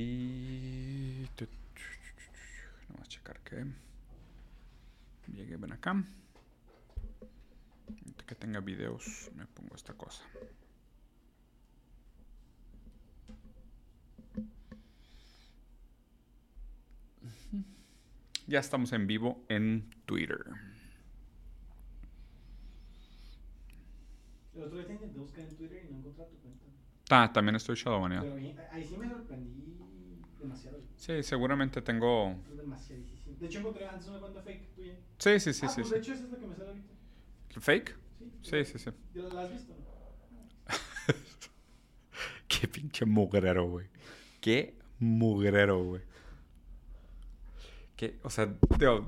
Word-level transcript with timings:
Y... 0.00 1.26
Vamos 2.88 3.02
a 3.02 3.08
checar 3.08 3.40
que... 3.40 3.66
Llegué, 5.26 5.56
ven 5.56 5.72
acá. 5.72 6.04
Que 8.26 8.34
tenga 8.36 8.60
videos, 8.60 9.30
me 9.34 9.46
pongo 9.46 9.74
esta 9.74 9.94
cosa. 9.94 10.22
Ya 18.46 18.60
estamos 18.60 18.92
en 18.92 19.06
vivo 19.06 19.44
en 19.48 19.90
Twitter. 20.06 20.44
El 24.54 24.62
otro 24.62 24.78
día 24.78 24.86
te 24.86 24.92
intenté 24.92 25.18
buscar 25.18 25.40
en 25.40 25.56
Twitter 25.56 25.84
y 25.84 25.92
no 25.92 25.98
encontré 25.98 26.24
tu 26.26 26.36
cuenta. 26.38 26.66
Ah, 27.10 27.32
también 27.32 27.56
estoy 27.56 27.74
shadowbaneado. 27.76 28.34
Pero 28.34 28.36
ahí 28.70 28.84
sí 28.84 28.96
me 28.96 29.08
sorprendí 29.08 29.67
demasiado. 30.48 30.78
Sí, 30.96 31.22
seguramente 31.22 31.82
tengo... 31.82 32.34
Demasiadísimo. 32.56 33.36
De 33.38 33.46
hecho 33.46 33.58
encontré 33.60 33.86
antes 33.86 34.08
una 34.08 34.18
cuenta 34.18 34.42
fake 34.42 34.74
tuya. 34.74 34.94
Sí, 35.18 35.40
sí, 35.40 35.52
sí, 35.52 35.66
ah, 35.66 35.68
sí. 35.68 35.74
pues 35.82 35.88
sí. 35.88 35.94
de 35.94 36.00
hecho 36.00 36.12
esa 36.14 36.24
es 36.24 36.30
la 36.32 36.38
que 36.38 36.46
me 36.46 36.56
sale 36.56 36.68
ahorita. 36.68 36.92
¿Fake? 37.60 37.96
Sí, 38.18 38.28
Sí, 38.42 38.64
sí, 38.64 38.78
sí. 38.78 38.90
¿Ya 39.14 39.22
¿La 39.22 39.42
has 39.42 39.52
visto? 39.52 39.74
no? 39.74 41.14
Qué 42.48 42.66
pinche 42.68 43.04
mugrero, 43.04 43.68
güey. 43.68 43.86
Qué 44.40 44.76
mugrero, 44.98 45.84
güey. 45.84 46.02
Que, 47.96 48.18
o 48.22 48.30
sea, 48.30 48.48
tío, 48.78 49.06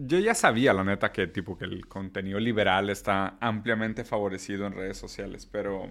yo 0.00 0.18
ya 0.18 0.34
sabía, 0.34 0.72
la 0.72 0.84
neta, 0.84 1.12
que 1.12 1.26
tipo 1.26 1.56
que 1.56 1.64
el 1.64 1.86
contenido 1.86 2.38
liberal 2.38 2.90
está 2.90 3.36
ampliamente 3.40 4.04
favorecido 4.04 4.66
en 4.66 4.72
redes 4.74 4.98
sociales, 4.98 5.46
pero 5.50 5.90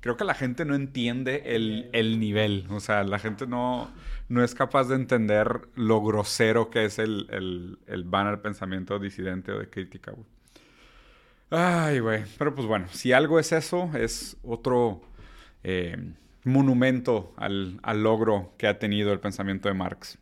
creo 0.00 0.16
que 0.16 0.24
la 0.24 0.34
gente 0.34 0.64
no 0.64 0.74
entiende 0.74 1.42
el, 1.56 1.90
el 1.92 2.20
nivel. 2.20 2.66
O 2.70 2.80
sea, 2.80 3.04
la 3.04 3.18
gente 3.18 3.46
no, 3.46 3.90
no 4.28 4.44
es 4.44 4.54
capaz 4.54 4.84
de 4.88 4.96
entender 4.96 5.68
lo 5.74 6.02
grosero 6.02 6.70
que 6.70 6.84
es 6.84 6.98
el, 6.98 7.26
el, 7.30 7.78
el 7.86 8.04
ban 8.04 8.26
al 8.26 8.40
pensamiento 8.40 8.98
disidente 8.98 9.52
o 9.52 9.58
de 9.58 9.68
crítica, 9.68 10.12
güey. 10.12 10.26
Ay, 11.50 12.00
güey. 12.00 12.24
Pero 12.38 12.54
pues 12.54 12.66
bueno, 12.66 12.86
si 12.90 13.12
algo 13.12 13.38
es 13.38 13.52
eso, 13.52 13.90
es 13.94 14.36
otro 14.42 15.02
eh, 15.62 15.96
monumento 16.44 17.34
al, 17.36 17.78
al 17.82 18.02
logro 18.02 18.54
que 18.58 18.66
ha 18.66 18.78
tenido 18.78 19.12
el 19.12 19.20
pensamiento 19.20 19.68
de 19.68 19.74
Marx. 19.74 20.18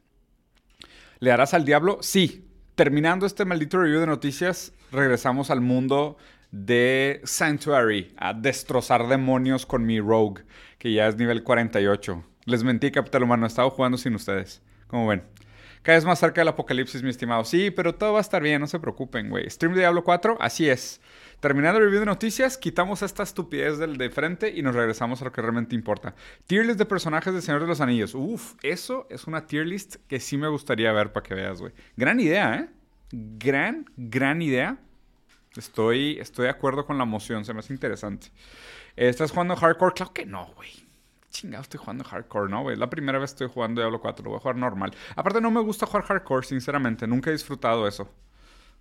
¿Le 1.21 1.33
harás 1.33 1.55
al 1.55 1.65
diablo? 1.65 1.99
Sí. 2.03 2.49
Terminando 2.75 3.25
este 3.25 3.45
maldito 3.45 3.79
review 3.79 4.01
de 4.01 4.07
noticias, 4.07 4.73
regresamos 4.91 5.51
al 5.51 5.61
mundo 5.61 6.17
de 6.55 7.21
Sanctuary, 7.25 8.15
a 8.17 8.33
destrozar 8.33 9.09
demonios 9.09 9.67
con 9.67 9.85
mi 9.85 9.99
Rogue, 9.99 10.45
que 10.79 10.93
ya 10.93 11.09
es 11.09 11.17
nivel 11.17 11.43
48. 11.43 12.25
Les 12.45 12.63
mentí, 12.63 12.93
Capital 12.93 13.25
Humano, 13.25 13.45
he 13.45 13.49
estado 13.49 13.71
jugando 13.71 13.99
sin 13.99 14.15
ustedes. 14.15 14.63
Como 14.87 15.09
ven. 15.09 15.25
Cada 15.83 15.99
vez 15.99 16.05
más 16.05 16.21
cerca 16.21 16.41
del 16.41 16.49
apocalipsis, 16.49 17.03
mi 17.03 17.11
estimado. 17.11 17.45
Sí, 17.45 17.73
pero 17.73 17.97
todo 17.97 18.13
va 18.13 18.19
a 18.19 18.21
estar 18.21 18.41
bien, 18.41 18.61
no 18.61 18.69
se 18.69 18.79
preocupen, 18.79 19.31
güey. 19.31 19.51
Stream 19.51 19.75
Diablo 19.75 20.05
4, 20.05 20.37
así 20.41 20.69
es. 20.69 21.01
Terminando 21.41 21.81
el 21.81 21.87
review 21.87 22.01
de 22.01 22.07
noticias, 22.07 22.57
quitamos 22.57 23.03
esta 23.03 23.25
estupidez 23.25 23.79
del 23.79 23.97
de 23.97 24.11
frente 24.11 24.51
y 24.55 24.63
nos 24.63 24.77
regresamos 24.77 25.21
a 25.23 25.25
lo 25.25 25.33
que 25.33 25.43
realmente 25.43 25.75
importa. 25.75 26.15
Tier 26.47 26.67
list 26.67 26.79
de 26.79 26.87
personajes 26.87 27.35
de 27.35 27.43
Señor 27.43 27.63
de 27.63 27.67
los 27.67 27.81
Anillos. 27.81 28.15
Uf, 28.15 28.55
eso 28.63 29.09
es 29.11 29.27
una 29.27 29.47
tier 29.49 29.67
list 29.67 29.97
que 30.07 30.21
sí 30.21 30.39
me 30.39 30.47
gustaría 30.47 30.93
ver 30.93 31.13
para 31.13 31.25
que 31.25 31.35
veas, 31.35 31.61
güey. 31.61 31.73
Gran 31.97 32.21
idea, 32.21 32.55
¿eh? 32.55 32.69
Gran, 33.11 33.87
gran 33.97 34.41
idea. 34.41 34.79
Estoy, 35.57 36.19
estoy 36.19 36.45
de 36.45 36.51
acuerdo 36.51 36.85
con 36.85 36.99
la 36.99 37.05
moción, 37.05 37.45
se 37.45 37.55
me 37.55 37.61
hace 37.61 37.73
interesante. 37.73 38.29
¿Estás 38.97 39.31
jugando 39.31 39.55
hardcore? 39.57 39.95
Claro 39.95 40.13
que 40.13 40.27
no, 40.27 40.47
güey. 40.57 40.71
Chingado, 41.31 41.63
estoy 41.63 41.79
jugando 41.79 42.05
hardcore, 42.05 42.51
¿no, 42.51 42.63
güey? 42.63 42.77
La 42.77 42.91
primera 42.91 43.19
vez 43.19 43.31
estoy 43.31 43.49
jugando 43.49 43.81
Diablo 43.81 44.01
4, 44.01 44.25
lo 44.25 44.31
voy 44.31 44.39
a 44.39 44.41
jugar 44.41 44.57
normal. 44.57 44.93
Aparte, 45.17 45.41
no 45.41 45.51
me 45.51 45.61
gusta 45.61 45.87
jugar 45.87 46.05
hardcore, 46.05 46.47
sinceramente. 46.47 47.07
Nunca 47.07 47.31
he 47.31 47.33
disfrutado 47.33 47.89
eso. 47.89 48.09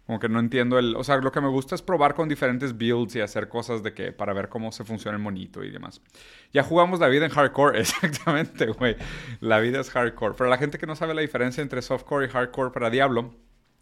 Como 0.05 0.19
que 0.19 0.27
no 0.27 0.39
entiendo 0.39 0.77
el... 0.77 0.95
O 0.95 1.03
sea, 1.03 1.17
lo 1.17 1.31
que 1.31 1.39
me 1.39 1.47
gusta 1.47 1.75
es 1.75 1.81
probar 1.81 2.13
con 2.13 2.27
diferentes 2.27 2.77
builds 2.77 3.15
y 3.15 3.21
hacer 3.21 3.47
cosas 3.47 3.83
de 3.83 3.93
que... 3.93 4.11
Para 4.11 4.33
ver 4.33 4.49
cómo 4.49 4.71
se 4.71 4.83
funciona 4.83 5.15
el 5.17 5.23
monito 5.23 5.63
y 5.63 5.71
demás. 5.71 6.01
Ya 6.51 6.63
jugamos 6.63 6.99
la 6.99 7.07
vida 7.07 7.25
en 7.25 7.31
hardcore. 7.31 7.79
Exactamente, 7.79 8.67
güey. 8.67 8.97
La 9.39 9.59
vida 9.59 9.79
es 9.79 9.89
hardcore. 9.89 10.35
Para 10.35 10.49
la 10.49 10.57
gente 10.57 10.77
que 10.77 10.85
no 10.85 10.95
sabe 10.95 11.13
la 11.13 11.21
diferencia 11.21 11.61
entre 11.61 11.81
softcore 11.81 12.25
y 12.25 12.29
hardcore 12.29 12.71
para 12.71 12.89
Diablo... 12.89 13.33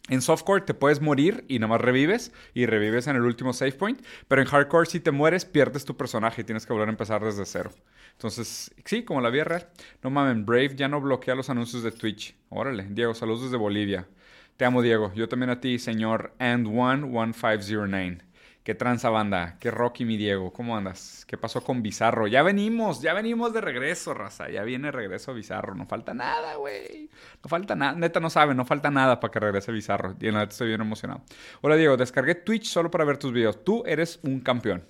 En 0.08 0.20
softcore 0.20 0.62
te 0.62 0.74
puedes 0.74 1.00
morir 1.00 1.44
y 1.46 1.60
nomás 1.60 1.80
revives 1.80 2.32
y 2.54 2.66
revives 2.66 3.06
en 3.06 3.14
el 3.14 3.22
último 3.22 3.52
save 3.52 3.72
point, 3.72 4.02
pero 4.26 4.42
en 4.42 4.48
hardcore 4.48 4.86
si 4.86 4.98
te 4.98 5.12
mueres 5.12 5.44
pierdes 5.44 5.84
tu 5.84 5.96
personaje 5.96 6.40
y 6.40 6.44
tienes 6.44 6.66
que 6.66 6.72
volver 6.72 6.88
a 6.88 6.92
empezar 6.92 7.22
desde 7.24 7.46
cero. 7.46 7.70
Entonces, 8.12 8.74
sí, 8.84 9.04
como 9.04 9.20
la 9.20 9.30
vida 9.30 9.44
real. 9.44 9.68
No 10.02 10.10
mamen, 10.10 10.44
Brave 10.44 10.74
ya 10.74 10.88
no 10.88 11.00
bloquea 11.00 11.36
los 11.36 11.50
anuncios 11.50 11.84
de 11.84 11.92
Twitch. 11.92 12.36
Órale, 12.48 12.86
Diego, 12.90 13.14
saludos 13.14 13.44
desde 13.44 13.56
Bolivia. 13.56 14.08
Te 14.56 14.64
amo, 14.64 14.82
Diego. 14.82 15.12
Yo 15.14 15.28
también 15.28 15.50
a 15.50 15.60
ti, 15.60 15.78
señor 15.78 16.34
And11509. 16.38 18.22
¿Qué 18.62 18.76
tranza 18.76 19.10
banda? 19.10 19.56
¿Qué 19.58 19.72
Rocky, 19.72 20.04
mi 20.04 20.16
Diego? 20.16 20.52
¿Cómo 20.52 20.76
andas? 20.76 21.24
¿Qué 21.26 21.36
pasó 21.36 21.64
con 21.64 21.82
Bizarro? 21.82 22.28
Ya 22.28 22.44
venimos, 22.44 23.02
ya 23.02 23.12
venimos 23.12 23.52
de 23.52 23.60
regreso, 23.60 24.14
raza. 24.14 24.50
Ya 24.50 24.62
viene 24.62 24.92
regreso 24.92 25.34
Bizarro. 25.34 25.74
No 25.74 25.84
falta 25.86 26.14
nada, 26.14 26.54
güey. 26.54 27.10
No 27.42 27.48
falta 27.48 27.74
nada. 27.74 27.94
Neta, 27.98 28.20
no 28.20 28.30
sabe, 28.30 28.54
no 28.54 28.64
falta 28.64 28.88
nada 28.92 29.18
para 29.18 29.32
que 29.32 29.40
regrese 29.40 29.72
Bizarro. 29.72 30.14
Y 30.20 30.28
en 30.28 30.34
la 30.34 30.40
neta 30.40 30.52
estoy 30.52 30.68
bien 30.68 30.80
emocionado. 30.80 31.22
Hola, 31.60 31.74
Diego. 31.74 31.96
Descargué 31.96 32.36
Twitch 32.36 32.66
solo 32.66 32.88
para 32.88 33.04
ver 33.04 33.18
tus 33.18 33.32
videos. 33.32 33.64
Tú 33.64 33.82
eres 33.84 34.20
un 34.22 34.38
campeón. 34.38 34.84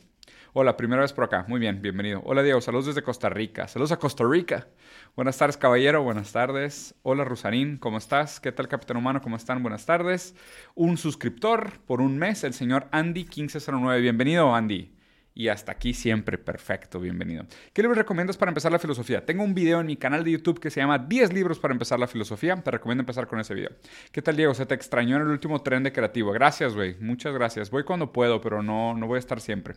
Hola, 0.55 0.77
primera 0.77 1.01
vez 1.01 1.15
por 1.15 1.25
acá. 1.25 1.47
Muy 1.49 1.59
bien, 1.59 1.81
bienvenido. 1.81 2.21
Hola, 2.27 2.43
Diego. 2.43 2.61
Saludos 2.61 2.85
desde 2.85 3.03
Costa 3.03 3.31
Rica. 3.31 3.69
Saludos 3.69 3.91
a 3.93 3.99
Costa 3.99 4.23
Rica. 4.29 4.69
Buenas 5.17 5.39
tardes, 5.39 5.57
caballero. 5.57 6.03
Buenas 6.03 6.31
tardes. 6.31 6.95
Hola, 7.03 7.25
Rusarín. 7.25 7.79
¿Cómo 7.79 7.97
estás? 7.97 8.39
¿Qué 8.39 8.53
tal, 8.53 8.69
Capitán 8.69 8.99
Humano? 8.99 9.23
¿Cómo 9.23 9.37
están? 9.37 9.63
Buenas 9.63 9.87
tardes. 9.87 10.35
Un 10.75 10.99
suscriptor 10.99 11.81
por 11.87 12.03
un 12.03 12.19
mes, 12.19 12.45
el 12.45 12.53
señor 12.53 12.87
Andy1509. 12.91 14.03
Bienvenido, 14.03 14.55
Andy. 14.55 14.93
Y 15.35 15.49
hasta 15.49 15.73
aquí 15.73 15.95
siempre, 15.95 16.37
perfecto, 16.37 17.01
bienvenido. 17.01 17.47
¿Qué 17.73 17.81
libros 17.81 17.97
recomiendas 17.97 18.37
para 18.37 18.51
empezar 18.51 18.71
la 18.71 18.79
filosofía? 18.79 19.25
Tengo 19.25 19.43
un 19.43 19.55
video 19.55 19.81
en 19.81 19.87
mi 19.87 19.97
canal 19.97 20.25
de 20.25 20.33
YouTube 20.33 20.61
que 20.61 20.69
se 20.69 20.81
llama 20.81 20.99
10 20.99 21.33
libros 21.33 21.59
para 21.59 21.73
empezar 21.73 21.99
la 21.99 22.07
filosofía. 22.07 22.55
Te 22.57 22.71
recomiendo 22.71 23.01
empezar 23.01 23.27
con 23.27 23.41
ese 23.41 23.55
video. 23.55 23.71
¿Qué 24.11 24.21
tal, 24.21 24.37
Diego? 24.37 24.53
Se 24.53 24.67
te 24.67 24.75
extrañó 24.75 25.17
en 25.17 25.23
el 25.23 25.29
último 25.29 25.63
tren 25.63 25.85
de 25.85 25.93
creativo. 25.93 26.33
Gracias, 26.33 26.75
güey. 26.75 26.97
Muchas 27.01 27.33
gracias. 27.33 27.71
Voy 27.71 27.85
cuando 27.85 28.13
puedo, 28.13 28.43
pero 28.43 28.63
no, 28.63 28.95
no 28.95 29.07
voy 29.07 29.17
a 29.17 29.21
estar 29.21 29.41
siempre. 29.41 29.77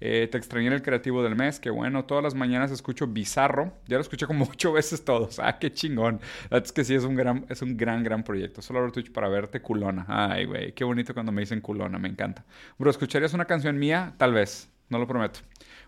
Eh, 0.00 0.28
te 0.30 0.38
extrañé 0.38 0.66
en 0.66 0.72
el 0.74 0.82
creativo 0.82 1.22
del 1.22 1.36
mes, 1.36 1.60
que 1.60 1.70
bueno, 1.70 2.04
todas 2.04 2.22
las 2.22 2.34
mañanas 2.34 2.70
escucho 2.70 3.06
Bizarro, 3.06 3.72
ya 3.86 3.96
lo 3.96 4.02
escuché 4.02 4.26
como 4.26 4.44
ocho 4.50 4.72
veces 4.72 5.04
todos, 5.04 5.38
ah, 5.38 5.58
qué 5.58 5.72
chingón, 5.72 6.20
es 6.50 6.72
que 6.72 6.84
sí, 6.84 6.94
es 6.94 7.04
un 7.04 7.14
gran, 7.14 7.46
es 7.48 7.62
un 7.62 7.76
gran, 7.76 8.02
gran 8.02 8.24
proyecto, 8.24 8.60
solo 8.60 8.80
abro 8.80 8.92
Twitch 8.92 9.12
para 9.12 9.28
verte 9.28 9.62
culona, 9.62 10.04
ay, 10.08 10.44
güey, 10.46 10.72
qué 10.72 10.84
bonito 10.84 11.14
cuando 11.14 11.32
me 11.32 11.42
dicen 11.42 11.60
culona, 11.60 11.98
me 11.98 12.08
encanta. 12.08 12.44
Bro, 12.78 12.90
¿escucharías 12.90 13.34
una 13.34 13.44
canción 13.46 13.78
mía? 13.78 14.14
Tal 14.18 14.32
vez, 14.32 14.70
no 14.88 14.98
lo 14.98 15.06
prometo. 15.06 15.40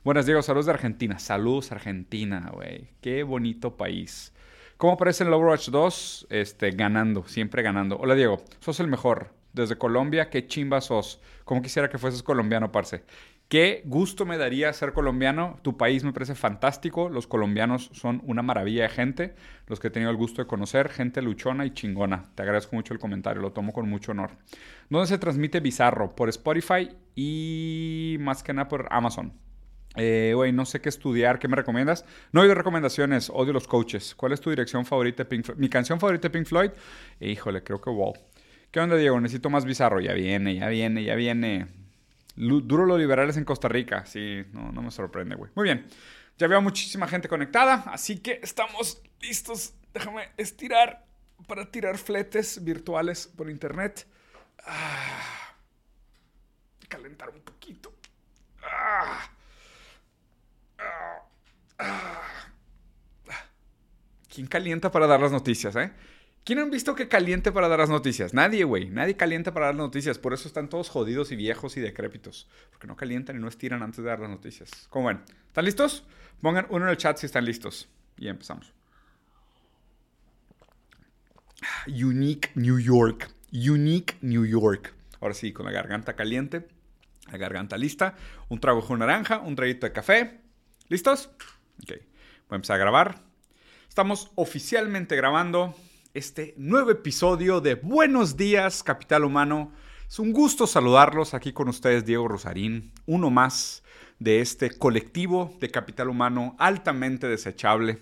Buenas, 0.05 0.25
Diego, 0.25 0.41
saludos 0.43 0.67
de 0.67 0.73
Argentina, 0.73 1.19
saludos 1.19 1.73
Argentina, 1.73 2.51
güey, 2.55 2.89
qué 3.01 3.23
bonito 3.23 3.77
país. 3.77 4.33
¿Cómo 4.77 4.93
aparece 4.93 5.25
en 5.25 5.33
Overwatch 5.33 5.71
2? 5.71 6.27
Este, 6.29 6.71
ganando, 6.73 7.27
siempre 7.27 7.63
ganando. 7.63 7.97
Hola, 7.97 8.15
Diego, 8.15 8.45
sos 8.61 8.79
el 8.79 8.89
mejor. 8.89 9.31
Desde 9.55 9.79
Colombia, 9.79 10.29
qué 10.29 10.47
chimba 10.47 10.83
sos. 10.83 11.19
Como 11.47 11.63
quisiera 11.63 11.89
que 11.89 11.97
fueses 11.97 12.23
colombiano, 12.23 12.71
parce. 12.71 13.03
Qué 13.49 13.83
gusto 13.85 14.27
me 14.27 14.39
daría 14.39 14.73
ser 14.73 14.93
colombiano. 14.93 15.61
Tu 15.63 15.77
país 15.77 16.03
me 16.03 16.13
parece 16.13 16.35
fantástico. 16.35 17.09
Los 17.09 17.29
colombianos 17.29 17.91
son 17.93 18.21
una 18.25 18.43
maravilla 18.43 18.83
de 18.83 18.89
gente. 18.89 19.35
Los 19.69 19.79
que 19.79 19.87
he 19.87 19.91
tenido 19.91 20.11
el 20.11 20.17
gusto 20.17 20.43
de 20.43 20.49
conocer. 20.49 20.89
Gente 20.89 21.23
luchona 21.23 21.65
y 21.65 21.71
chingona. 21.71 22.25
Te 22.35 22.43
agradezco 22.43 22.75
mucho 22.75 22.93
el 22.93 22.99
comentario. 22.99 23.41
Lo 23.41 23.53
tomo 23.53 23.73
con 23.73 23.89
mucho 23.89 24.11
honor. 24.11 24.31
¿Dónde 24.91 25.07
se 25.07 25.19
transmite 25.19 25.61
Bizarro? 25.61 26.17
Por 26.17 26.29
Spotify 26.29 26.89
y 27.15 28.17
más 28.19 28.43
que 28.43 28.53
nada 28.53 28.67
por 28.67 28.89
Amazon. 28.91 29.33
Eh, 29.95 30.35
no 30.53 30.67
sé 30.67 30.81
qué 30.81 30.89
estudiar, 30.89 31.39
¿qué 31.39 31.49
me 31.49 31.57
recomiendas? 31.57 32.05
No 32.33 32.43
odio 32.43 32.55
recomendaciones, 32.55 33.31
odio 33.33 33.53
los 33.53 33.67
coaches. 33.67 34.15
¿Cuál 34.15 34.33
es 34.33 34.41
tu 34.41 34.51
dirección 34.51 34.85
favorita 34.85 35.25
Pink 35.25 35.45
Floyd? 35.45 35.59
Mi 35.59 35.69
canción 35.71 35.99
favorita 35.99 36.29
de 36.29 36.33
Pink 36.33 36.47
Floyd, 36.47 36.71
híjole, 37.21 37.63
creo 37.63 37.81
que 37.81 37.91
Wall. 37.91 38.13
¿Qué 38.71 38.81
onda, 38.81 38.97
Diego? 38.97 39.19
Necesito 39.21 39.49
más 39.49 39.65
bizarro. 39.65 40.01
Ya 40.01 40.13
viene, 40.13 40.57
ya 40.57 40.69
viene, 40.69 41.03
ya 41.03 41.15
viene. 41.15 41.86
Duro 42.37 42.87
los 42.87 42.99
liberales 42.99 43.37
en 43.37 43.45
Costa 43.45 43.69
Rica. 43.69 44.05
Sí, 44.07 44.45
no, 44.53 44.71
no 44.73 44.83
me 44.83 44.91
sorprende, 44.91 45.37
güey. 45.37 45.51
Muy 45.55 45.65
bien. 45.65 45.87
Ya 46.39 46.47
veo 46.47 46.61
muchísima 46.61 47.09
gente 47.09 47.29
conectada, 47.29 47.85
así 47.87 48.19
que 48.19 48.41
estamos 48.43 49.03
listos. 49.21 49.75
Déjame 49.95 50.29
estirar 50.37 51.07
para 51.47 51.71
tirar 51.71 51.97
fletes 51.97 52.63
virtuales 52.63 53.27
por 53.27 53.49
internet. 53.49 54.07
Ah, 54.67 55.55
calentar 56.89 57.31
un 57.31 57.41
poquito. 57.41 57.95
Ah, 58.63 59.31
ah, 60.79 61.29
ah. 61.79 62.23
¿Quién 64.29 64.47
calienta 64.47 64.91
para 64.91 65.07
dar 65.07 65.21
las 65.21 65.33
noticias, 65.33 65.75
eh? 65.77 65.91
¿Quién 66.47 66.61
han 66.61 66.71
visto 66.71 66.95
que 66.95 67.09
caliente 67.09 67.51
para 67.51 67.67
dar 67.67 67.81
las 67.81 67.91
noticias? 67.91 68.33
Nadie, 68.33 68.63
güey. 68.63 68.89
Nadie 68.89 69.17
calienta 69.17 69.53
para 69.53 69.67
dar 69.67 69.75
las 69.75 69.85
noticias. 69.85 70.17
Por 70.17 70.33
eso 70.33 70.47
están 70.47 70.69
todos 70.69 70.89
jodidos 70.89 71.33
y 71.33 71.37
viejos 71.37 71.77
y 71.77 71.81
decrépitos. 71.81 72.49
Porque 72.71 72.87
no 72.87 72.95
calientan 72.95 73.35
y 73.35 73.41
no 73.41 73.49
estiran 73.49 73.83
antes 73.83 73.97
de 73.97 74.05
dar 74.05 74.21
las 74.21 74.31
noticias. 74.31 74.71
¿Cómo 74.89 75.09
ven? 75.09 75.23
¿Están 75.49 75.65
listos? 75.65 76.05
Pongan 76.41 76.69
uno 76.71 76.85
en 76.85 76.93
el 76.93 76.97
chat 76.99 77.19
si 77.19 77.27
están 77.27 77.45
listos. 77.45 77.89
Y 78.17 78.29
empezamos. 78.29 78.73
Unique 81.89 82.53
New 82.55 82.79
York. 82.79 83.29
Unique 83.53 84.15
New 84.21 84.47
York. 84.47 84.95
Ahora 85.21 85.35
sí, 85.35 85.53
con 85.53 85.67
la 85.67 85.73
garganta 85.73 86.15
caliente, 86.15 86.69
la 87.29 87.39
garganta 87.39 87.77
lista, 87.77 88.15
un 88.49 88.61
trago 88.61 88.97
naranja, 88.97 89.41
un 89.41 89.57
traguito 89.57 89.85
de 89.85 89.93
café. 89.93 90.43
¿Listos? 90.87 91.29
Ok. 91.83 91.89
Voy 91.89 91.99
a 92.51 92.55
empezar 92.55 92.77
a 92.77 92.79
grabar. 92.79 93.25
Estamos 93.89 94.31
oficialmente 94.37 95.17
grabando 95.17 95.75
este 96.17 96.55
nuevo 96.57 96.91
episodio 96.91 97.61
de 97.61 97.75
Buenos 97.75 98.39
Días, 98.39 98.83
Capital 98.83 99.23
Humano. 99.23 99.71
Es 100.09 100.19
un 100.19 100.33
gusto 100.33 100.67
saludarlos 100.67 101.35
aquí 101.35 101.53
con 101.53 101.69
ustedes, 101.69 102.07
Diego 102.07 102.27
Rosarín, 102.27 102.91
uno 103.05 103.29
más 103.29 103.83
de 104.19 104.41
este 104.41 104.71
colectivo 104.71 105.55
de 105.61 105.71
capital 105.71 106.09
humano 106.09 106.57
altamente 106.59 107.29
desechable 107.29 107.99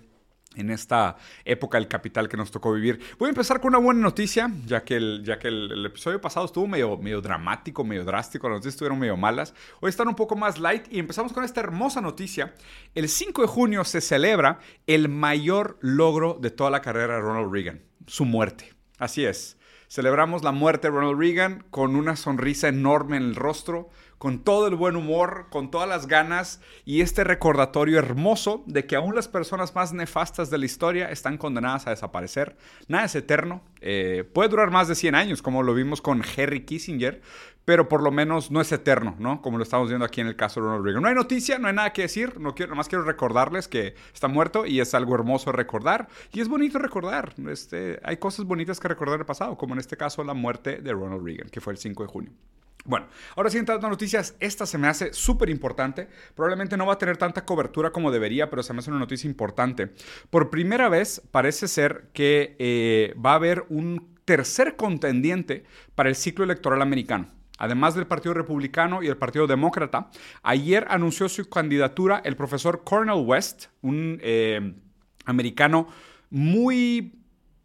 en 0.56 0.70
esta 0.70 1.16
época 1.44 1.78
del 1.78 1.88
capital 1.88 2.28
que 2.28 2.36
nos 2.36 2.50
tocó 2.50 2.72
vivir. 2.72 3.00
Voy 3.18 3.28
a 3.28 3.30
empezar 3.30 3.60
con 3.60 3.68
una 3.68 3.78
buena 3.78 4.00
noticia, 4.00 4.50
ya 4.66 4.84
que 4.84 4.96
el, 4.96 5.22
ya 5.24 5.38
que 5.38 5.48
el, 5.48 5.86
episodio 5.86 6.20
pasado 6.20 6.46
estuvo 6.46 6.66
medio, 6.66 6.96
medio 6.96 7.20
dramático, 7.20 7.84
medio 7.84 8.04
drástico, 8.04 8.48
las 8.48 8.56
noticias 8.56 8.74
estuvieron 8.74 8.98
medio 8.98 9.16
malas. 9.16 9.54
Hoy 9.80 9.90
están 9.90 10.08
un 10.08 10.14
poco 10.14 10.36
más 10.36 10.58
light 10.58 10.86
y 10.90 10.98
empezamos 10.98 11.32
con 11.32 11.44
esta 11.44 11.60
hermosa 11.60 12.00
noticia. 12.00 12.54
El 12.94 13.08
5 13.08 13.42
de 13.42 13.48
junio 13.48 13.84
se 13.84 14.00
celebra 14.00 14.58
el 14.86 15.08
mayor 15.08 15.78
logro 15.80 16.38
de 16.40 16.50
toda 16.50 16.70
la 16.70 16.80
carrera 16.80 17.14
de 17.14 17.20
Ronald 17.20 17.52
Reagan, 17.52 17.82
su 18.06 18.24
muerte. 18.24 18.72
Así 18.98 19.24
es. 19.24 19.58
Celebramos 19.88 20.42
la 20.42 20.52
muerte 20.52 20.88
de 20.88 20.94
Ronald 20.94 21.18
Reagan 21.18 21.64
con 21.70 21.94
una 21.94 22.16
sonrisa 22.16 22.68
enorme 22.68 23.16
en 23.16 23.22
el 23.22 23.36
rostro, 23.36 23.90
con 24.24 24.38
todo 24.38 24.68
el 24.68 24.74
buen 24.74 24.96
humor, 24.96 25.48
con 25.50 25.70
todas 25.70 25.86
las 25.86 26.06
ganas 26.06 26.62
y 26.86 27.02
este 27.02 27.24
recordatorio 27.24 27.98
hermoso 27.98 28.64
de 28.64 28.86
que 28.86 28.96
aún 28.96 29.14
las 29.14 29.28
personas 29.28 29.74
más 29.74 29.92
nefastas 29.92 30.48
de 30.48 30.56
la 30.56 30.64
historia 30.64 31.10
están 31.10 31.36
condenadas 31.36 31.86
a 31.86 31.90
desaparecer. 31.90 32.56
Nada 32.88 33.04
es 33.04 33.14
eterno. 33.16 33.60
Eh, 33.82 34.24
puede 34.32 34.48
durar 34.48 34.70
más 34.70 34.88
de 34.88 34.94
100 34.94 35.14
años, 35.14 35.42
como 35.42 35.62
lo 35.62 35.74
vimos 35.74 36.00
con 36.00 36.22
Henry 36.24 36.64
Kissinger, 36.64 37.20
pero 37.66 37.86
por 37.86 38.02
lo 38.02 38.10
menos 38.10 38.50
no 38.50 38.62
es 38.62 38.72
eterno, 38.72 39.14
¿no? 39.18 39.42
Como 39.42 39.58
lo 39.58 39.62
estamos 39.62 39.88
viendo 39.90 40.06
aquí 40.06 40.22
en 40.22 40.28
el 40.28 40.36
caso 40.36 40.58
de 40.58 40.68
Ronald 40.68 40.86
Reagan. 40.86 41.02
No 41.02 41.08
hay 41.10 41.14
noticia, 41.14 41.58
no 41.58 41.68
hay 41.68 41.74
nada 41.74 41.92
que 41.92 42.00
decir, 42.00 42.40
no 42.40 42.54
quiero, 42.54 42.70
nomás 42.70 42.88
quiero 42.88 43.04
recordarles 43.04 43.68
que 43.68 43.94
está 44.14 44.26
muerto 44.26 44.64
y 44.64 44.80
es 44.80 44.94
algo 44.94 45.14
hermoso 45.14 45.52
recordar. 45.52 46.08
Y 46.32 46.40
es 46.40 46.48
bonito 46.48 46.78
recordar, 46.78 47.34
este, 47.50 48.00
hay 48.02 48.16
cosas 48.16 48.46
bonitas 48.46 48.80
que 48.80 48.88
recordar 48.88 49.20
el 49.20 49.26
pasado, 49.26 49.58
como 49.58 49.74
en 49.74 49.80
este 49.80 49.98
caso 49.98 50.24
la 50.24 50.32
muerte 50.32 50.80
de 50.80 50.92
Ronald 50.94 51.22
Reagan, 51.22 51.50
que 51.50 51.60
fue 51.60 51.74
el 51.74 51.78
5 51.78 52.04
de 52.04 52.08
junio. 52.08 52.32
Bueno, 52.84 53.06
ahora 53.34 53.48
sí 53.48 53.56
entrando 53.56 53.86
a 53.86 53.90
noticias, 53.90 54.36
esta 54.40 54.66
se 54.66 54.76
me 54.76 54.88
hace 54.88 55.12
súper 55.14 55.48
importante. 55.48 56.06
Probablemente 56.34 56.76
no 56.76 56.84
va 56.84 56.94
a 56.94 56.98
tener 56.98 57.16
tanta 57.16 57.46
cobertura 57.46 57.90
como 57.90 58.10
debería, 58.10 58.50
pero 58.50 58.62
se 58.62 58.74
me 58.74 58.80
hace 58.80 58.90
una 58.90 58.98
noticia 58.98 59.28
importante. 59.28 59.90
Por 60.28 60.50
primera 60.50 60.90
vez 60.90 61.22
parece 61.30 61.66
ser 61.66 62.10
que 62.12 62.56
eh, 62.58 63.14
va 63.24 63.32
a 63.32 63.36
haber 63.36 63.64
un 63.70 64.14
tercer 64.26 64.76
contendiente 64.76 65.64
para 65.94 66.10
el 66.10 66.14
ciclo 66.14 66.44
electoral 66.44 66.82
americano. 66.82 67.28
Además 67.56 67.94
del 67.94 68.06
Partido 68.06 68.34
Republicano 68.34 69.02
y 69.02 69.06
el 69.06 69.16
Partido 69.16 69.46
Demócrata, 69.46 70.10
ayer 70.42 70.86
anunció 70.90 71.28
su 71.28 71.48
candidatura 71.48 72.20
el 72.24 72.36
profesor 72.36 72.82
Cornel 72.84 73.24
West, 73.24 73.66
un 73.80 74.18
eh, 74.22 74.74
americano 75.24 75.88
muy 76.30 77.14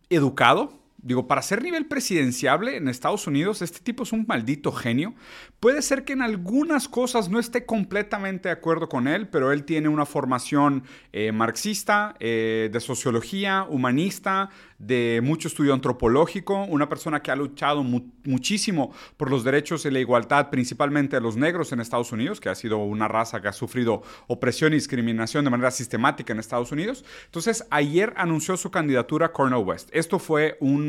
educado, 0.10 0.79
Digo, 1.02 1.28
para 1.28 1.42
ser 1.42 1.64
nivel 1.64 1.86
presidenciable 1.86 2.76
en 2.76 2.90
Estados 2.90 3.26
Unidos, 3.26 3.62
este 3.62 3.80
tipo 3.80 4.04
es 4.04 4.12
un 4.12 4.26
maldito 4.28 4.74
genio. 4.74 5.14
Puede 5.62 5.82
ser 5.82 6.04
que 6.04 6.12
en 6.12 6.22
algunas 6.22 6.90
cosas 6.90 7.30
no 7.30 7.40
esté 7.40 7.66
completamente 7.66 8.50
de 8.50 8.54
acuerdo 8.54 8.90
con 8.90 9.08
él, 9.08 9.30
pero 9.30 9.54
él 9.54 9.64
tiene 9.64 9.88
una 9.88 10.06
formación 10.06 10.84
eh, 11.14 11.32
marxista, 11.32 12.16
eh, 12.20 12.70
de 12.72 12.80
sociología, 12.82 13.66
humanista, 13.70 14.50
de 14.78 15.20
mucho 15.24 15.50
estudio 15.50 15.74
antropológico, 15.74 16.64
una 16.64 16.88
persona 16.88 17.22
que 17.22 17.32
ha 17.32 17.36
luchado 17.36 17.84
muchísimo 17.84 18.94
por 19.18 19.30
los 19.30 19.44
derechos 19.44 19.86
y 19.86 19.92
la 19.92 20.00
igualdad, 20.00 20.50
principalmente 20.50 21.18
de 21.18 21.22
los 21.22 21.36
negros 21.36 21.72
en 21.72 21.82
Estados 21.82 22.12
Unidos, 22.12 22.40
que 22.40 22.50
ha 22.50 22.56
sido 22.56 22.78
una 22.78 23.08
raza 23.08 23.42
que 23.42 23.50
ha 23.50 23.54
sufrido 23.54 24.04
opresión 24.28 24.72
y 24.72 24.78
discriminación 24.78 25.44
de 25.44 25.52
manera 25.52 25.72
sistemática 25.72 26.34
en 26.34 26.40
Estados 26.40 26.72
Unidos. 26.72 27.04
Entonces, 27.26 27.66
ayer 27.70 28.14
anunció 28.16 28.56
su 28.58 28.72
candidatura 28.72 29.34
Cornel 29.34 29.64
West. 29.66 29.90
Esto 29.92 30.18
fue 30.18 30.58
un 30.62 30.89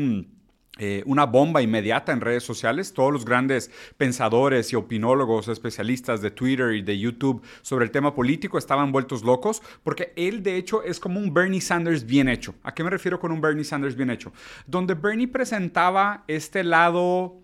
eh, 0.77 1.03
una 1.05 1.25
bomba 1.25 1.61
inmediata 1.61 2.13
en 2.13 2.21
redes 2.21 2.43
sociales. 2.43 2.93
Todos 2.93 3.11
los 3.11 3.25
grandes 3.25 3.69
pensadores 3.97 4.71
y 4.71 4.77
opinólogos, 4.77 5.49
especialistas 5.49 6.21
de 6.21 6.31
Twitter 6.31 6.73
y 6.73 6.81
de 6.81 6.97
YouTube 6.97 7.43
sobre 7.61 7.85
el 7.85 7.91
tema 7.91 8.15
político 8.15 8.57
estaban 8.57 8.91
vueltos 8.93 9.23
locos 9.23 9.61
porque 9.83 10.13
él 10.15 10.41
de 10.43 10.55
hecho 10.55 10.81
es 10.81 10.99
como 10.99 11.19
un 11.19 11.33
Bernie 11.33 11.61
Sanders 11.61 12.05
bien 12.05 12.29
hecho. 12.29 12.55
¿A 12.63 12.73
qué 12.73 12.83
me 12.85 12.89
refiero 12.89 13.19
con 13.19 13.31
un 13.31 13.41
Bernie 13.41 13.65
Sanders 13.65 13.95
bien 13.95 14.09
hecho? 14.09 14.31
Donde 14.65 14.93
Bernie 14.93 15.27
presentaba 15.27 16.23
este 16.27 16.63
lado 16.63 17.40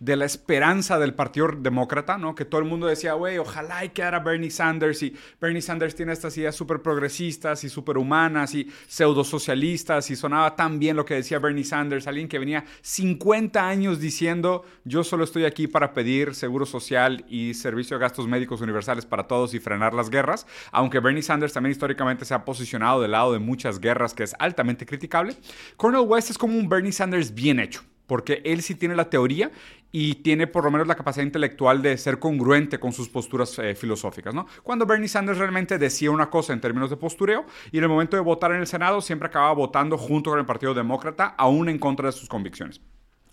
de 0.00 0.16
la 0.16 0.24
esperanza 0.24 0.98
del 0.98 1.14
Partido 1.14 1.48
Demócrata, 1.58 2.18
¿no? 2.18 2.34
Que 2.34 2.44
todo 2.44 2.60
el 2.60 2.66
mundo 2.66 2.86
decía, 2.86 3.14
güey, 3.14 3.38
ojalá 3.38 3.84
y 3.84 3.88
quedara 3.90 4.20
Bernie 4.20 4.50
Sanders 4.50 5.02
y 5.02 5.16
Bernie 5.40 5.62
Sanders 5.62 5.94
tiene 5.94 6.12
estas 6.12 6.36
ideas 6.38 6.54
súper 6.54 6.82
progresistas 6.82 7.64
y 7.64 7.68
súper 7.68 7.98
humanas 7.98 8.54
y 8.54 8.70
pseudo 8.86 9.24
socialistas 9.24 10.10
y 10.10 10.16
sonaba 10.16 10.54
tan 10.54 10.78
bien 10.78 10.96
lo 10.96 11.04
que 11.04 11.14
decía 11.14 11.38
Bernie 11.38 11.64
Sanders, 11.64 12.06
alguien 12.06 12.28
que 12.28 12.38
venía 12.38 12.64
50 12.82 13.68
años 13.68 13.98
diciendo, 13.98 14.64
yo 14.84 15.02
solo 15.02 15.24
estoy 15.24 15.44
aquí 15.44 15.66
para 15.66 15.92
pedir 15.92 16.34
seguro 16.34 16.64
social 16.64 17.24
y 17.28 17.54
servicio 17.54 17.96
de 17.96 18.02
gastos 18.02 18.28
médicos 18.28 18.60
universales 18.60 19.04
para 19.04 19.26
todos 19.26 19.54
y 19.54 19.58
frenar 19.58 19.94
las 19.94 20.10
guerras, 20.10 20.46
aunque 20.70 21.00
Bernie 21.00 21.22
Sanders 21.22 21.52
también 21.52 21.72
históricamente 21.72 22.24
se 22.24 22.34
ha 22.34 22.44
posicionado 22.44 23.00
del 23.00 23.12
lado 23.12 23.32
de 23.32 23.38
muchas 23.40 23.80
guerras 23.80 24.14
que 24.14 24.22
es 24.22 24.34
altamente 24.38 24.86
criticable, 24.86 25.36
Cornel 25.76 26.06
West 26.06 26.30
es 26.30 26.38
como 26.38 26.56
un 26.56 26.68
Bernie 26.68 26.92
Sanders 26.92 27.34
bien 27.34 27.58
hecho 27.58 27.82
porque 28.08 28.42
él 28.44 28.62
sí 28.62 28.74
tiene 28.74 28.96
la 28.96 29.08
teoría 29.08 29.52
y 29.92 30.16
tiene 30.16 30.48
por 30.48 30.64
lo 30.64 30.70
menos 30.72 30.88
la 30.88 30.96
capacidad 30.96 31.24
intelectual 31.24 31.80
de 31.80 31.96
ser 31.96 32.18
congruente 32.18 32.80
con 32.80 32.92
sus 32.92 33.08
posturas 33.08 33.56
eh, 33.58 33.74
filosóficas, 33.74 34.34
¿no? 34.34 34.46
Cuando 34.64 34.86
Bernie 34.86 35.08
Sanders 35.08 35.38
realmente 35.38 35.78
decía 35.78 36.10
una 36.10 36.28
cosa 36.28 36.52
en 36.52 36.60
términos 36.60 36.90
de 36.90 36.96
postureo 36.96 37.46
y 37.70 37.78
en 37.78 37.84
el 37.84 37.88
momento 37.88 38.16
de 38.16 38.22
votar 38.22 38.50
en 38.50 38.60
el 38.60 38.66
Senado 38.66 39.00
siempre 39.00 39.28
acababa 39.28 39.52
votando 39.52 39.96
junto 39.96 40.30
con 40.30 40.40
el 40.40 40.46
Partido 40.46 40.74
Demócrata, 40.74 41.34
aún 41.38 41.68
en 41.68 41.78
contra 41.78 42.06
de 42.06 42.12
sus 42.12 42.28
convicciones. 42.28 42.80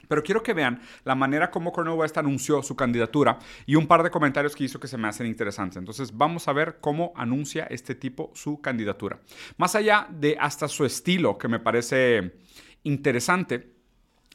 Pero 0.07 0.21
quiero 0.21 0.43
que 0.43 0.53
vean 0.53 0.81
la 1.03 1.15
manera 1.15 1.49
como 1.49 1.71
Cornel 1.71 1.95
West 1.95 2.17
anunció 2.17 2.61
su 2.61 2.75
candidatura 2.75 3.39
y 3.65 3.75
un 3.75 3.87
par 3.87 4.03
de 4.03 4.11
comentarios 4.11 4.55
que 4.55 4.65
hizo 4.65 4.79
que 4.79 4.87
se 4.87 4.97
me 4.97 5.07
hacen 5.07 5.25
interesantes. 5.25 5.77
Entonces 5.77 6.15
vamos 6.15 6.47
a 6.47 6.53
ver 6.53 6.77
cómo 6.79 7.11
anuncia 7.15 7.65
este 7.71 7.95
tipo 7.95 8.31
su 8.35 8.61
candidatura. 8.61 9.19
Más 9.57 9.73
allá 9.75 10.07
de 10.11 10.37
hasta 10.39 10.67
su 10.67 10.85
estilo, 10.85 11.37
que 11.37 11.47
me 11.47 11.59
parece 11.59 12.35
interesante, 12.83 13.74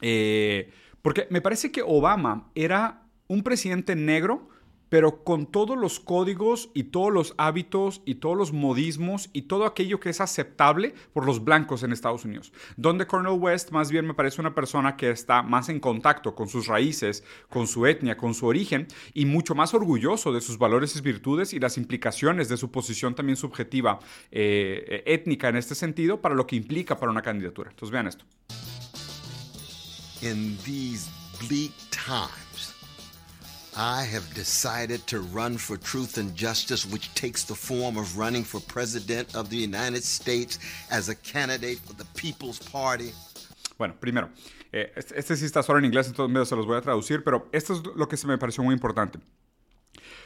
eh, 0.01 0.71
porque 1.01 1.27
me 1.29 1.41
parece 1.41 1.71
que 1.71 1.81
Obama 1.81 2.49
era 2.55 3.03
un 3.27 3.43
presidente 3.43 3.95
negro, 3.95 4.49
pero 4.91 5.23
con 5.23 5.45
todos 5.45 5.77
los 5.77 6.01
códigos 6.01 6.69
y 6.73 6.83
todos 6.83 7.13
los 7.13 7.33
hábitos 7.37 8.01
y 8.05 8.15
todos 8.15 8.35
los 8.35 8.51
modismos 8.51 9.29
y 9.31 9.43
todo 9.43 9.65
aquello 9.65 10.01
que 10.01 10.09
es 10.09 10.19
aceptable 10.19 10.93
por 11.13 11.25
los 11.25 11.45
blancos 11.45 11.83
en 11.83 11.93
Estados 11.93 12.25
Unidos. 12.25 12.51
Donde 12.75 13.07
Cornel 13.07 13.39
West 13.39 13.71
más 13.71 13.89
bien 13.89 14.05
me 14.05 14.13
parece 14.13 14.41
una 14.41 14.53
persona 14.53 14.97
que 14.97 15.09
está 15.09 15.43
más 15.43 15.69
en 15.69 15.79
contacto 15.79 16.35
con 16.35 16.49
sus 16.49 16.67
raíces, 16.67 17.23
con 17.47 17.67
su 17.67 17.85
etnia, 17.85 18.17
con 18.17 18.33
su 18.33 18.45
origen 18.47 18.85
y 19.13 19.25
mucho 19.25 19.55
más 19.55 19.73
orgulloso 19.73 20.33
de 20.33 20.41
sus 20.41 20.57
valores 20.57 20.93
y 20.97 21.01
virtudes 21.01 21.53
y 21.53 21.59
las 21.59 21.77
implicaciones 21.77 22.49
de 22.49 22.57
su 22.57 22.69
posición 22.69 23.15
también 23.15 23.37
subjetiva 23.37 23.99
eh, 24.29 25.03
étnica 25.05 25.47
en 25.47 25.55
este 25.55 25.73
sentido 25.73 26.19
para 26.19 26.35
lo 26.35 26.45
que 26.45 26.57
implica 26.57 26.99
para 26.99 27.13
una 27.13 27.21
candidatura. 27.21 27.69
Entonces 27.69 27.91
vean 27.93 28.07
esto. 28.07 28.25
In 30.21 30.57
these 30.63 31.09
bleak 31.39 31.71
times, 31.91 32.73
I 33.75 34.03
have 34.03 34.33
decided 34.33 35.05
to 35.07 35.21
run 35.21 35.57
for 35.57 35.77
truth 35.77 36.17
and 36.17 36.35
justice, 36.35 36.85
which 36.85 37.13
takes 37.15 37.43
the 37.43 37.55
form 37.55 37.97
of 37.97 38.17
running 38.17 38.43
for 38.43 38.59
President 38.61 39.35
of 39.35 39.49
the 39.49 39.57
United 39.57 40.03
States 40.03 40.59
as 40.91 41.09
a 41.09 41.15
candidate 41.15 41.79
for 41.79 41.93
the 41.93 42.05
People's 42.15 42.59
Party. 42.59 43.13
Bueno, 43.77 43.95
primero, 43.99 44.29
eh, 44.71 44.91
este, 44.95 45.17
este, 45.17 45.35
sí 45.37 45.45
está 45.45 45.63
solo 45.63 45.79
en 45.79 45.85
inglés, 45.85 46.07
entonces 46.07 46.49
se 46.49 46.55
los 46.55 46.65
voy 46.65 46.77
a 46.77 46.81
traducir, 46.81 47.23
pero 47.23 47.47
esto 47.51 47.73
es 47.73 47.81
lo 47.95 48.07
que 48.07 48.17
se 48.17 48.27
me 48.27 48.37
pareció 48.37 48.63
muy 48.63 48.73
importante. 48.73 49.19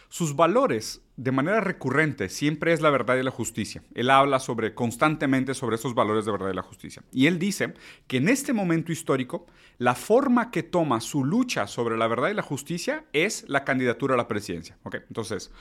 Sus 0.09 0.35
valores, 0.35 1.01
de 1.17 1.31
manera 1.31 1.61
recurrente, 1.61 2.29
siempre 2.29 2.73
es 2.73 2.81
la 2.81 2.89
verdad 2.89 3.17
y 3.17 3.23
la 3.23 3.31
justicia. 3.31 3.83
Él 3.93 4.09
habla 4.09 4.39
sobre, 4.39 4.73
constantemente 4.73 5.53
sobre 5.53 5.75
esos 5.75 5.93
valores 5.93 6.25
de 6.25 6.31
verdad 6.31 6.51
y 6.51 6.55
la 6.55 6.61
justicia. 6.61 7.03
Y 7.11 7.27
él 7.27 7.39
dice 7.39 7.73
que 8.07 8.17
en 8.17 8.29
este 8.29 8.53
momento 8.53 8.91
histórico, 8.91 9.45
la 9.77 9.95
forma 9.95 10.51
que 10.51 10.63
toma 10.63 11.01
su 11.01 11.25
lucha 11.25 11.67
sobre 11.67 11.97
la 11.97 12.07
verdad 12.07 12.29
y 12.29 12.33
la 12.33 12.41
justicia 12.41 13.05
es 13.13 13.45
la 13.49 13.63
candidatura 13.63 14.13
a 14.13 14.17
la 14.17 14.27
presidencia. 14.27 14.77
Entonces, 15.07 15.51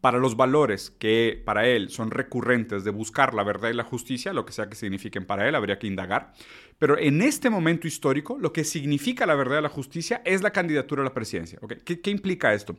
para 0.00 0.18
los 0.18 0.36
valores 0.36 0.90
que 0.90 1.42
para 1.44 1.66
él 1.66 1.90
son 1.90 2.10
recurrentes 2.10 2.84
de 2.84 2.90
buscar 2.90 3.34
la 3.34 3.42
verdad 3.42 3.70
y 3.70 3.74
la 3.74 3.84
justicia, 3.84 4.32
lo 4.32 4.44
que 4.44 4.52
sea 4.52 4.68
que 4.68 4.76
signifiquen 4.76 5.26
para 5.26 5.48
él, 5.48 5.54
habría 5.54 5.78
que 5.78 5.86
indagar. 5.86 6.34
Pero 6.78 6.98
en 6.98 7.22
este 7.22 7.50
momento 7.50 7.88
histórico, 7.88 8.36
lo 8.38 8.52
que 8.52 8.64
significa 8.64 9.26
la 9.26 9.34
verdad 9.34 9.58
y 9.58 9.62
la 9.62 9.68
justicia 9.68 10.22
es 10.24 10.42
la 10.42 10.50
candidatura 10.50 11.02
a 11.02 11.04
la 11.04 11.14
presidencia. 11.14 11.58
¿Qué, 11.84 12.00
¿Qué 12.00 12.10
implica 12.10 12.52
esto? 12.52 12.76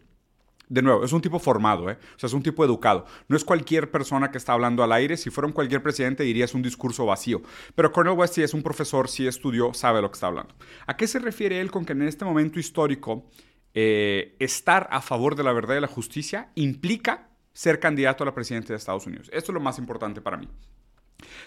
De 0.67 0.81
nuevo, 0.81 1.03
es 1.03 1.13
un 1.13 1.21
tipo 1.21 1.37
formado, 1.37 1.89
¿eh? 1.91 1.97
o 2.15 2.19
sea, 2.19 2.27
es 2.27 2.33
un 2.33 2.41
tipo 2.41 2.65
educado. 2.65 3.05
No 3.27 3.37
es 3.37 3.43
cualquier 3.43 3.91
persona 3.91 4.31
que 4.31 4.37
está 4.37 4.53
hablando 4.53 4.83
al 4.83 4.91
aire. 4.91 5.15
Si 5.17 5.29
fuera 5.29 5.47
un 5.47 5.53
cualquier 5.53 5.83
presidente, 5.83 6.23
dirías 6.23 6.53
un 6.53 6.63
discurso 6.63 7.05
vacío. 7.05 7.41
Pero 7.75 7.91
Cornel 7.91 8.17
West 8.17 8.35
sí 8.35 8.43
es 8.43 8.53
un 8.53 8.63
profesor, 8.63 9.07
sí 9.07 9.27
estudió, 9.27 9.73
sabe 9.73 10.01
lo 10.01 10.09
que 10.09 10.15
está 10.15 10.27
hablando. 10.27 10.55
¿A 10.87 10.97
qué 10.97 11.07
se 11.07 11.19
refiere 11.19 11.59
él 11.59 11.69
con 11.69 11.85
que 11.85 11.93
en 11.93 12.01
este 12.01 12.25
momento 12.25 12.59
histórico 12.59 13.29
eh, 13.73 14.35
estar 14.39 14.87
a 14.91 15.01
favor 15.01 15.35
de 15.35 15.43
la 15.43 15.53
verdad 15.53 15.77
y 15.77 15.81
la 15.81 15.87
justicia 15.87 16.49
implica 16.55 17.29
ser 17.53 17.79
candidato 17.79 18.23
a 18.23 18.25
la 18.25 18.33
presidencia 18.33 18.73
de 18.73 18.77
Estados 18.77 19.05
Unidos? 19.05 19.29
Esto 19.31 19.51
es 19.51 19.53
lo 19.53 19.61
más 19.61 19.77
importante 19.77 20.21
para 20.21 20.37
mí. 20.37 20.47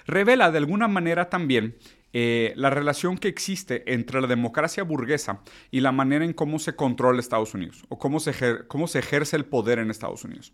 Revela 0.07 0.51
de 0.51 0.59
alguna 0.59 0.89
manera 0.89 1.29
también 1.29 1.77
eh, 2.21 2.53
la 2.57 2.69
relación 2.69 3.17
que 3.17 3.29
existe 3.29 3.95
entre 3.95 4.21
la 4.21 4.27
democracia 4.27 4.83
burguesa 4.83 5.41
y 5.71 5.79
la 5.79 5.93
manera 5.93 6.25
en 6.25 6.33
cómo 6.33 6.59
se 6.59 6.75
controla 6.75 7.21
Estados 7.21 7.55
Unidos 7.55 7.85
o 7.91 7.97
cómo 8.01 8.19
se, 8.19 8.67
cómo 8.67 8.89
se 8.89 8.99
ejerce 8.99 9.37
el 9.37 9.45
poder 9.45 9.79
en 9.79 9.89
Estados 9.89 10.25
Unidos. 10.25 10.53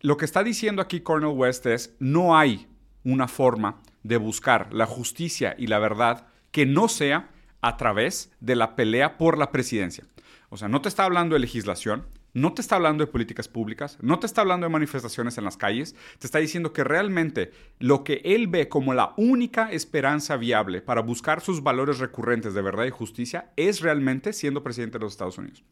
Lo 0.00 0.16
que 0.16 0.24
está 0.24 0.42
diciendo 0.42 0.80
aquí 0.80 1.00
Cornel 1.00 1.36
West 1.36 1.66
es, 1.66 1.94
no 1.98 2.38
hay 2.38 2.66
una 3.04 3.28
forma 3.28 3.82
de 4.04 4.16
buscar 4.16 4.72
la 4.72 4.86
justicia 4.86 5.54
y 5.58 5.66
la 5.66 5.78
verdad 5.78 6.28
que 6.50 6.64
no 6.64 6.88
sea 6.88 7.28
a 7.60 7.76
través 7.76 8.32
de 8.40 8.56
la 8.56 8.74
pelea 8.74 9.18
por 9.18 9.36
la 9.36 9.52
presidencia. 9.52 10.04
O 10.48 10.56
sea, 10.56 10.68
no 10.68 10.80
te 10.80 10.88
está 10.88 11.04
hablando 11.04 11.34
de 11.34 11.40
legislación, 11.40 12.06
no 12.36 12.52
te 12.52 12.60
está 12.60 12.76
hablando 12.76 13.02
de 13.02 13.10
políticas 13.10 13.48
públicas, 13.48 13.96
no 14.02 14.18
te 14.18 14.26
está 14.26 14.42
hablando 14.42 14.66
de 14.66 14.70
manifestaciones 14.70 15.38
en 15.38 15.44
las 15.44 15.56
calles, 15.56 15.96
te 16.18 16.26
está 16.26 16.38
diciendo 16.38 16.74
que 16.74 16.84
realmente 16.84 17.50
lo 17.78 18.04
que 18.04 18.20
él 18.24 18.46
ve 18.46 18.68
como 18.68 18.92
la 18.92 19.14
única 19.16 19.72
esperanza 19.72 20.36
viable 20.36 20.82
para 20.82 21.00
buscar 21.00 21.40
sus 21.40 21.62
valores 21.62 21.98
recurrentes 21.98 22.52
de 22.52 22.60
verdad 22.60 22.84
y 22.84 22.90
justicia 22.90 23.52
es 23.56 23.80
realmente 23.80 24.34
siendo 24.34 24.62
presidente 24.62 24.98
de 24.98 25.04
los 25.04 25.14
Estados 25.14 25.38
Unidos. 25.38 25.64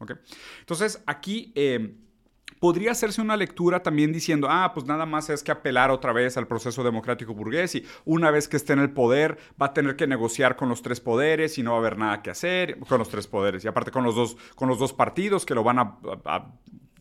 Entonces, 0.59 1.03
aquí... 1.05 1.51
Eh, 1.53 1.97
podría 2.59 2.91
hacerse 2.91 3.21
una 3.21 3.37
lectura 3.37 3.83
también 3.83 4.11
diciendo, 4.11 4.47
ah, 4.49 4.71
pues 4.73 4.85
nada 4.85 5.05
más 5.05 5.29
es 5.29 5.43
que 5.43 5.51
apelar 5.51 5.91
otra 5.91 6.13
vez 6.13 6.37
al 6.37 6.47
proceso 6.47 6.83
democrático 6.83 7.33
burgués 7.33 7.75
y 7.75 7.85
una 8.05 8.31
vez 8.31 8.47
que 8.47 8.57
esté 8.57 8.73
en 8.73 8.79
el 8.79 8.91
poder 8.91 9.37
va 9.61 9.67
a 9.67 9.73
tener 9.73 9.95
que 9.95 10.07
negociar 10.07 10.55
con 10.55 10.69
los 10.69 10.81
tres 10.81 10.99
poderes 10.99 11.57
y 11.57 11.63
no 11.63 11.71
va 11.71 11.77
a 11.77 11.79
haber 11.79 11.97
nada 11.97 12.21
que 12.21 12.31
hacer 12.31 12.79
con 12.79 12.99
los 12.99 13.09
tres 13.09 13.27
poderes 13.27 13.63
y 13.65 13.67
aparte 13.67 13.91
con 13.91 14.03
los 14.03 14.15
dos, 14.15 14.37
con 14.55 14.69
los 14.69 14.79
dos 14.79 14.93
partidos 14.93 15.45
que 15.45 15.55
lo 15.55 15.63
van 15.63 15.79
a, 15.79 15.97
a 16.25 16.53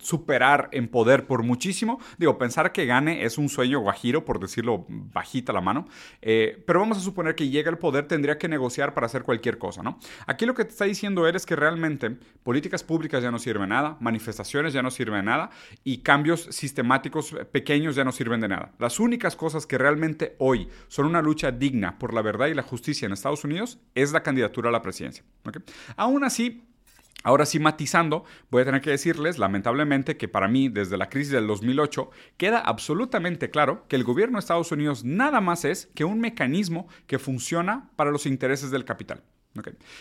superar 0.04 0.68
en 0.72 0.88
poder 0.88 1.26
por 1.26 1.42
muchísimo. 1.42 1.98
Digo, 2.18 2.38
pensar 2.38 2.72
que 2.72 2.86
gane 2.86 3.24
es 3.24 3.38
un 3.38 3.48
sueño 3.48 3.80
guajiro, 3.80 4.24
por 4.24 4.38
decirlo 4.38 4.84
bajita 4.88 5.52
la 5.52 5.60
mano. 5.60 5.86
Eh, 6.20 6.62
pero 6.66 6.80
vamos 6.80 6.98
a 6.98 7.00
suponer 7.00 7.34
que 7.34 7.48
llega 7.48 7.70
el 7.70 7.78
poder, 7.78 8.06
tendría 8.06 8.38
que 8.38 8.48
negociar 8.48 8.94
para 8.94 9.06
hacer 9.06 9.22
cualquier 9.22 9.58
cosa, 9.58 9.82
¿no? 9.82 9.98
Aquí 10.26 10.46
lo 10.46 10.54
que 10.54 10.64
te 10.64 10.70
está 10.70 10.84
diciendo 10.84 11.26
él 11.26 11.36
es 11.36 11.46
que 11.46 11.56
realmente 11.56 12.16
políticas 12.42 12.84
públicas 12.84 13.22
ya 13.22 13.30
no 13.30 13.38
sirven 13.38 13.70
nada, 13.70 13.96
manifestaciones 14.00 14.72
ya 14.72 14.82
no 14.82 14.90
sirven 14.90 15.24
nada 15.24 15.50
y 15.82 15.98
cambios 15.98 16.48
sistemáticos 16.50 17.34
pequeños 17.50 17.96
ya 17.96 18.04
no 18.04 18.12
sirven 18.12 18.40
de 18.40 18.48
nada. 18.48 18.72
Las 18.78 19.00
únicas 19.00 19.36
cosas 19.36 19.66
que 19.66 19.78
realmente 19.78 20.36
hoy 20.38 20.68
son 20.88 21.06
una 21.06 21.22
lucha 21.22 21.50
digna 21.50 21.98
por 21.98 22.12
la 22.12 22.22
verdad 22.22 22.48
y 22.48 22.54
la 22.54 22.62
justicia 22.62 23.06
en 23.06 23.12
Estados 23.12 23.44
Unidos 23.44 23.78
es 23.94 24.12
la 24.12 24.22
candidatura 24.22 24.68
a 24.68 24.72
la 24.72 24.82
presidencia. 24.82 25.24
¿okay? 25.46 25.62
Aún 25.96 26.24
así, 26.24 26.62
Ahora 27.24 27.46
sí, 27.46 27.58
matizando, 27.58 28.24
voy 28.50 28.62
a 28.62 28.64
tener 28.66 28.82
que 28.82 28.90
decirles, 28.90 29.38
lamentablemente, 29.38 30.18
que 30.18 30.28
para 30.28 30.46
mí, 30.46 30.68
desde 30.68 30.98
la 30.98 31.08
crisis 31.08 31.32
del 31.32 31.46
2008, 31.46 32.10
queda 32.36 32.58
absolutamente 32.58 33.50
claro 33.50 33.86
que 33.88 33.96
el 33.96 34.04
gobierno 34.04 34.36
de 34.36 34.40
Estados 34.40 34.70
Unidos 34.72 35.04
nada 35.04 35.40
más 35.40 35.64
es 35.64 35.88
que 35.94 36.04
un 36.04 36.20
mecanismo 36.20 36.86
que 37.06 37.18
funciona 37.18 37.90
para 37.96 38.10
los 38.10 38.26
intereses 38.26 38.70
del 38.70 38.84
capital. 38.84 39.22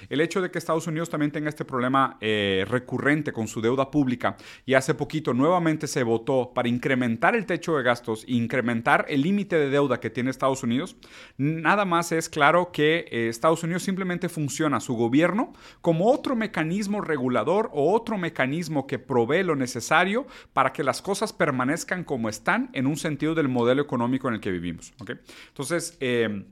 El 0.09 0.21
hecho 0.21 0.41
de 0.41 0.49
que 0.49 0.57
Estados 0.57 0.87
Unidos 0.87 1.09
también 1.09 1.31
tenga 1.31 1.49
este 1.49 1.63
problema 1.65 2.17
eh, 2.21 2.65
recurrente 2.67 3.31
con 3.31 3.47
su 3.47 3.61
deuda 3.61 3.91
pública 3.91 4.35
y 4.65 4.73
hace 4.73 4.95
poquito 4.95 5.33
nuevamente 5.33 5.87
se 5.87 6.03
votó 6.03 6.51
para 6.53 6.69
incrementar 6.69 7.35
el 7.35 7.45
techo 7.45 7.77
de 7.77 7.83
gastos 7.83 8.23
incrementar 8.27 9.05
el 9.09 9.21
límite 9.21 9.57
de 9.57 9.69
deuda 9.69 9.99
que 9.99 10.09
tiene 10.09 10.31
Estados 10.31 10.63
Unidos, 10.63 10.95
nada 11.37 11.85
más 11.85 12.11
es 12.11 12.29
claro 12.29 12.71
que 12.71 13.05
eh, 13.11 13.29
Estados 13.29 13.63
Unidos 13.63 13.83
simplemente 13.83 14.29
funciona 14.29 14.79
su 14.79 14.95
gobierno 14.95 15.53
como 15.81 16.11
otro 16.11 16.35
mecanismo 16.35 17.01
regulador 17.01 17.69
o 17.73 17.93
otro 17.93 18.17
mecanismo 18.17 18.87
que 18.87 18.99
provee 18.99 19.43
lo 19.43 19.55
necesario 19.55 20.25
para 20.53 20.73
que 20.73 20.83
las 20.83 21.01
cosas 21.01 21.33
permanezcan 21.33 22.03
como 22.03 22.29
están 22.29 22.69
en 22.73 22.87
un 22.87 22.97
sentido 22.97 23.35
del 23.35 23.49
modelo 23.49 23.81
económico 23.81 24.27
en 24.27 24.35
el 24.35 24.39
que 24.39 24.51
vivimos. 24.51 24.93
Entonces, 25.49 25.97
eh, 25.99 26.45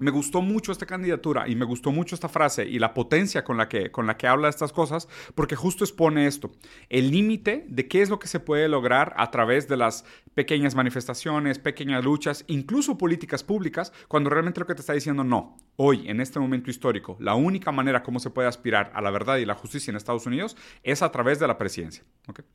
me 0.00 0.10
gustó 0.10 0.42
mucho 0.42 0.72
esta 0.72 0.86
candidatura 0.86 1.48
y 1.48 1.54
me 1.54 1.64
gustó 1.64 1.92
mucho 1.92 2.14
esta 2.14 2.28
frase 2.28 2.64
y 2.64 2.78
la 2.78 2.94
potencia 2.94 3.44
con 3.44 3.56
la 3.56 3.68
que, 3.68 3.90
con 3.90 4.06
la 4.06 4.16
que 4.16 4.26
habla 4.26 4.48
de 4.48 4.50
estas 4.50 4.72
cosas, 4.72 5.08
porque 5.34 5.56
justo 5.56 5.84
expone 5.84 6.26
esto, 6.26 6.50
el 6.88 7.10
límite 7.10 7.64
de 7.68 7.86
qué 7.86 8.02
es 8.02 8.10
lo 8.10 8.18
que 8.18 8.28
se 8.28 8.40
puede 8.40 8.68
lograr 8.68 9.14
a 9.16 9.30
través 9.30 9.68
de 9.68 9.76
las 9.76 10.04
pequeñas 10.34 10.74
manifestaciones, 10.74 11.58
pequeñas 11.58 12.04
luchas, 12.04 12.44
incluso 12.48 12.96
políticas 12.96 13.42
públicas, 13.42 13.92
cuando 14.08 14.30
realmente 14.30 14.60
lo 14.60 14.66
que 14.66 14.74
te 14.74 14.80
está 14.80 14.92
diciendo 14.92 15.24
no. 15.24 15.56
Hoy, 15.76 16.08
en 16.08 16.20
este 16.20 16.38
momento 16.38 16.70
histórico, 16.70 17.16
la 17.20 17.34
única 17.34 17.72
manera 17.72 18.02
como 18.02 18.20
se 18.20 18.30
puede 18.30 18.48
aspirar 18.48 18.92
a 18.94 19.00
la 19.00 19.10
verdad 19.10 19.36
y 19.36 19.46
la 19.46 19.54
justicia 19.54 19.90
en 19.90 19.96
Estados 19.96 20.26
Unidos 20.26 20.56
es 20.82 21.02
a 21.02 21.10
través 21.10 21.38
de 21.38 21.46
la 21.46 21.58
presidencia. 21.58 22.04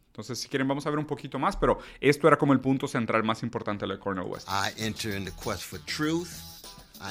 Entonces, 0.08 0.40
si 0.40 0.48
quieren, 0.48 0.68
vamos 0.68 0.86
a 0.86 0.90
ver 0.90 1.00
un 1.00 1.06
poquito 1.06 1.40
más, 1.40 1.58
pero 1.58 1.80
esto 2.00 2.28
era 2.28 2.38
como 2.38 2.54
el 2.54 2.60
punto 2.60 2.88
central 2.88 3.24
más 3.24 3.44
importante 3.44 3.86
de 3.86 4.00
Cornel 4.00 4.26
West. 4.26 4.48
I 4.48 4.82
enter 4.82 5.14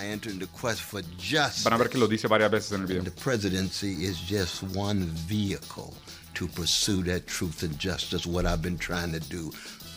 into 0.02 0.46
quest 0.48 0.82
for 0.82 1.02
justice. 1.18 1.64
Van 1.64 1.72
a 1.72 1.78
ver 1.78 1.88
que 1.88 1.98
lo 1.98 2.06
dice 2.06 2.28
varias 2.28 2.50
veces 2.50 2.72
en 2.72 2.82
el 2.82 2.86
video. 2.86 3.02
The 3.02 3.10
presidency 3.12 4.04
is 4.04 4.18
just 4.18 4.62
one 4.62 5.04
vehicle 5.26 5.94
to 6.34 6.48
pursue 6.48 7.02
that 7.04 7.26
truth 7.26 7.62
and 7.62 7.78
justice, 7.78 8.26
what 8.26 8.44
I've 8.46 8.62
been 8.62 8.78
trying 8.78 9.12
to 9.12 9.20
do 9.20 9.52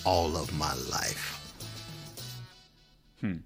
all 0.05 0.37
of 0.37 0.53
my 0.57 0.73
life. 0.91 1.33
Hmm. 3.21 3.37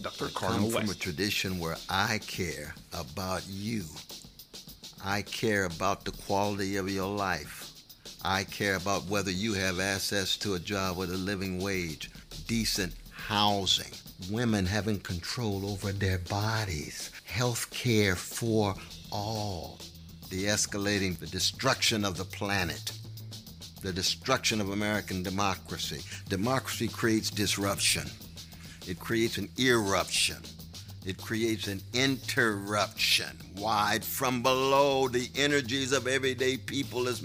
Dr. 0.00 0.26
I 0.26 0.28
come 0.30 0.70
from 0.70 0.88
a 0.88 0.94
tradition 0.94 1.58
where 1.58 1.76
I 1.88 2.20
care 2.26 2.74
about 2.92 3.42
you. 3.48 3.84
I 5.04 5.22
care 5.22 5.64
about 5.64 6.04
the 6.04 6.12
quality 6.12 6.76
of 6.76 6.88
your 6.90 7.08
life. 7.08 7.72
I 8.24 8.44
care 8.44 8.76
about 8.76 9.06
whether 9.06 9.30
you 9.30 9.54
have 9.54 9.80
access 9.80 10.36
to 10.38 10.54
a 10.54 10.58
job 10.58 10.96
with 10.96 11.10
a 11.12 11.16
living 11.16 11.62
wage, 11.62 12.10
decent 12.46 12.94
housing, 13.10 13.92
women 14.30 14.66
having 14.66 15.00
control 15.00 15.68
over 15.70 15.92
their 15.92 16.18
bodies, 16.18 17.10
health 17.24 17.70
care 17.70 18.16
for 18.16 18.74
all, 19.12 19.78
the 20.30 20.44
escalating 20.44 21.18
the 21.18 21.26
destruction 21.26 22.04
of 22.04 22.16
the 22.16 22.24
planet, 22.24 22.92
the 23.82 23.92
destruction 23.92 24.60
of 24.60 24.70
American 24.70 25.22
democracy. 25.22 26.02
Democracy 26.28 26.88
creates 26.88 27.30
disruption, 27.30 28.08
it 28.86 28.98
creates 28.98 29.38
an 29.38 29.48
eruption. 29.58 30.38
It 31.04 31.22
creates 31.22 31.68
an 31.68 31.80
interruption 31.94 33.38
wide 33.56 34.04
from 34.04 34.42
below 34.42 35.06
the 35.06 35.30
energies 35.36 35.92
of 35.92 36.08
everyday 36.08 36.56
people 36.56 37.06
is 37.06 37.22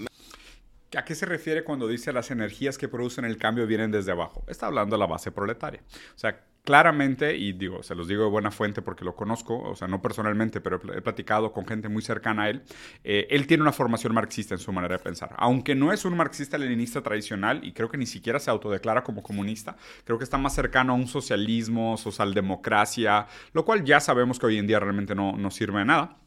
¿A 0.96 1.04
qué 1.04 1.14
se 1.14 1.26
refiere 1.26 1.64
cuando 1.64 1.88
dice 1.88 2.12
las 2.12 2.30
energías 2.30 2.76
que 2.78 2.86
producen 2.86 3.24
el 3.24 3.38
cambio 3.38 3.66
vienen 3.66 3.90
desde 3.90 4.12
abajo? 4.12 4.44
Está 4.46 4.66
hablando 4.66 4.94
de 4.94 5.00
la 5.00 5.06
base 5.06 5.32
proletaria. 5.32 5.80
O 6.14 6.18
sea, 6.18 6.38
claramente, 6.64 7.36
y 7.36 7.52
digo, 7.52 7.82
se 7.82 7.94
los 7.94 8.08
digo 8.08 8.24
de 8.24 8.30
buena 8.30 8.50
fuente 8.50 8.82
porque 8.82 9.04
lo 9.04 9.16
conozco, 9.16 9.58
o 9.58 9.74
sea, 9.74 9.88
no 9.88 10.00
personalmente, 10.00 10.60
pero 10.60 10.80
he 10.94 11.02
platicado 11.02 11.52
con 11.52 11.66
gente 11.66 11.88
muy 11.88 12.02
cercana 12.02 12.44
a 12.44 12.50
él, 12.50 12.62
eh, 13.04 13.26
él 13.30 13.46
tiene 13.46 13.62
una 13.62 13.72
formación 13.72 14.14
marxista 14.14 14.54
en 14.54 14.60
su 14.60 14.72
manera 14.72 14.96
de 14.96 15.02
pensar. 15.02 15.34
Aunque 15.38 15.74
no 15.74 15.92
es 15.92 16.04
un 16.04 16.16
marxista-leninista 16.16 17.02
tradicional, 17.02 17.64
y 17.64 17.72
creo 17.72 17.88
que 17.88 17.98
ni 17.98 18.06
siquiera 18.06 18.38
se 18.38 18.50
autodeclara 18.50 19.02
como 19.02 19.22
comunista, 19.22 19.76
creo 20.04 20.18
que 20.18 20.24
está 20.24 20.38
más 20.38 20.54
cercano 20.54 20.92
a 20.92 20.96
un 20.96 21.08
socialismo, 21.08 21.96
socialdemocracia, 21.96 23.26
lo 23.52 23.64
cual 23.64 23.84
ya 23.84 24.00
sabemos 24.00 24.38
que 24.38 24.46
hoy 24.46 24.58
en 24.58 24.66
día 24.66 24.80
realmente 24.80 25.14
no, 25.14 25.36
no 25.36 25.50
sirve 25.50 25.80
de 25.80 25.84
nada 25.86 26.21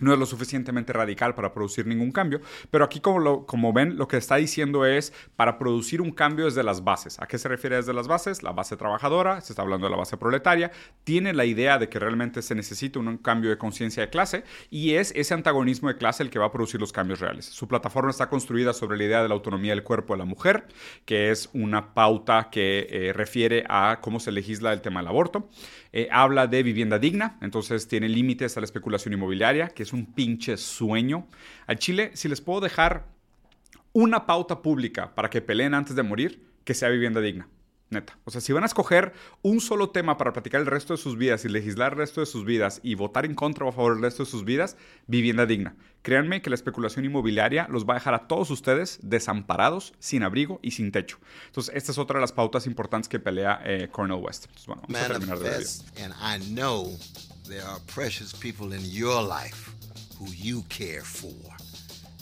no 0.00 0.12
es 0.12 0.18
lo 0.18 0.26
suficientemente 0.26 0.92
radical 0.92 1.34
para 1.34 1.52
producir 1.52 1.86
ningún 1.86 2.12
cambio, 2.12 2.40
pero 2.70 2.84
aquí 2.84 3.00
como, 3.00 3.18
lo, 3.18 3.46
como 3.46 3.72
ven 3.72 3.96
lo 3.96 4.08
que 4.08 4.16
está 4.16 4.36
diciendo 4.36 4.86
es 4.86 5.12
para 5.36 5.58
producir 5.58 6.00
un 6.00 6.10
cambio 6.10 6.46
desde 6.46 6.62
las 6.62 6.84
bases. 6.84 7.20
¿A 7.20 7.26
qué 7.26 7.38
se 7.38 7.48
refiere 7.48 7.76
desde 7.76 7.92
las 7.92 8.08
bases? 8.08 8.42
La 8.42 8.52
base 8.52 8.76
trabajadora, 8.76 9.40
se 9.40 9.52
está 9.52 9.62
hablando 9.62 9.86
de 9.86 9.90
la 9.90 9.96
base 9.96 10.16
proletaria, 10.16 10.70
tiene 11.04 11.32
la 11.32 11.44
idea 11.44 11.78
de 11.78 11.88
que 11.88 11.98
realmente 11.98 12.42
se 12.42 12.54
necesita 12.54 12.98
un 12.98 13.18
cambio 13.18 13.50
de 13.50 13.58
conciencia 13.58 14.02
de 14.02 14.10
clase 14.10 14.44
y 14.70 14.94
es 14.94 15.12
ese 15.16 15.34
antagonismo 15.34 15.88
de 15.88 15.96
clase 15.96 16.22
el 16.22 16.30
que 16.30 16.38
va 16.38 16.46
a 16.46 16.52
producir 16.52 16.80
los 16.80 16.92
cambios 16.92 17.20
reales. 17.20 17.46
Su 17.46 17.68
plataforma 17.68 18.10
está 18.10 18.28
construida 18.28 18.72
sobre 18.72 18.98
la 18.98 19.04
idea 19.04 19.22
de 19.22 19.28
la 19.28 19.34
autonomía 19.34 19.72
del 19.72 19.82
cuerpo 19.82 20.14
de 20.14 20.18
la 20.18 20.24
mujer, 20.24 20.66
que 21.04 21.30
es 21.30 21.50
una 21.52 21.94
pauta 21.94 22.48
que 22.50 22.86
eh, 22.90 23.12
refiere 23.12 23.64
a 23.68 23.98
cómo 24.00 24.20
se 24.20 24.32
legisla 24.32 24.72
el 24.72 24.80
tema 24.80 25.00
del 25.00 25.08
aborto. 25.08 25.48
Eh, 25.92 26.08
habla 26.12 26.46
de 26.46 26.62
vivienda 26.62 26.98
digna, 26.98 27.36
entonces 27.40 27.88
tiene 27.88 28.08
límites 28.08 28.56
a 28.56 28.60
la 28.60 28.64
especulación 28.64 29.12
inmobiliaria, 29.14 29.68
que 29.68 29.82
es 29.82 29.92
un 29.92 30.06
pinche 30.06 30.56
sueño. 30.56 31.26
Al 31.66 31.78
Chile, 31.78 32.12
si 32.14 32.28
les 32.28 32.40
puedo 32.40 32.60
dejar 32.60 33.06
una 33.92 34.26
pauta 34.26 34.62
pública 34.62 35.14
para 35.14 35.30
que 35.30 35.40
peleen 35.40 35.74
antes 35.74 35.96
de 35.96 36.02
morir, 36.02 36.46
que 36.64 36.74
sea 36.74 36.88
vivienda 36.88 37.20
digna. 37.20 37.48
Neta. 37.90 38.16
O 38.24 38.30
sea, 38.30 38.40
si 38.40 38.52
van 38.52 38.62
a 38.62 38.66
escoger 38.66 39.12
un 39.42 39.60
solo 39.60 39.90
tema 39.90 40.16
para 40.16 40.32
platicar 40.32 40.60
el 40.60 40.66
resto 40.66 40.94
de 40.94 41.02
sus 41.02 41.16
vidas 41.16 41.44
y 41.44 41.48
legislar 41.48 41.92
el 41.92 41.98
resto 41.98 42.20
de 42.20 42.26
sus 42.26 42.44
vidas 42.44 42.80
y 42.84 42.94
votar 42.94 43.24
en 43.24 43.34
contra 43.34 43.66
o 43.66 43.68
a 43.68 43.72
favor 43.72 43.94
del 43.94 44.02
resto 44.02 44.24
de 44.24 44.30
sus 44.30 44.44
vidas, 44.44 44.76
vivienda 45.08 45.44
digna. 45.44 45.74
Créanme 46.02 46.40
que 46.40 46.50
la 46.50 46.54
especulación 46.54 47.04
inmobiliaria 47.04 47.66
los 47.68 47.84
va 47.84 47.94
a 47.94 47.98
dejar 47.98 48.14
a 48.14 48.28
todos 48.28 48.50
ustedes 48.50 49.00
desamparados, 49.02 49.92
sin 49.98 50.22
abrigo 50.22 50.60
y 50.62 50.70
sin 50.70 50.92
techo. 50.92 51.18
Entonces, 51.46 51.74
esta 51.74 51.90
es 51.90 51.98
otra 51.98 52.18
de 52.18 52.20
las 52.20 52.32
pautas 52.32 52.66
importantes 52.66 53.08
que 53.08 53.18
pelea 53.18 53.60
eh, 53.64 53.88
Cornel 53.90 54.22
West. 54.22 54.44
Entonces, 54.44 54.66
bueno, 54.66 54.82
vamos 54.88 55.02
a 55.02 55.08
terminar 55.08 55.38
de 55.40 55.50
manifest, 55.50 55.98
and 55.98 56.14
I 56.22 56.38
know 56.54 56.96
there 57.48 57.64
are 57.64 57.80
precious 57.92 58.32
people 58.32 58.72
in 58.72 58.88
your 58.88 59.20
life 59.20 59.68
who 60.18 60.32
you 60.32 60.62
care 60.68 61.02
for. 61.02 61.34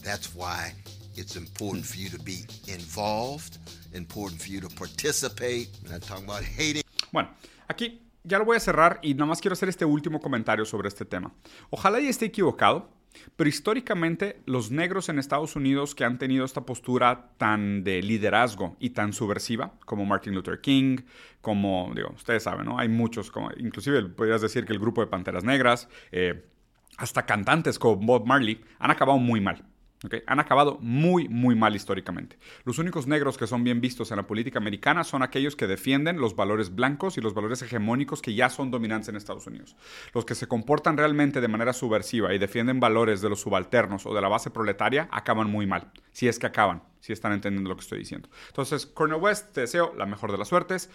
That's 0.02 0.34
why 0.34 0.72
it's 1.14 1.36
important 1.36 1.84
for 1.84 1.98
you 1.98 2.08
to 2.08 2.18
be 2.18 2.46
involved, 2.66 3.58
important 3.94 4.40
for 4.40 4.48
you 4.48 4.60
to 4.60 4.68
participate. 4.68 5.68
I'm 5.90 6.00
talking 6.00 6.24
about 6.24 6.42
hating. 6.42 6.82
Bueno, 7.12 7.30
aquí 7.68 8.02
ya 8.24 8.38
lo 8.38 8.44
voy 8.44 8.56
a 8.56 8.60
cerrar 8.60 9.00
y 9.02 9.14
nada 9.14 9.26
más 9.26 9.40
quiero 9.40 9.54
hacer 9.54 9.68
este 9.68 9.84
último 9.84 10.20
comentario 10.20 10.64
sobre 10.64 10.88
este 10.88 11.04
tema. 11.04 11.32
Ojalá 11.70 12.00
y 12.00 12.08
esté 12.08 12.26
equivocado, 12.26 12.90
pero 13.36 13.48
históricamente 13.48 14.42
los 14.46 14.70
negros 14.70 15.08
en 15.08 15.18
Estados 15.18 15.56
Unidos 15.56 15.94
que 15.94 16.04
han 16.04 16.18
tenido 16.18 16.44
esta 16.44 16.66
postura 16.66 17.30
tan 17.38 17.84
de 17.84 18.02
liderazgo 18.02 18.76
y 18.78 18.90
tan 18.90 19.12
subversiva, 19.12 19.74
como 19.86 20.04
Martin 20.04 20.34
Luther 20.34 20.60
King, 20.60 20.98
como, 21.40 21.90
digo, 21.94 22.10
ustedes 22.14 22.42
saben, 22.42 22.66
¿no? 22.66 22.78
Hay 22.78 22.88
muchos, 22.88 23.30
como, 23.30 23.50
inclusive 23.56 24.02
podrías 24.04 24.42
decir 24.42 24.66
que 24.66 24.72
el 24.72 24.78
grupo 24.78 25.00
de 25.00 25.06
Panteras 25.06 25.44
Negras, 25.44 25.88
eh, 26.12 26.48
hasta 26.96 27.24
cantantes 27.26 27.78
como 27.78 27.96
Bob 27.96 28.26
Marley, 28.26 28.60
han 28.78 28.90
acabado 28.90 29.18
muy 29.18 29.40
mal. 29.40 29.64
¿Ok? 30.04 30.16
Han 30.26 30.40
acabado 30.40 30.78
muy, 30.80 31.28
muy 31.28 31.54
mal 31.54 31.74
históricamente. 31.74 32.38
Los 32.64 32.78
únicos 32.78 33.06
negros 33.06 33.38
que 33.38 33.46
son 33.46 33.64
bien 33.64 33.80
vistos 33.80 34.10
en 34.10 34.18
la 34.18 34.26
política 34.26 34.58
americana 34.58 35.04
son 35.04 35.22
aquellos 35.22 35.56
que 35.56 35.66
defienden 35.66 36.20
los 36.20 36.36
valores 36.36 36.74
blancos 36.74 37.18
y 37.18 37.20
los 37.20 37.34
valores 37.34 37.62
hegemónicos 37.62 38.22
que 38.22 38.34
ya 38.34 38.50
son 38.50 38.70
dominantes 38.70 39.08
en 39.08 39.16
Estados 39.16 39.46
Unidos. 39.46 39.76
Los 40.14 40.24
que 40.24 40.34
se 40.34 40.46
comportan 40.46 40.96
realmente 40.96 41.40
de 41.40 41.48
manera 41.48 41.72
subversiva 41.72 42.34
y 42.34 42.38
defienden 42.38 42.80
valores 42.80 43.20
de 43.20 43.28
los 43.28 43.40
subalternos 43.40 44.06
o 44.06 44.14
de 44.14 44.20
la 44.20 44.28
base 44.28 44.50
proletaria 44.50 45.08
acaban 45.10 45.50
muy 45.50 45.66
mal. 45.66 45.90
Si 46.12 46.28
es 46.28 46.38
que 46.38 46.46
acaban, 46.46 46.82
si 47.00 47.12
están 47.12 47.32
entendiendo 47.32 47.68
lo 47.68 47.76
que 47.76 47.82
estoy 47.82 47.98
diciendo. 47.98 48.28
Entonces, 48.48 48.86
Cornel 48.86 49.20
West, 49.20 49.52
te 49.52 49.62
deseo 49.62 49.94
la 49.96 50.06
mejor 50.06 50.32
de 50.32 50.38
las 50.38 50.48
suertes. 50.48 50.90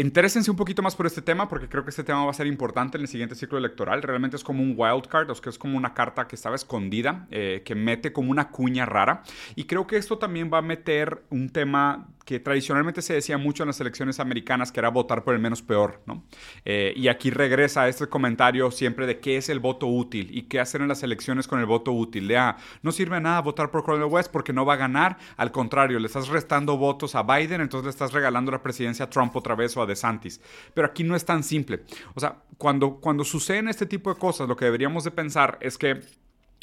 Interésense 0.00 0.48
un 0.48 0.56
poquito 0.56 0.80
más 0.80 0.94
por 0.94 1.06
este 1.06 1.22
tema 1.22 1.48
porque 1.48 1.68
creo 1.68 1.82
que 1.82 1.90
este 1.90 2.04
tema 2.04 2.24
va 2.24 2.30
a 2.30 2.34
ser 2.34 2.46
importante 2.46 2.96
en 2.96 3.02
el 3.02 3.08
siguiente 3.08 3.34
ciclo 3.34 3.58
electoral. 3.58 4.00
Realmente 4.00 4.36
es 4.36 4.44
como 4.44 4.62
un 4.62 4.74
wild 4.76 5.08
card, 5.08 5.28
o 5.28 5.34
sea, 5.34 5.50
es 5.50 5.58
como 5.58 5.76
una 5.76 5.92
carta 5.92 6.28
que 6.28 6.36
estaba 6.36 6.54
escondida, 6.54 7.26
eh, 7.32 7.62
que 7.64 7.74
mete 7.74 8.12
como 8.12 8.30
una 8.30 8.48
cuña 8.48 8.86
rara. 8.86 9.24
Y 9.56 9.64
creo 9.64 9.88
que 9.88 9.96
esto 9.96 10.16
también 10.16 10.52
va 10.54 10.58
a 10.58 10.62
meter 10.62 11.24
un 11.30 11.50
tema 11.50 12.06
que 12.28 12.38
tradicionalmente 12.38 13.00
se 13.00 13.14
decía 13.14 13.38
mucho 13.38 13.62
en 13.62 13.68
las 13.68 13.80
elecciones 13.80 14.20
americanas, 14.20 14.70
que 14.70 14.80
era 14.80 14.90
votar 14.90 15.24
por 15.24 15.32
el 15.32 15.40
menos 15.40 15.62
peor, 15.62 16.02
¿no? 16.04 16.24
Eh, 16.66 16.92
y 16.94 17.08
aquí 17.08 17.30
regresa 17.30 17.88
este 17.88 18.06
comentario 18.06 18.70
siempre 18.70 19.06
de 19.06 19.18
qué 19.18 19.38
es 19.38 19.48
el 19.48 19.60
voto 19.60 19.86
útil 19.86 20.28
y 20.30 20.42
qué 20.42 20.60
hacer 20.60 20.82
en 20.82 20.88
las 20.88 21.02
elecciones 21.02 21.48
con 21.48 21.58
el 21.58 21.64
voto 21.64 21.90
útil. 21.90 22.28
De, 22.28 22.36
ah, 22.36 22.58
no 22.82 22.92
sirve 22.92 23.18
nada 23.18 23.40
votar 23.40 23.70
por 23.70 23.82
Cornel 23.82 24.10
West 24.10 24.30
porque 24.30 24.52
no 24.52 24.66
va 24.66 24.74
a 24.74 24.76
ganar. 24.76 25.16
Al 25.38 25.52
contrario, 25.52 25.98
le 25.98 26.06
estás 26.06 26.28
restando 26.28 26.76
votos 26.76 27.14
a 27.14 27.22
Biden, 27.22 27.62
entonces 27.62 27.86
le 27.86 27.90
estás 27.90 28.12
regalando 28.12 28.52
la 28.52 28.62
presidencia 28.62 29.06
a 29.06 29.10
Trump 29.10 29.34
otra 29.34 29.54
vez 29.54 29.74
o 29.78 29.80
a 29.80 29.86
DeSantis. 29.88 30.40
Pero 30.74 30.86
aquí 30.86 31.02
no 31.02 31.16
es 31.16 31.24
tan 31.24 31.42
simple. 31.42 31.82
O 32.14 32.20
sea, 32.20 32.42
cuando, 32.56 33.00
cuando 33.00 33.24
suceden 33.24 33.68
este 33.68 33.86
tipo 33.86 34.12
de 34.12 34.20
cosas, 34.20 34.48
lo 34.48 34.56
que 34.56 34.66
deberíamos 34.66 35.02
de 35.04 35.10
pensar 35.10 35.58
es 35.60 35.76
que 35.76 36.00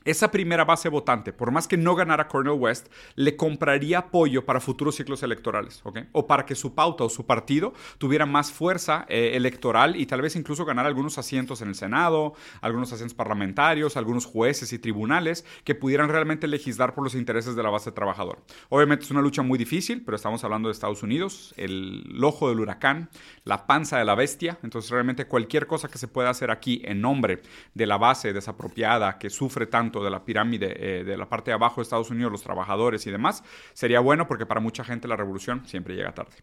esa 0.06 0.32
primera 0.32 0.66
base 0.66 0.88
votante, 0.88 1.34
por 1.34 1.52
más 1.52 1.68
que 1.68 1.78
no 1.78 1.96
ganara 1.96 2.28
Cornel 2.28 2.54
West, 2.54 2.88
le 3.16 3.36
compraría 3.36 3.98
apoyo 4.00 4.46
para 4.46 4.60
futuros 4.60 4.96
ciclos 4.96 5.24
electorales, 5.24 5.82
¿ok? 5.84 6.00
O 6.12 6.28
para 6.28 6.46
que 6.46 6.56
su 6.56 6.76
pauta 6.76 7.04
o 7.04 7.10
su 7.10 7.26
partido 7.26 7.74
tuviera 7.98 8.26
más 8.26 8.52
fuerza 8.52 9.06
eh, 9.10 9.32
electoral 9.34 9.96
y 9.96 10.06
tal 10.06 10.22
vez 10.22 10.36
incluso 10.36 10.64
ganar 10.64 10.86
algunos 10.86 11.18
asientos 11.18 11.62
en 11.62 11.70
el 11.70 11.76
Senado, 11.76 12.34
algunos 12.62 12.94
asientos 12.94 13.16
parlamentarios, 13.16 13.98
algunos 13.98 14.26
jueces 14.26 14.72
y 14.74 14.80
tribunales 14.80 15.44
que 15.64 15.76
pudieran 15.76 16.10
realmente 16.10 16.48
legislar 16.48 16.94
por 16.94 17.04
los 17.04 17.16
intereses 17.16 17.56
de 17.56 17.64
la 17.64 17.70
base 17.70 17.92
trabajadora. 17.92 18.40
Obviamente 18.70 19.06
es 19.06 19.12
una 19.12 19.22
lucha 19.22 19.42
muy 19.42 19.58
difícil, 19.58 20.04
pero 20.06 20.16
estamos 20.16 20.44
hablando 20.44 20.70
de 20.70 20.74
Estados 20.74 21.04
Unidos, 21.04 21.54
el 21.58 22.24
ojo 22.24 22.50
del 22.50 22.60
huracán, 22.60 23.10
la 23.44 23.66
panza 23.66 23.98
de 23.98 24.06
la 24.06 24.14
bestia, 24.14 24.60
entonces 24.62 24.92
realmente 24.92 25.26
cualquier 25.26 25.66
cosa 25.66 25.88
que 25.88 25.98
se 25.98 26.08
pueda 26.08 26.30
hacer 26.30 26.52
aquí 26.52 26.82
en 26.86 27.02
nombre 27.02 27.42
de 27.74 27.86
la 27.88 27.98
base 27.98 28.34
desapropiada 28.34 29.18
que 29.18 29.30
sufre 29.30 29.66
tanto 29.66 29.95
de 30.04 30.10
la 30.10 30.26
pirámide, 30.26 31.00
eh, 31.00 31.04
de 31.04 31.18
la 31.18 31.28
parte 31.30 31.52
de 31.52 31.56
abajo 31.56 31.78
de 31.78 31.84
Estados 31.84 32.10
Unidos, 32.10 32.32
los 32.32 32.44
trabajadores 32.44 33.06
y 33.08 33.12
demás, 33.12 33.44
sería 33.74 34.00
bueno 34.00 34.28
porque 34.28 34.46
para 34.46 34.60
mucha 34.60 34.84
gente 34.84 35.08
la 35.08 35.16
revolución 35.16 35.66
siempre 35.66 35.96
llega 35.96 36.14
tarde. 36.14 36.36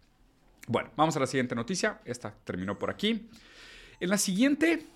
Bueno, 0.69 0.91
vamos 0.97 1.17
a 1.17 1.21
la 1.21 1.27
siguiente 1.27 1.55
noticia. 1.55 2.01
Esta 2.05 2.33
terminó 2.45 2.79
por 2.79 2.91
aquí. 2.91 3.29
En 3.99 4.09
la 4.09 4.19
siguiente, 4.19 4.87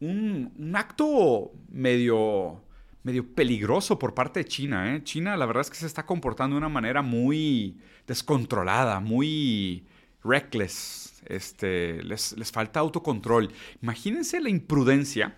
un, 0.00 0.72
acto 0.74 1.52
medio, 1.68 2.62
medio 3.02 3.34
peligroso 3.34 3.98
por 3.98 4.14
parte 4.14 4.40
de 4.40 4.44
China. 4.46 4.94
¿eh? 4.94 5.02
China, 5.04 5.36
la 5.36 5.46
verdad 5.46 5.62
es 5.62 5.70
que 5.70 5.76
se 5.76 5.86
está 5.86 6.06
comportando 6.06 6.54
de 6.54 6.58
una 6.58 6.68
manera 6.68 7.02
muy 7.02 7.78
descontrolada, 8.06 9.00
muy 9.00 9.86
reckless. 10.24 11.22
Este, 11.26 12.02
les, 12.02 12.36
les 12.38 12.50
falta 12.50 12.80
autocontrol. 12.80 13.50
Imagínense 13.82 14.40
la 14.40 14.48
imprudencia 14.48 15.36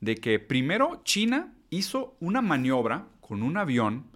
de 0.00 0.16
que 0.16 0.38
primero 0.38 1.00
China 1.04 1.52
hizo 1.72 2.16
una 2.20 2.42
maniobra 2.42 3.06
con 3.20 3.42
un 3.42 3.56
avión 3.56 4.06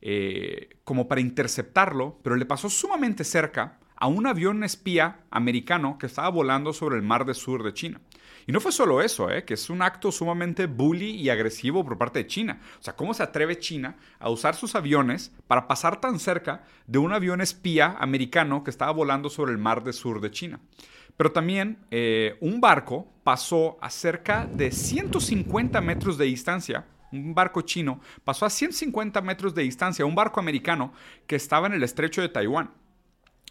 eh, 0.00 0.80
como 0.84 1.06
para 1.06 1.20
interceptarlo, 1.20 2.18
pero 2.22 2.36
le 2.36 2.46
pasó 2.46 2.70
sumamente 2.70 3.24
cerca 3.24 3.78
a 3.94 4.06
un 4.06 4.26
avión 4.26 4.64
espía 4.64 5.20
americano 5.30 5.98
que 5.98 6.06
estaba 6.06 6.28
volando 6.30 6.72
sobre 6.72 6.96
el 6.96 7.02
mar 7.02 7.24
del 7.26 7.34
sur 7.34 7.62
de 7.62 7.74
China. 7.74 8.00
Y 8.46 8.52
no 8.52 8.60
fue 8.60 8.72
solo 8.72 9.00
eso, 9.00 9.30
¿eh? 9.30 9.44
que 9.44 9.54
es 9.54 9.70
un 9.70 9.82
acto 9.82 10.12
sumamente 10.12 10.66
bully 10.66 11.10
y 11.10 11.30
agresivo 11.30 11.84
por 11.84 11.96
parte 11.96 12.20
de 12.20 12.26
China. 12.26 12.60
O 12.78 12.82
sea, 12.82 12.96
¿cómo 12.96 13.14
se 13.14 13.22
atreve 13.22 13.58
China 13.58 13.96
a 14.18 14.30
usar 14.30 14.54
sus 14.54 14.74
aviones 14.74 15.32
para 15.46 15.66
pasar 15.66 16.00
tan 16.00 16.18
cerca 16.18 16.64
de 16.86 16.98
un 16.98 17.12
avión 17.12 17.40
espía 17.40 17.96
americano 17.98 18.64
que 18.64 18.70
estaba 18.70 18.92
volando 18.92 19.30
sobre 19.30 19.52
el 19.52 19.58
mar 19.58 19.84
del 19.84 19.94
sur 19.94 20.20
de 20.20 20.30
China? 20.30 20.60
Pero 21.16 21.32
también 21.32 21.78
eh, 21.90 22.36
un 22.40 22.60
barco 22.60 23.08
pasó 23.22 23.78
a 23.80 23.88
cerca 23.88 24.46
de 24.46 24.70
150 24.72 25.80
metros 25.80 26.18
de 26.18 26.26
distancia 26.26 26.86
un 27.14 27.34
barco 27.34 27.62
chino 27.62 28.00
pasó 28.24 28.46
a 28.46 28.50
150 28.50 29.20
metros 29.22 29.54
de 29.54 29.62
distancia, 29.62 30.04
un 30.06 30.14
barco 30.14 30.40
americano 30.40 30.92
que 31.26 31.36
estaba 31.36 31.66
en 31.66 31.74
el 31.74 31.82
estrecho 31.82 32.20
de 32.20 32.28
Taiwán. 32.28 32.70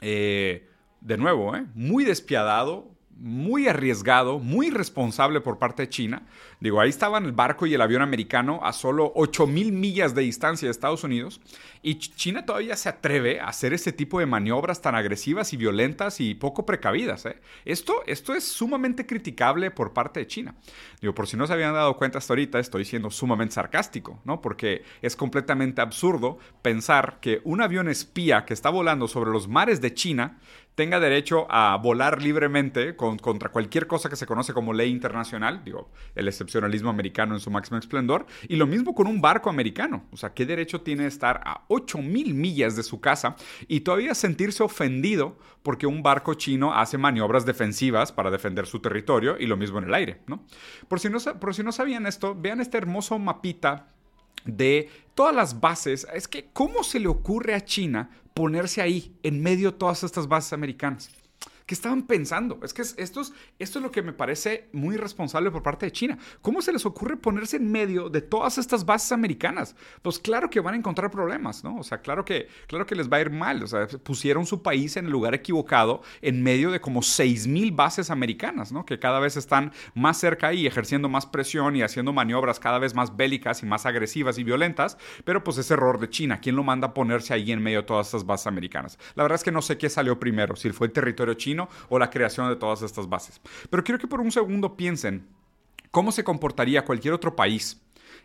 Eh, 0.01 0.67
de 1.01 1.17
nuevo, 1.17 1.55
¿eh? 1.55 1.65
muy 1.75 2.05
despiadado, 2.05 2.92
muy 3.17 3.67
arriesgado, 3.67 4.39
muy 4.39 4.67
irresponsable 4.67 5.41
por 5.41 5.59
parte 5.59 5.83
de 5.83 5.89
China. 5.89 6.23
Digo, 6.59 6.79
ahí 6.79 6.89
estaban 6.89 7.25
el 7.25 7.31
barco 7.31 7.65
y 7.65 7.73
el 7.73 7.81
avión 7.81 8.01
americano 8.01 8.59
a 8.63 8.73
solo 8.73 9.13
8.000 9.13 9.71
millas 9.71 10.15
de 10.15 10.23
distancia 10.23 10.67
de 10.67 10.71
Estados 10.71 11.03
Unidos 11.03 11.41
y 11.81 11.95
China 11.95 12.45
todavía 12.45 12.75
se 12.77 12.89
atreve 12.89 13.39
a 13.41 13.47
hacer 13.47 13.73
ese 13.73 13.91
tipo 13.91 14.19
de 14.19 14.25
maniobras 14.25 14.81
tan 14.81 14.95
agresivas 14.95 15.51
y 15.53 15.57
violentas 15.57 16.21
y 16.21 16.33
poco 16.33 16.65
precavidas. 16.65 17.25
¿eh? 17.25 17.41
Esto, 17.65 18.03
esto 18.07 18.33
es 18.33 18.45
sumamente 18.45 19.05
criticable 19.05 19.71
por 19.71 19.93
parte 19.93 20.21
de 20.21 20.27
China. 20.27 20.55
Digo, 21.01 21.13
por 21.13 21.27
si 21.27 21.35
no 21.35 21.45
se 21.45 21.53
habían 21.53 21.73
dado 21.73 21.97
cuenta 21.97 22.17
hasta 22.17 22.33
ahorita, 22.33 22.59
estoy 22.59 22.85
siendo 22.85 23.11
sumamente 23.11 23.55
sarcástico, 23.55 24.21
¿no? 24.23 24.41
Porque 24.41 24.83
es 25.01 25.15
completamente 25.15 25.81
absurdo 25.81 26.37
pensar 26.61 27.19
que 27.19 27.41
un 27.43 27.61
avión 27.61 27.89
espía 27.89 28.45
que 28.45 28.53
está 28.53 28.69
volando 28.69 29.07
sobre 29.07 29.31
los 29.31 29.47
mares 29.47 29.81
de 29.81 29.93
China 29.93 30.39
tenga 30.75 30.99
derecho 30.99 31.47
a 31.49 31.77
volar 31.77 32.21
libremente 32.21 32.95
con, 32.95 33.17
contra 33.17 33.49
cualquier 33.49 33.87
cosa 33.87 34.09
que 34.09 34.15
se 34.15 34.25
conoce 34.25 34.53
como 34.53 34.73
ley 34.73 34.89
internacional, 34.89 35.63
digo, 35.63 35.91
el 36.15 36.27
excepcionalismo 36.27 36.89
americano 36.89 37.35
en 37.35 37.39
su 37.39 37.51
máximo 37.51 37.77
esplendor, 37.77 38.25
y 38.47 38.55
lo 38.55 38.67
mismo 38.67 38.93
con 38.95 39.07
un 39.07 39.21
barco 39.21 39.49
americano, 39.49 40.05
o 40.11 40.17
sea, 40.17 40.33
¿qué 40.33 40.45
derecho 40.45 40.81
tiene 40.81 41.05
estar 41.05 41.41
a 41.45 41.63
8000 41.67 42.33
millas 42.33 42.75
de 42.75 42.83
su 42.83 42.99
casa 42.99 43.35
y 43.67 43.81
todavía 43.81 44.15
sentirse 44.15 44.63
ofendido 44.63 45.37
porque 45.61 45.87
un 45.87 46.03
barco 46.03 46.33
chino 46.33 46.73
hace 46.73 46.97
maniobras 46.97 47.45
defensivas 47.45 48.11
para 48.11 48.31
defender 48.31 48.65
su 48.65 48.79
territorio 48.79 49.37
y 49.39 49.45
lo 49.45 49.57
mismo 49.57 49.79
en 49.79 49.85
el 49.85 49.93
aire, 49.93 50.21
no, 50.27 50.45
por 50.89 50.99
si 50.99 51.63
no 51.63 51.71
sabían 51.71 52.05
esto, 52.05 52.35
vean 52.35 52.61
este 52.61 52.77
hermoso 52.77 53.19
mapita 53.19 53.92
de 54.45 54.89
todas 55.15 55.35
las 55.35 55.59
bases. 55.59 56.07
Es 56.13 56.27
que, 56.27 56.49
¿cómo 56.53 56.83
se 56.83 56.99
le 56.99 57.07
ocurre 57.07 57.53
a 57.53 57.63
China 57.63 58.09
ponerse 58.33 58.81
ahí, 58.81 59.15
en 59.23 59.41
medio 59.41 59.71
de 59.71 59.77
todas 59.77 60.03
estas 60.03 60.27
bases 60.27 60.53
americanas? 60.53 61.09
¿Qué 61.65 61.73
estaban 61.75 62.03
pensando? 62.03 62.59
Es 62.63 62.73
que 62.73 62.81
es- 62.81 62.95
esto, 62.97 63.21
es, 63.21 63.33
esto 63.59 63.79
es 63.79 63.83
lo 63.83 63.91
que 63.91 64.01
me 64.01 64.13
parece 64.13 64.69
muy 64.73 64.95
irresponsable 64.95 65.49
por 65.51 65.63
parte 65.63 65.85
de 65.85 65.91
China. 65.91 66.17
¿Cómo 66.41 66.61
se 66.61 66.73
les 66.73 66.85
ocurre 66.85 67.15
ponerse 67.17 67.57
en 67.57 67.71
medio 67.71 68.09
de 68.09 68.21
todas 68.21 68.57
estas 68.57 68.85
bases 68.85 69.11
americanas? 69.11 69.75
Pues 70.01 70.19
claro 70.19 70.49
que 70.49 70.59
van 70.59 70.73
a 70.73 70.77
encontrar 70.77 71.09
problemas, 71.09 71.63
¿no? 71.63 71.77
O 71.77 71.83
sea, 71.83 71.99
claro 72.01 72.25
que, 72.25 72.47
claro 72.67 72.85
que 72.85 72.95
les 72.95 73.09
va 73.11 73.17
a 73.17 73.21
ir 73.21 73.29
mal. 73.29 73.63
O 73.63 73.67
sea, 73.67 73.87
pusieron 73.87 74.45
su 74.45 74.61
país 74.61 74.97
en 74.97 75.05
el 75.05 75.11
lugar 75.11 75.33
equivocado 75.33 76.01
en 76.21 76.43
medio 76.43 76.71
de 76.71 76.81
como 76.81 77.01
6.000 77.01 77.71
bases 77.73 78.09
americanas, 78.09 78.71
¿no? 78.71 78.85
Que 78.85 78.99
cada 78.99 79.19
vez 79.19 79.37
están 79.37 79.71
más 79.95 80.17
cerca 80.17 80.53
y 80.53 80.67
ejerciendo 80.67 81.07
más 81.07 81.25
presión 81.25 81.75
y 81.75 81.81
haciendo 81.81 82.11
maniobras 82.13 82.59
cada 82.59 82.79
vez 82.79 82.93
más 82.93 83.15
bélicas 83.15 83.63
y 83.63 83.65
más 83.65 83.85
agresivas 83.85 84.37
y 84.37 84.43
violentas. 84.43 84.97
Pero 85.23 85.43
pues 85.43 85.57
es 85.57 85.71
error 85.71 85.99
de 85.99 86.09
China. 86.09 86.41
¿Quién 86.41 86.55
lo 86.55 86.63
manda 86.63 86.87
a 86.89 86.93
ponerse 86.93 87.33
ahí 87.33 87.51
en 87.51 87.61
medio 87.63 87.79
de 87.81 87.87
todas 87.87 88.07
estas 88.07 88.25
bases 88.25 88.47
americanas? 88.47 88.97
La 89.15 89.23
verdad 89.23 89.35
es 89.37 89.43
que 89.43 89.51
no 89.51 89.61
sé 89.61 89.77
qué 89.77 89.89
salió 89.89 90.19
primero, 90.19 90.55
si 90.55 90.69
fue 90.71 90.87
el 90.87 90.93
territorio 90.93 91.35
chino 91.35 91.52
o 91.89 91.99
la 91.99 92.09
creación 92.09 92.49
de 92.49 92.55
todas 92.55 92.81
estas 92.81 93.07
bases. 93.07 93.41
Pero 93.69 93.83
quiero 93.83 93.99
que 93.99 94.07
por 94.07 94.21
un 94.21 94.31
segundo 94.31 94.75
piensen 94.75 95.27
cómo 95.91 96.11
se 96.11 96.23
comportaría 96.23 96.85
cualquier 96.85 97.13
otro 97.13 97.35
país 97.35 97.79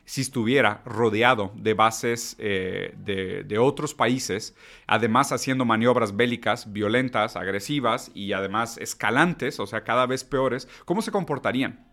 si 0.09 0.23
estuviera 0.23 0.81
rodeado 0.87 1.53
de 1.55 1.75
bases 1.75 2.35
eh, 2.39 2.95
de, 2.97 3.59
otros 3.59 3.95
países, 3.95 4.57
además 4.87 5.33
haciendo 5.33 5.67
maniobras 5.67 6.17
bélicas 6.17 6.73
violentas, 6.73 7.37
agresivas 7.37 8.11
y 8.15 8.33
además 8.33 8.79
escalantes, 8.79 9.61
o 9.61 9.67
sea, 9.67 9.85
cada 9.85 10.07
vez 10.07 10.25
peores, 10.25 10.67
¿cómo 10.87 11.03
se 11.03 11.11
comportarían? 11.11 11.87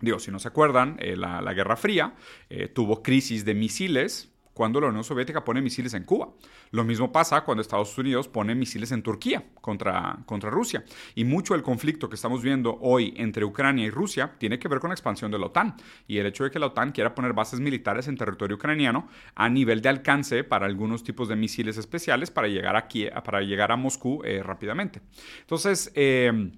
Digo, 0.00 0.20
si 0.20 0.30
no 0.30 0.38
se 0.38 0.46
acuerdan, 0.46 0.96
eh, 1.00 1.16
la, 1.16 1.40
la 1.40 1.54
Guerra 1.54 1.76
Fría 1.76 2.14
eh, 2.50 2.68
tuvo 2.68 3.02
crisis 3.02 3.44
de 3.44 3.54
misiles 3.54 4.30
cuando 4.56 4.80
la 4.80 4.86
Unión 4.86 5.04
Soviética 5.04 5.44
pone 5.44 5.60
misiles 5.60 5.92
en 5.92 6.04
Cuba. 6.04 6.30
Lo 6.70 6.82
mismo 6.82 7.12
pasa 7.12 7.42
cuando 7.42 7.60
Estados 7.60 7.96
Unidos 7.98 8.26
pone 8.26 8.54
misiles 8.54 8.90
en 8.90 9.02
Turquía 9.02 9.44
contra, 9.60 10.16
contra 10.24 10.48
Rusia. 10.48 10.82
Y 11.14 11.24
mucho 11.24 11.52
del 11.52 11.62
conflicto 11.62 12.08
que 12.08 12.14
estamos 12.14 12.42
viendo 12.42 12.78
hoy 12.80 13.12
entre 13.18 13.44
Ucrania 13.44 13.84
y 13.84 13.90
Rusia 13.90 14.32
tiene 14.38 14.58
que 14.58 14.66
ver 14.68 14.80
con 14.80 14.88
la 14.88 14.94
expansión 14.94 15.30
de 15.30 15.38
la 15.38 15.46
OTAN 15.46 15.76
y 16.08 16.16
el 16.16 16.24
hecho 16.24 16.44
de 16.44 16.50
que 16.50 16.58
la 16.58 16.68
OTAN 16.68 16.92
quiera 16.92 17.14
poner 17.14 17.34
bases 17.34 17.60
militares 17.60 18.08
en 18.08 18.16
territorio 18.16 18.56
ucraniano 18.56 19.08
a 19.34 19.50
nivel 19.50 19.82
de 19.82 19.90
alcance 19.90 20.42
para 20.42 20.64
algunos 20.64 21.04
tipos 21.04 21.28
de 21.28 21.36
misiles 21.36 21.76
especiales 21.76 22.30
para 22.30 22.48
llegar, 22.48 22.76
aquí, 22.76 23.08
para 23.26 23.42
llegar 23.42 23.72
a 23.72 23.76
Moscú 23.76 24.22
eh, 24.24 24.42
rápidamente. 24.42 25.02
Entonces, 25.40 25.92
eh, 25.94 26.50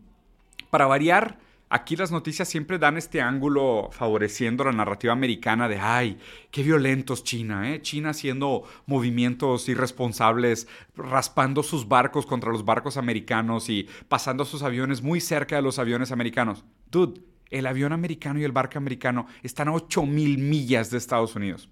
para 0.70 0.86
variar, 0.86 1.47
aquí 1.70 1.96
las 1.96 2.10
noticias 2.10 2.48
siempre 2.48 2.78
dan 2.78 2.96
este 2.96 3.20
ángulo 3.20 3.90
favoreciendo 3.92 4.64
la 4.64 4.72
narrativa 4.72 5.12
americana 5.12 5.68
de, 5.68 5.78
ay, 5.78 6.18
qué 6.50 6.62
violentos 6.62 7.24
China, 7.24 7.72
¿eh? 7.72 7.82
China 7.82 8.10
haciendo 8.10 8.64
movimientos 8.86 9.68
irresponsables, 9.68 10.68
raspando 10.96 11.62
sus 11.62 11.88
barcos 11.88 12.26
contra 12.26 12.52
los 12.52 12.64
barcos 12.64 12.96
americanos 12.96 13.68
y 13.68 13.88
pasando 14.08 14.44
sus 14.44 14.62
aviones 14.62 15.02
muy 15.02 15.20
cerca 15.20 15.56
de 15.56 15.62
los 15.62 15.78
aviones 15.78 16.12
americanos. 16.12 16.64
Dude, 16.90 17.20
el 17.50 17.66
avión 17.66 17.92
americano 17.92 18.40
y 18.40 18.44
el 18.44 18.52
barco 18.52 18.78
americano 18.78 19.26
están 19.42 19.68
a 19.68 19.72
8000 19.72 20.38
millas 20.38 20.90
de 20.90 20.98
Estados 20.98 21.34
Unidos. 21.34 21.68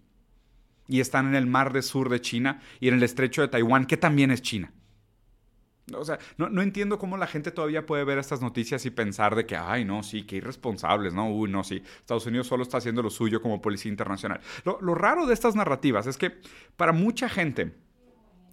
Y 0.88 1.00
están 1.00 1.26
en 1.26 1.34
el 1.34 1.46
mar 1.46 1.72
de 1.72 1.82
sur 1.82 2.08
de 2.08 2.20
China 2.20 2.60
y 2.80 2.88
en 2.88 2.94
el 2.94 3.02
estrecho 3.02 3.42
de 3.42 3.48
Taiwán, 3.48 3.86
que 3.86 3.96
también 3.96 4.30
es 4.30 4.40
China. 4.40 4.72
O 5.94 6.04
sea, 6.04 6.18
no, 6.36 6.48
no, 6.48 6.62
entiendo 6.62 6.98
cómo 6.98 7.16
la 7.16 7.28
gente 7.28 7.52
todavía 7.52 7.86
puede 7.86 8.02
ver 8.04 8.18
estas 8.18 8.40
noticias 8.40 8.84
y 8.86 8.90
pensar 8.90 9.36
de 9.36 9.46
que, 9.46 9.56
ay, 9.56 9.84
no, 9.84 10.02
sí, 10.02 10.24
qué 10.24 10.36
irresponsables, 10.36 11.14
¿no? 11.14 11.30
Uy, 11.30 11.48
no, 11.48 11.62
sí, 11.62 11.82
Estados 12.00 12.26
Unidos 12.26 12.48
solo 12.48 12.64
está 12.64 12.78
haciendo 12.78 13.02
lo 13.02 13.10
suyo 13.10 13.40
como 13.40 13.62
policía 13.62 13.90
internacional. 13.90 14.40
Lo, 14.64 14.80
lo 14.80 14.94
raro 14.94 15.26
de 15.26 15.34
estas 15.34 15.54
narrativas 15.54 16.08
es 16.08 16.16
que 16.16 16.32
para 16.76 16.90
mucha 16.92 17.28
gente, 17.28 17.72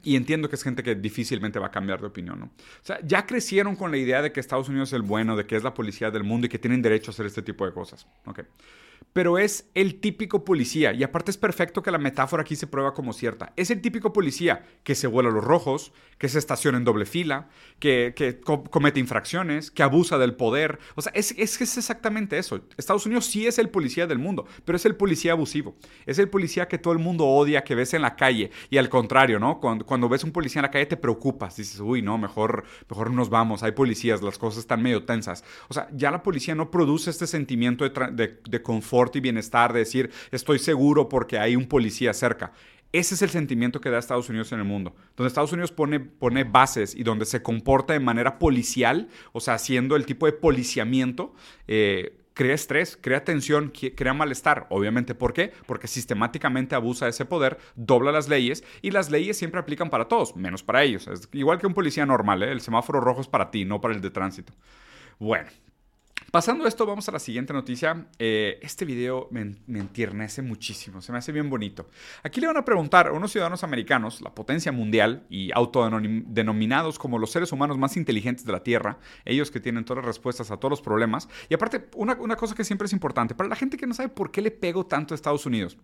y 0.04 0.16
entiendo 0.16 0.48
que 0.48 0.56
es 0.56 0.64
gente 0.64 0.84
que 0.84 0.94
difícilmente 0.94 1.58
va 1.58 1.68
a 1.68 1.72
cambiar 1.72 2.02
de 2.02 2.08
opinión, 2.08 2.40
¿no? 2.40 2.46
O 2.46 2.84
sea, 2.86 3.00
ya 3.04 3.26
crecieron 3.26 3.76
con 3.76 3.90
la 3.90 3.98
idea 3.98 4.22
de 4.22 4.32
que 4.32 4.40
Estados 4.40 4.70
Unidos 4.70 4.90
es 4.90 4.94
el 4.94 5.02
bueno, 5.02 5.36
de 5.36 5.48
que 5.48 5.56
es 5.56 5.64
la 5.64 5.74
policía 5.74 6.12
del 6.12 6.24
mundo 6.24 6.46
y 6.46 6.50
que 6.50 6.60
tienen 6.60 6.84
derecho 6.84 7.10
a 7.10 7.14
hacer 7.14 7.26
este 7.26 7.42
tipo 7.42 7.66
de 7.66 7.74
cosas, 7.74 8.06
¿ok? 8.26 8.42
Pero 9.12 9.38
es 9.38 9.70
el 9.74 10.00
típico 10.00 10.46
policía, 10.46 10.94
y 10.94 11.04
aparte 11.04 11.32
es 11.32 11.38
perfecto 11.38 11.84
que 11.84 11.92
la 11.92 11.98
metáfora 11.98 12.42
aquí 12.42 12.56
se 12.56 12.68
prueba 12.68 12.94
como 12.94 13.14
cierta. 13.14 13.54
Es 13.56 13.70
el 13.70 13.82
típico 13.82 14.14
policía 14.14 14.66
que 14.84 14.96
se 14.96 15.08
vuela 15.08 15.30
los 15.30 15.44
rojos, 15.44 15.92
que 16.18 16.30
se 16.30 16.40
estaciona 16.40 16.78
en 16.78 16.86
doble 16.86 17.06
fila, 17.06 17.50
que, 17.80 18.14
que 18.16 18.40
co 18.40 18.64
comete 18.64 19.00
infracciones, 19.00 19.72
que 19.72 19.84
abusa 19.84 20.18
del 20.18 20.36
poder. 20.36 20.80
O 20.96 21.02
sea, 21.02 21.12
es, 21.16 21.36
es, 21.38 21.60
es 21.60 21.78
exactamente 21.78 22.38
eso. 22.38 22.62
Estados 22.78 23.06
Unidos 23.06 23.26
sí 23.26 23.46
es 23.46 23.60
el 23.60 23.70
policía 23.70 24.08
del 24.08 24.20
mundo, 24.20 24.46
pero 24.64 24.78
es 24.78 24.86
el 24.86 24.96
policía 24.96 25.34
abusivo. 25.34 25.76
Es 26.06 26.18
el 26.20 26.30
policía 26.30 26.68
que 26.68 26.78
todo 26.78 26.94
el 26.94 27.00
mundo 27.00 27.26
odia, 27.26 27.64
que 27.64 27.76
ves 27.76 27.94
en 27.94 28.02
la 28.02 28.16
calle. 28.16 28.52
Y 28.70 28.78
al 28.78 28.90
contrario, 28.90 29.40
¿no? 29.40 29.60
Cuando, 29.60 29.86
cuando 29.86 30.08
ves 30.08 30.24
un 30.24 30.32
policía 30.32 30.60
en 30.60 30.64
la 30.64 30.72
calle 30.72 30.86
te 30.86 30.98
preocupas. 30.98 31.58
Dices, 31.58 31.80
uy, 31.80 32.02
no, 32.02 32.18
mejor, 32.18 32.64
mejor 32.90 33.12
nos 33.12 33.30
vamos. 33.30 33.64
Hay 33.64 33.74
policías, 33.74 34.22
las 34.22 34.38
cosas 34.38 34.60
están 34.60 34.82
medio 34.82 35.04
tensas. 35.04 35.44
O 35.68 35.74
sea, 35.74 35.88
ya 35.92 36.10
la 36.10 36.24
policía 36.24 36.56
no 36.56 36.72
produce 36.72 37.10
este 37.10 37.28
sentimiento 37.28 37.88
de, 37.88 38.12
de, 38.12 38.40
de 38.50 38.62
confort 38.62 38.93
y 39.14 39.20
bienestar, 39.20 39.74
de 39.74 39.80
decir, 39.80 40.12
estoy 40.32 40.60
seguro 40.60 41.10
porque 41.10 41.40
hay 41.40 41.56
un 41.56 41.68
policía 41.68 42.14
cerca. 42.14 42.54
Ese 42.92 43.16
es 43.16 43.24
el 43.24 43.32
sentimiento 43.32 43.82
que 43.82 43.90
da 43.90 43.98
Estados 43.98 44.30
Unidos 44.30 44.52
en 44.52 44.60
el 44.60 44.66
mundo. 44.66 44.96
Donde 45.18 45.28
Estados 45.28 45.52
Unidos 45.52 45.72
pone, 45.72 46.00
pone 46.00 46.44
bases 46.44 46.94
y 46.94 47.02
donde 47.02 47.26
se 47.26 47.42
comporta 47.42 47.94
de 47.94 48.00
manera 48.00 48.38
policial, 48.38 49.10
o 49.32 49.40
sea, 49.40 49.56
haciendo 49.56 49.96
el 49.96 50.06
tipo 50.06 50.28
de 50.28 50.34
policiamiento, 50.34 51.34
eh, 51.68 52.20
crea 52.36 52.54
estrés, 52.54 52.96
crea 53.02 53.24
tensión, 53.24 53.74
crea 53.96 54.14
malestar. 54.14 54.68
Obviamente, 54.70 55.16
¿por 55.16 55.34
qué? 55.34 55.54
Porque 55.66 55.88
sistemáticamente 55.88 56.76
abusa 56.76 57.06
de 57.06 57.12
ese 57.12 57.26
poder, 57.26 57.58
dobla 57.76 58.12
las 58.12 58.30
leyes 58.30 58.64
y 58.84 58.92
las 58.92 59.10
leyes 59.10 59.38
siempre 59.38 59.60
aplican 59.60 59.90
para 59.90 60.08
todos, 60.08 60.36
menos 60.36 60.62
para 60.62 60.84
ellos. 60.84 61.08
Es 61.08 61.28
igual 61.32 61.58
que 61.58 61.66
un 61.66 61.74
policía 61.74 62.06
normal, 62.06 62.44
¿eh? 62.44 62.52
el 62.52 62.62
semáforo 62.62 63.02
rojo 63.02 63.22
es 63.22 63.28
para 63.28 63.50
ti, 63.50 63.66
no 63.66 63.82
para 63.82 63.96
el 63.96 64.02
de 64.02 64.12
tránsito. 64.12 64.54
Bueno, 65.18 65.50
Pasando 66.34 66.66
esto, 66.66 66.88
vamos 66.88 67.08
a 67.08 67.12
la 67.12 67.20
siguiente 67.20 67.54
noticia. 67.54 68.08
Eh, 68.18 68.58
este 68.64 68.86
video 68.86 69.28
me, 69.30 69.54
me, 69.68 69.78
entiernece 69.78 70.42
muchísimo, 70.42 71.00
se 71.00 71.12
me 71.12 71.20
hace 71.20 71.32
bien 71.32 71.48
bonito. 71.48 71.88
Aquí 72.24 72.42
le 72.42 72.48
van 72.48 72.58
a 72.58 72.66
preguntar 72.66 73.06
a 73.06 73.12
unos 73.12 73.32
ciudadanos 73.32 73.64
americanos, 73.64 74.20
la 74.20 74.34
potencia 74.34 74.72
mundial 74.72 75.28
y 75.30 75.52
autodenominados 75.54 76.98
como 76.98 77.20
los 77.20 77.30
seres 77.30 77.52
humanos 77.52 77.78
más 77.78 77.98
inteligentes 77.98 78.46
de 78.46 78.52
la 78.52 78.64
Tierra, 78.64 78.98
ellos 79.26 79.52
que 79.52 79.60
tienen 79.60 79.86
todas 79.86 80.04
las 80.04 80.08
respuestas 80.08 80.50
a 80.50 80.58
todos 80.58 80.72
los 80.72 80.82
problemas. 80.82 81.30
Y 81.50 81.54
aparte, 81.54 81.88
una, 81.96 82.16
una 82.16 82.36
cosa 82.36 82.56
que 82.56 82.64
siempre 82.64 82.88
es 82.88 82.94
importante, 82.94 83.36
para 83.36 83.48
la 83.48 83.56
gente 83.56 83.78
que 83.78 83.86
no 83.86 83.94
sabe 83.94 84.10
por 84.10 84.32
qué 84.32 84.42
le 84.42 84.50
pego 84.50 84.88
tanto 84.88 85.14
a 85.14 85.16
Estados 85.16 85.46
Unidos, 85.46 85.78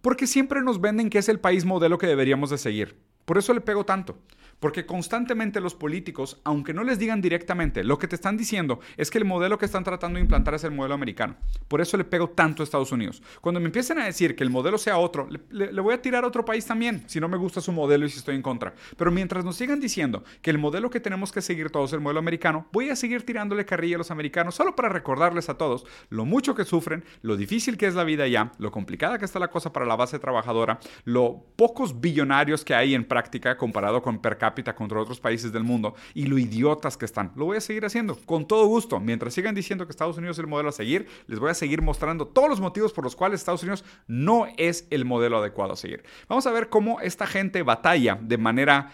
porque 0.00 0.26
siempre 0.26 0.62
nos 0.62 0.80
venden 0.80 1.10
que 1.10 1.18
es 1.18 1.28
el 1.28 1.40
país 1.40 1.66
modelo 1.66 1.98
que 1.98 2.06
deberíamos 2.06 2.48
de 2.48 2.56
seguir. 2.56 2.96
Por 3.26 3.36
eso 3.36 3.52
le 3.52 3.60
pego 3.60 3.84
tanto. 3.84 4.18
Porque 4.60 4.84
constantemente 4.84 5.60
los 5.60 5.74
políticos, 5.74 6.40
aunque 6.44 6.74
no 6.74 6.84
les 6.84 6.98
digan 6.98 7.22
directamente, 7.22 7.82
lo 7.82 7.98
que 7.98 8.06
te 8.06 8.14
están 8.14 8.36
diciendo 8.36 8.80
es 8.98 9.10
que 9.10 9.16
el 9.16 9.24
modelo 9.24 9.58
que 9.58 9.64
están 9.64 9.84
tratando 9.84 10.18
de 10.18 10.22
implantar 10.22 10.54
es 10.54 10.64
el 10.64 10.70
modelo 10.70 10.94
americano. 10.94 11.36
Por 11.66 11.80
eso 11.80 11.96
le 11.96 12.04
pego 12.04 12.28
tanto 12.28 12.62
a 12.62 12.64
Estados 12.64 12.92
Unidos. 12.92 13.22
Cuando 13.40 13.58
me 13.58 13.66
empiecen 13.66 13.98
a 13.98 14.04
decir 14.04 14.36
que 14.36 14.44
el 14.44 14.50
modelo 14.50 14.76
sea 14.76 14.98
otro, 14.98 15.26
le, 15.30 15.40
le, 15.50 15.72
le, 15.72 15.80
voy 15.80 15.94
a 15.94 16.02
tirar 16.02 16.24
a 16.24 16.26
otro 16.26 16.44
país 16.44 16.66
también, 16.66 17.04
si 17.06 17.20
no 17.20 17.28
me 17.28 17.38
gusta 17.38 17.62
su 17.62 17.72
modelo 17.72 18.04
y 18.04 18.10
si 18.10 18.18
estoy 18.18 18.36
en 18.36 18.42
contra. 18.42 18.74
Pero 18.98 19.10
mientras 19.10 19.44
nos 19.46 19.56
sigan 19.56 19.80
diciendo 19.80 20.24
que 20.42 20.50
el 20.50 20.58
modelo 20.58 20.90
que 20.90 21.00
tenemos 21.00 21.32
que 21.32 21.40
seguir 21.40 21.70
todos 21.70 21.90
es 21.90 21.94
el 21.94 22.00
modelo 22.00 22.18
americano, 22.18 22.66
voy 22.70 22.90
a 22.90 22.96
seguir 22.96 23.24
tirándole 23.24 23.64
carrilla 23.64 23.96
a 23.96 23.98
los 23.98 24.10
americanos 24.10 24.54
solo 24.54 24.76
para 24.76 24.90
recordarles 24.90 25.48
a 25.48 25.56
todos 25.56 25.86
lo 26.10 26.26
mucho 26.26 26.54
que 26.54 26.66
sufren, 26.66 27.02
lo 27.22 27.38
difícil 27.38 27.78
que 27.78 27.86
es 27.86 27.94
la 27.94 28.04
vida 28.04 28.24
allá, 28.24 28.52
lo 28.58 28.70
complicada 28.70 29.18
que 29.18 29.24
está 29.24 29.38
la 29.38 29.48
cosa 29.48 29.72
para 29.72 29.86
la 29.86 29.96
base 29.96 30.18
trabajadora, 30.18 30.80
lo 31.04 31.46
pocos 31.56 32.00
billonarios 32.00 32.62
que 32.64 32.74
hay 32.74 32.94
en 32.94 33.04
práctica 33.04 33.56
comparado 33.56 34.02
con 34.02 34.18
per 34.18 34.36
cápita 34.36 34.49
contra 34.74 35.00
otros 35.00 35.20
países 35.20 35.52
del 35.52 35.64
mundo 35.64 35.94
y 36.14 36.26
lo 36.26 36.38
idiotas 36.38 36.96
que 36.96 37.04
están. 37.04 37.32
Lo 37.36 37.46
voy 37.46 37.56
a 37.56 37.60
seguir 37.60 37.84
haciendo 37.84 38.16
con 38.16 38.46
todo 38.46 38.66
gusto. 38.66 39.00
Mientras 39.00 39.34
sigan 39.34 39.54
diciendo 39.54 39.86
que 39.86 39.90
Estados 39.90 40.18
Unidos 40.18 40.36
es 40.36 40.40
el 40.40 40.46
modelo 40.46 40.68
a 40.68 40.72
seguir, 40.72 41.06
les 41.26 41.38
voy 41.38 41.50
a 41.50 41.54
seguir 41.54 41.82
mostrando 41.82 42.26
todos 42.26 42.48
los 42.48 42.60
motivos 42.60 42.92
por 42.92 43.04
los 43.04 43.16
cuales 43.16 43.40
Estados 43.40 43.62
Unidos 43.62 43.84
no 44.06 44.46
es 44.56 44.86
el 44.90 45.04
modelo 45.04 45.38
adecuado 45.38 45.72
a 45.72 45.76
seguir. 45.76 46.02
Vamos 46.28 46.46
a 46.46 46.52
ver 46.52 46.68
cómo 46.68 47.00
esta 47.00 47.26
gente 47.26 47.62
batalla 47.62 48.18
de 48.20 48.38
manera 48.38 48.92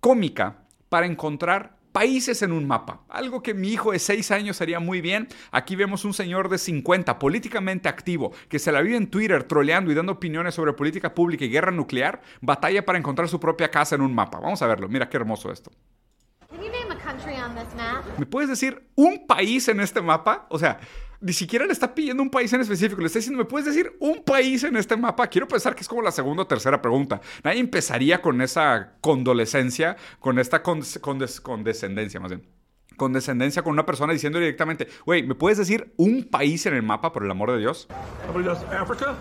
cómica 0.00 0.64
para 0.88 1.06
encontrar 1.06 1.77
países 1.92 2.42
en 2.42 2.52
un 2.52 2.66
mapa. 2.66 3.02
Algo 3.08 3.42
que 3.42 3.54
mi 3.54 3.68
hijo 3.68 3.92
de 3.92 3.98
6 3.98 4.30
años 4.30 4.60
haría 4.60 4.80
muy 4.80 5.00
bien. 5.00 5.28
Aquí 5.50 5.76
vemos 5.76 6.04
un 6.04 6.14
señor 6.14 6.48
de 6.48 6.58
50, 6.58 7.18
políticamente 7.18 7.88
activo, 7.88 8.32
que 8.48 8.58
se 8.58 8.72
la 8.72 8.80
vive 8.80 8.96
en 8.96 9.08
Twitter 9.08 9.44
troleando 9.44 9.90
y 9.90 9.94
dando 9.94 10.12
opiniones 10.12 10.54
sobre 10.54 10.72
política 10.72 11.14
pública 11.14 11.44
y 11.44 11.50
guerra 11.50 11.72
nuclear. 11.72 12.20
Batalla 12.40 12.84
para 12.84 12.98
encontrar 12.98 13.28
su 13.28 13.40
propia 13.40 13.70
casa 13.70 13.94
en 13.94 14.02
un 14.02 14.14
mapa. 14.14 14.38
Vamos 14.40 14.62
a 14.62 14.66
verlo. 14.66 14.88
Mira 14.88 15.08
qué 15.08 15.16
hermoso 15.16 15.50
esto. 15.50 15.70
¿Me 18.18 18.26
puedes 18.26 18.48
decir 18.48 18.90
un 18.94 19.26
país 19.26 19.68
en 19.68 19.80
este 19.80 20.00
mapa? 20.00 20.46
O 20.50 20.58
sea, 20.58 20.78
ni 21.20 21.32
siquiera 21.32 21.66
le 21.66 21.72
está 21.72 21.94
pidiendo 21.94 22.22
un 22.22 22.30
país 22.30 22.52
en 22.52 22.60
específico, 22.60 23.00
le 23.00 23.08
está 23.08 23.18
diciendo, 23.18 23.42
¿me 23.42 23.48
puedes 23.48 23.66
decir 23.66 23.96
un 23.98 24.22
país 24.22 24.62
en 24.64 24.76
este 24.76 24.96
mapa? 24.96 25.26
Quiero 25.26 25.48
pensar 25.48 25.74
que 25.74 25.82
es 25.82 25.88
como 25.88 26.02
la 26.02 26.12
segunda 26.12 26.44
o 26.44 26.46
tercera 26.46 26.80
pregunta. 26.80 27.20
Nadie 27.42 27.60
empezaría 27.60 28.22
con 28.22 28.40
esa 28.40 28.94
condolescencia, 29.00 29.96
con 30.20 30.38
esta 30.38 30.62
condes 30.62 30.98
condes 31.00 31.40
condescendencia 31.40 32.20
más 32.20 32.30
bien. 32.30 32.46
Condescendencia 32.96 33.62
con 33.62 33.72
una 33.72 33.86
persona 33.86 34.12
diciendo 34.12 34.38
directamente, 34.38 34.88
güey, 35.06 35.22
¿me 35.22 35.34
puedes 35.34 35.58
decir 35.58 35.92
un 35.96 36.24
país 36.24 36.66
en 36.66 36.74
el 36.74 36.82
mapa, 36.82 37.12
por 37.12 37.24
el 37.24 37.30
amor 37.30 37.52
de 37.52 37.58
Dios? 37.58 37.88
África. 38.78 39.16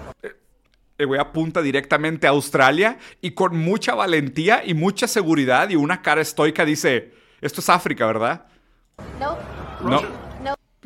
El 0.97 1.05
güey 1.05 1.19
apunta 1.19 1.61
directamente 1.61 2.25
a 2.25 2.31
Australia 2.31 2.97
y 3.21 3.31
con 3.31 3.55
mucha 3.55 3.93
valentía 3.93 4.63
y 4.65 4.73
mucha 4.73 5.07
seguridad 5.07 5.69
y 5.69 5.75
una 5.75 6.01
cara 6.01 6.21
estoica 6.21 6.65
dice, 6.65 7.13
esto 7.39 7.61
es 7.61 7.69
África, 7.69 8.07
¿verdad? 8.07 8.47
Nope. 9.19 9.41
No. 9.83 10.26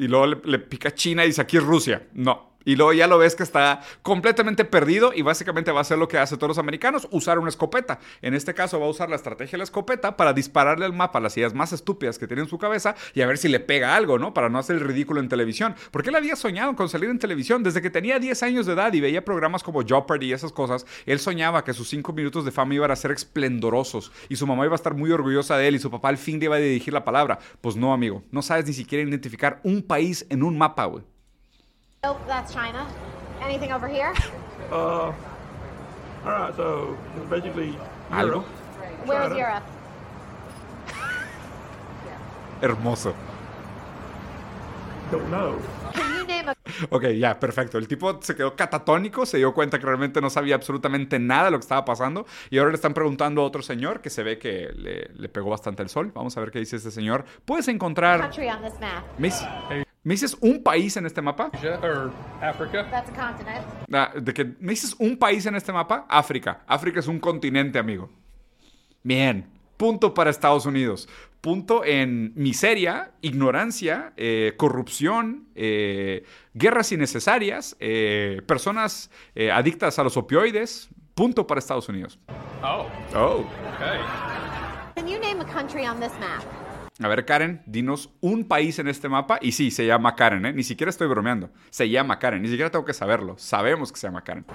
Y 0.02 0.08
luego 0.08 0.26
le, 0.26 0.38
le 0.46 0.58
pica 0.58 0.96
China 0.96 1.24
y 1.24 1.28
dice, 1.28 1.42
aquí 1.42 1.58
es 1.58 1.64
Rusia. 1.64 2.08
No. 2.14 2.51
Y 2.65 2.76
luego 2.76 2.93
ya 2.93 3.08
lo 3.08 3.17
ves 3.17 3.36
que 3.36 3.43
está 3.43 3.82
completamente 4.02 4.65
perdido 4.65 5.13
y 5.13 5.21
básicamente 5.21 5.71
va 5.71 5.80
a 5.80 5.82
hacer 5.82 5.97
lo 5.97 6.08
que 6.08 6.17
hace 6.17 6.38
todos 6.38 6.50
los 6.50 6.58
americanos, 6.58 7.08
usar 7.12 7.39
una 7.39 7.50
escopeta. 7.50 8.00
En 8.21 8.34
este 8.34 8.54
caso 8.54 8.80
va 8.80 8.86
a 8.86 8.89
usar 8.89 9.10
la 9.10 9.15
estrategia 9.15 9.54
de 9.54 9.60
la 9.60 9.63
escopeta 9.63 10.17
para 10.17 10.34
dispararle 10.34 10.86
al 10.86 10.93
mapa 10.93 11.19
las 11.19 11.36
ideas 11.38 11.54
más 11.54 11.74
estúpidas 11.74 12.19
que 12.19 12.28
tiene 12.28 12.43
en 12.43 12.50
su 12.50 12.58
cabeza 12.58 12.95
y 13.13 13.21
a 13.21 13.28
ver 13.28 13.38
si 13.38 13.47
le 13.47 13.60
pega 13.60 13.95
algo, 13.95 14.19
¿no? 14.19 14.34
Para 14.34 14.50
no 14.50 14.60
hacer 14.60 14.78
el 14.78 14.82
ridículo 14.82 15.19
en 15.19 15.30
televisión. 15.30 15.76
Porque 15.91 16.10
él 16.10 16.15
había 16.15 16.36
soñado 16.36 16.76
con 16.76 16.89
salir 16.89 17.10
en 17.10 17.19
televisión 17.19 17.63
desde 17.63 17.82
que 17.82 17.89
tenía 17.89 18.19
10 18.19 18.43
años 18.43 18.65
de 18.65 18.74
edad 18.74 18.93
y 18.93 19.02
veía 19.02 19.26
programas 19.26 19.63
como 19.63 19.84
Jeopardy 19.84 20.28
y 20.28 20.34
esas 20.34 20.52
cosas. 20.52 20.86
Él 21.06 21.19
soñaba 21.19 21.63
que 21.63 21.74
sus 21.74 21.89
5 21.89 22.13
minutos 22.13 22.45
de 22.45 22.52
fama 22.52 22.76
iban 22.76 22.91
a 22.91 22.95
ser 22.95 23.12
esplendorosos 23.12 24.12
y 24.30 24.36
su 24.36 24.47
mamá 24.47 24.65
iba 24.65 24.74
a 24.74 24.76
estar 24.76 24.93
muy 24.93 25.12
orgullosa 25.12 25.58
de 25.58 25.67
él 25.67 25.76
y 25.76 25.80
su 25.80 25.91
papá 25.91 26.10
al 26.10 26.17
fin 26.17 26.39
le 26.39 26.45
iba 26.45 26.56
a 26.56 26.60
dirigir 26.60 26.93
la 26.93 27.04
palabra. 27.04 27.39
Pues 27.62 27.76
no, 27.76 27.93
amigo. 27.93 28.24
No 28.32 28.41
sabes 28.41 28.65
ni 28.65 28.74
siquiera 28.74 29.08
identificar 29.08 29.60
un 29.63 29.82
país 29.82 30.26
en 30.30 30.43
un 30.43 30.58
mapa, 30.58 30.86
güey. 30.86 31.04
Nope, 32.04 32.18
that's 32.26 32.52
China. 32.52 32.88
Anything 33.44 33.72
over 33.72 33.88
here? 33.88 34.12
Uh, 34.72 34.76
all 34.76 35.14
right, 36.26 36.56
so 36.56 36.98
basically. 37.30 37.78
Europe. 38.12 38.44
Where 39.06 39.32
is. 39.32 39.38
Europe? 39.38 39.64
Hermoso. 42.60 43.14
Don't 45.12 45.30
know. 45.30 45.60
Can 45.94 46.16
you 46.18 46.26
name 46.26 46.50
a 46.50 46.56
Ok, 46.90 47.04
ya, 47.20 47.40
perfecto. 47.40 47.78
El 47.78 47.88
tipo 47.88 48.20
se 48.24 48.36
quedó 48.36 48.56
catatónico, 48.56 49.28
se 49.28 49.38
dio 49.38 49.54
cuenta 49.54 49.78
que 49.78 49.86
realmente 49.86 50.22
no 50.22 50.32
sabía 50.32 50.56
absolutamente 50.56 51.20
nada 51.20 51.46
de 51.46 51.52
lo 51.52 51.58
que 51.60 51.64
estaba 51.66 51.86
pasando 51.86 52.26
y 52.50 52.58
ahora 52.58 52.72
le 52.72 52.78
están 52.78 52.96
preguntando 52.96 53.42
a 53.42 53.46
otro 53.46 53.62
señor 53.62 54.02
que 54.02 54.10
se 54.10 54.24
ve 54.24 54.40
que 54.40 54.72
le, 54.74 55.12
le 55.14 55.30
pegó 55.30 55.52
bastante 55.52 55.84
el 55.84 55.90
sol. 55.90 56.12
Vamos 56.16 56.36
a 56.36 56.40
ver 56.40 56.50
qué 56.50 56.58
dice 56.58 56.78
este 56.78 56.90
señor. 56.90 57.26
¿Puedes 57.46 57.68
encontrar... 57.68 58.22
country 58.22 58.48
on 58.48 58.64
this 58.64 58.80
map? 58.80 59.04
¿Me, 59.20 59.28
dices- 59.28 59.86
me 60.04 60.14
dices 60.16 60.36
un 60.42 60.64
país 60.64 60.98
en 60.98 61.06
este 61.06 61.22
mapa? 61.22 61.50
Asia 61.54 61.80
or 61.82 62.12
Africa. 62.42 62.88
That's 62.90 63.10
a 63.10 63.14
continent. 63.14 63.66
Ah, 63.94 64.12
de 64.20 64.34
que 64.34 64.44
me 64.60 64.72
dices 64.72 64.96
un 65.00 65.18
país 65.18 65.46
en 65.46 65.56
este 65.56 65.72
mapa? 65.72 66.06
África. 66.10 66.62
África 66.68 67.00
es 67.00 67.08
un 67.08 67.20
continente, 67.20 67.78
amigo. 67.80 68.10
Bien. 69.04 69.48
Punto 69.78 70.14
para 70.14 70.30
Estados 70.30 70.66
Unidos. 70.68 71.10
Punto 71.42 71.84
en 71.84 72.34
miseria, 72.36 73.12
ignorancia, 73.22 74.14
eh, 74.16 74.54
corrupción, 74.58 75.48
eh, 75.56 76.24
guerras 76.54 76.92
innecesarias, 76.92 77.76
eh, 77.80 78.44
personas 78.46 79.10
eh, 79.34 79.52
adictas 79.52 79.98
a 79.98 80.04
los 80.04 80.18
opioides. 80.18 80.90
Punto 81.16 81.48
para 81.48 81.58
Estados 81.60 81.90
Unidos. 81.90 82.20
Oh, 82.64 82.86
Oh. 83.16 83.40
okay. 83.76 84.00
Can 84.96 85.08
you 85.08 85.18
name 85.20 85.42
a 85.42 85.46
country 85.46 85.86
on 85.88 86.00
this 86.00 86.12
map? 86.20 86.44
A 87.04 87.08
ver, 87.08 87.26
Karen, 87.26 87.62
dinos 87.66 88.10
un 88.22 88.46
país 88.46 88.78
en 88.80 88.88
este 88.88 89.10
mapa. 89.10 89.40
Y 89.42 89.54
sí, 89.54 89.72
se 89.72 89.86
llama 89.86 90.16
Karen, 90.16 90.46
¿eh? 90.46 90.54
Ni 90.54 90.64
siquiera 90.64 90.90
estoy 90.90 91.08
bromeando. 91.08 91.50
Se 91.70 91.90
llama 91.90 92.20
Karen. 92.20 92.42
Ni 92.42 92.48
siquiera 92.48 92.70
tengo 92.70 92.86
que 92.86 92.94
saberlo. 92.94 93.36
Sabemos 93.38 93.92
que 93.92 94.00
se 94.00 94.08
llama 94.08 94.24
Karen. 94.24 94.46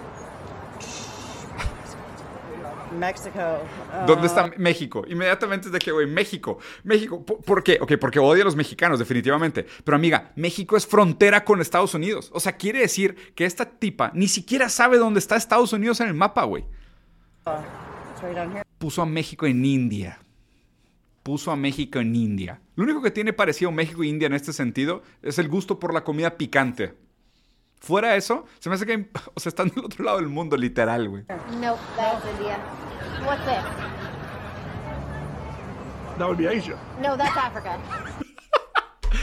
Mexico. 2.98 3.40
¿Dónde 4.06 4.22
Uh, 4.22 4.26
está 4.26 4.52
México? 4.56 5.04
Inmediatamente 5.06 5.66
es 5.68 5.72
de 5.72 5.78
que, 5.78 5.92
güey, 5.92 6.06
México. 6.06 6.58
México. 6.84 7.24
¿Por, 7.24 7.62
qué? 7.62 7.78
Ok, 7.80 7.92
porque 8.00 8.18
odia 8.18 8.42
a 8.42 8.44
los 8.46 8.56
mexicanos, 8.56 8.98
definitivamente. 8.98 9.66
Pero 9.84 9.96
amiga, 9.96 10.32
México 10.36 10.76
es 10.76 10.86
frontera 10.86 11.44
con 11.44 11.60
Estados 11.60 11.94
Unidos. 11.94 12.30
O 12.32 12.40
sea, 12.40 12.52
quiere 12.56 12.80
decir 12.80 13.34
que 13.34 13.44
esta 13.44 13.66
tipa 13.66 14.12
ni 14.14 14.28
siquiera 14.28 14.68
sabe 14.68 14.96
dónde 14.98 15.18
está 15.18 15.36
Estados 15.36 15.72
Unidos 15.72 16.00
en 16.00 16.08
el 16.08 16.14
mapa, 16.14 16.44
güey. 16.44 16.64
Puso 18.78 19.02
a 19.02 19.06
México 19.06 19.46
en 19.46 19.64
India. 19.64 20.18
Puso 21.26 21.50
a 21.50 21.56
México 21.56 21.98
en 21.98 22.14
India. 22.14 22.60
Lo 22.76 22.84
único 22.84 23.02
que 23.02 23.10
tiene 23.10 23.32
parecido 23.32 23.72
México 23.72 24.04
e 24.04 24.06
India 24.06 24.26
en 24.26 24.32
este 24.32 24.52
sentido 24.52 25.02
es 25.22 25.40
el 25.40 25.48
gusto 25.48 25.80
por 25.80 25.92
la 25.92 26.04
comida 26.04 26.38
picante. 26.38 26.94
Fuera 27.80 28.14
eso, 28.14 28.44
se 28.60 28.68
me 28.68 28.76
hace 28.76 28.86
que, 28.86 29.10
o 29.34 29.40
sea, 29.40 29.50
están 29.50 29.70
del 29.70 29.84
otro 29.84 30.04
lado 30.04 30.18
del 30.18 30.28
mundo, 30.28 30.56
literal, 30.56 31.08
güey. 31.08 31.24
Nope, 31.60 31.80
that's 31.96 32.24
India. 32.38 32.60
What's 33.26 33.44
this? 33.44 33.64
That 36.16 36.28
would 36.28 36.38
be 36.38 36.46
Asia. 36.46 36.78
No, 37.02 37.16
that's 37.16 37.36
Africa. 37.36 37.76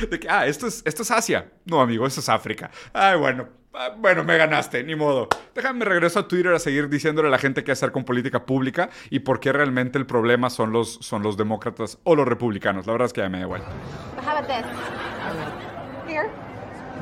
De 0.11 0.19
que, 0.19 0.27
ah, 0.29 0.45
esto 0.45 0.67
es, 0.67 0.81
esto 0.85 1.03
es 1.03 1.11
Asia. 1.11 1.53
No, 1.63 1.79
amigo, 1.79 2.05
esto 2.05 2.19
es 2.19 2.27
África. 2.27 2.69
Ay, 2.91 3.17
bueno. 3.17 3.47
Ah, 3.73 3.89
Bueno, 3.97 4.23
me 4.23 4.37
ganaste, 4.37 4.83
ni 4.83 4.95
modo. 4.95 5.27
Déjame 5.55 5.83
regreso 5.85 6.19
a 6.19 6.27
Twitter 6.27 6.53
a 6.53 6.59
seguir 6.59 6.89
diciéndole 6.89 7.27
a 7.27 7.31
la 7.31 7.39
gente 7.39 7.63
qué 7.63 7.71
hacer 7.71 7.91
con 7.91 8.05
política 8.05 8.45
pública 8.45 8.89
y 9.09 9.19
por 9.19 9.39
qué 9.39 9.51
realmente 9.51 9.97
el 9.97 10.05
problema 10.05 10.49
son 10.49 10.71
los, 10.71 10.93
son 11.01 11.23
los 11.23 11.37
demócratas 11.37 11.97
o 12.03 12.15
los 12.15 12.27
republicanos. 12.27 12.85
La 12.85 12.93
verdad 12.93 13.07
es 13.07 13.13
que 13.13 13.21
ya 13.21 13.29
me 13.29 13.39
da 13.39 13.43
igual. 13.45 13.63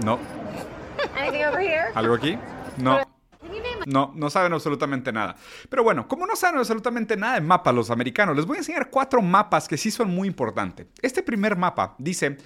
No. 0.06 0.18
¿Algo 1.94 2.14
aquí? 2.14 2.38
No. 2.78 3.02
No, 3.86 4.14
no 4.16 4.30
saben 4.30 4.54
absolutamente 4.54 5.12
nada. 5.12 5.36
Pero 5.70 5.84
bueno, 5.84 6.08
como 6.08 6.26
no 6.26 6.36
saben 6.36 6.60
absolutamente 6.60 7.18
nada 7.18 7.34
de 7.36 7.42
mapas 7.42 7.74
los 7.74 7.90
americanos, 7.90 8.36
les 8.38 8.46
voy 8.46 8.58
a 8.58 8.60
enseñar 8.60 8.90
cuatro 8.90 9.22
mapas 9.22 9.68
que 9.68 9.78
sí 9.78 9.92
son 9.92 10.10
muy 10.10 10.28
importantes. 10.28 10.88
Este 11.02 11.22
primer 11.22 11.58
mapa 11.58 11.96
dice 11.98 12.38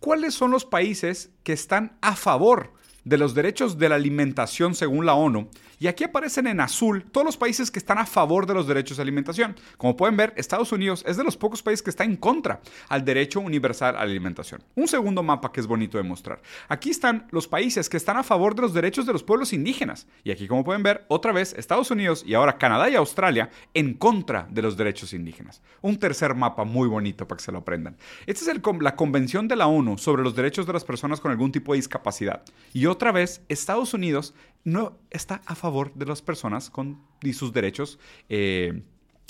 cuáles 0.00 0.32
son 0.34 0.52
los 0.52 0.64
países 0.64 1.30
que 1.42 1.52
están 1.52 1.98
a 2.00 2.14
favor 2.16 2.72
de 3.04 3.18
los 3.18 3.34
derechos 3.34 3.78
de 3.78 3.88
la 3.88 3.94
alimentación 3.96 4.74
según 4.74 5.06
la 5.06 5.14
ONU. 5.14 5.48
Y 5.78 5.86
aquí 5.86 6.04
aparecen 6.04 6.46
en 6.46 6.60
azul 6.60 7.04
todos 7.10 7.24
los 7.24 7.36
países 7.36 7.70
que 7.70 7.78
están 7.78 7.98
a 7.98 8.06
favor 8.06 8.46
de 8.46 8.54
los 8.54 8.66
derechos 8.66 8.96
de 8.96 9.02
alimentación. 9.02 9.56
Como 9.76 9.96
pueden 9.96 10.16
ver, 10.16 10.32
Estados 10.36 10.72
Unidos 10.72 11.04
es 11.06 11.16
de 11.16 11.24
los 11.24 11.36
pocos 11.36 11.62
países 11.62 11.82
que 11.82 11.90
está 11.90 12.04
en 12.04 12.16
contra 12.16 12.60
al 12.88 13.04
derecho 13.04 13.40
universal 13.40 13.96
a 13.96 13.98
la 13.98 14.10
alimentación. 14.10 14.62
Un 14.76 14.88
segundo 14.88 15.22
mapa 15.22 15.52
que 15.52 15.60
es 15.60 15.66
bonito 15.66 15.98
de 15.98 16.04
mostrar. 16.04 16.40
Aquí 16.68 16.90
están 16.90 17.26
los 17.30 17.48
países 17.48 17.88
que 17.88 17.96
están 17.96 18.16
a 18.16 18.22
favor 18.22 18.54
de 18.54 18.62
los 18.62 18.72
derechos 18.72 19.04
de 19.04 19.12
los 19.12 19.22
pueblos 19.22 19.52
indígenas. 19.52 20.06
Y 20.22 20.30
aquí, 20.30 20.46
como 20.46 20.64
pueden 20.64 20.82
ver, 20.82 21.04
otra 21.08 21.32
vez 21.32 21.54
Estados 21.54 21.90
Unidos 21.90 22.24
y 22.26 22.34
ahora 22.34 22.56
Canadá 22.56 22.88
y 22.88 22.94
Australia 22.94 23.50
en 23.74 23.94
contra 23.94 24.46
de 24.50 24.62
los 24.62 24.76
derechos 24.76 25.12
indígenas. 25.12 25.60
Un 25.82 25.98
tercer 25.98 26.34
mapa 26.34 26.64
muy 26.64 26.88
bonito 26.88 27.28
para 27.28 27.36
que 27.36 27.44
se 27.44 27.52
lo 27.52 27.58
aprendan. 27.58 27.96
Esta 28.26 28.42
es 28.42 28.48
el 28.48 28.62
la 28.80 28.96
Convención 28.96 29.48
de 29.48 29.56
la 29.56 29.66
ONU 29.66 29.98
sobre 29.98 30.22
los 30.22 30.34
derechos 30.34 30.66
de 30.66 30.72
las 30.72 30.84
personas 30.84 31.20
con 31.20 31.30
algún 31.30 31.52
tipo 31.52 31.72
de 31.72 31.78
discapacidad. 31.78 32.42
Y 32.72 32.86
otra 32.94 33.12
vez, 33.12 33.42
Estados 33.48 33.94
Unidos 33.94 34.34
no 34.64 34.98
está 35.10 35.42
a 35.46 35.54
favor 35.54 35.92
de 35.94 36.06
las 36.06 36.22
personas 36.22 36.70
con 36.70 37.00
y 37.22 37.32
sus 37.32 37.52
derechos. 37.52 37.98
eh, 38.28 38.82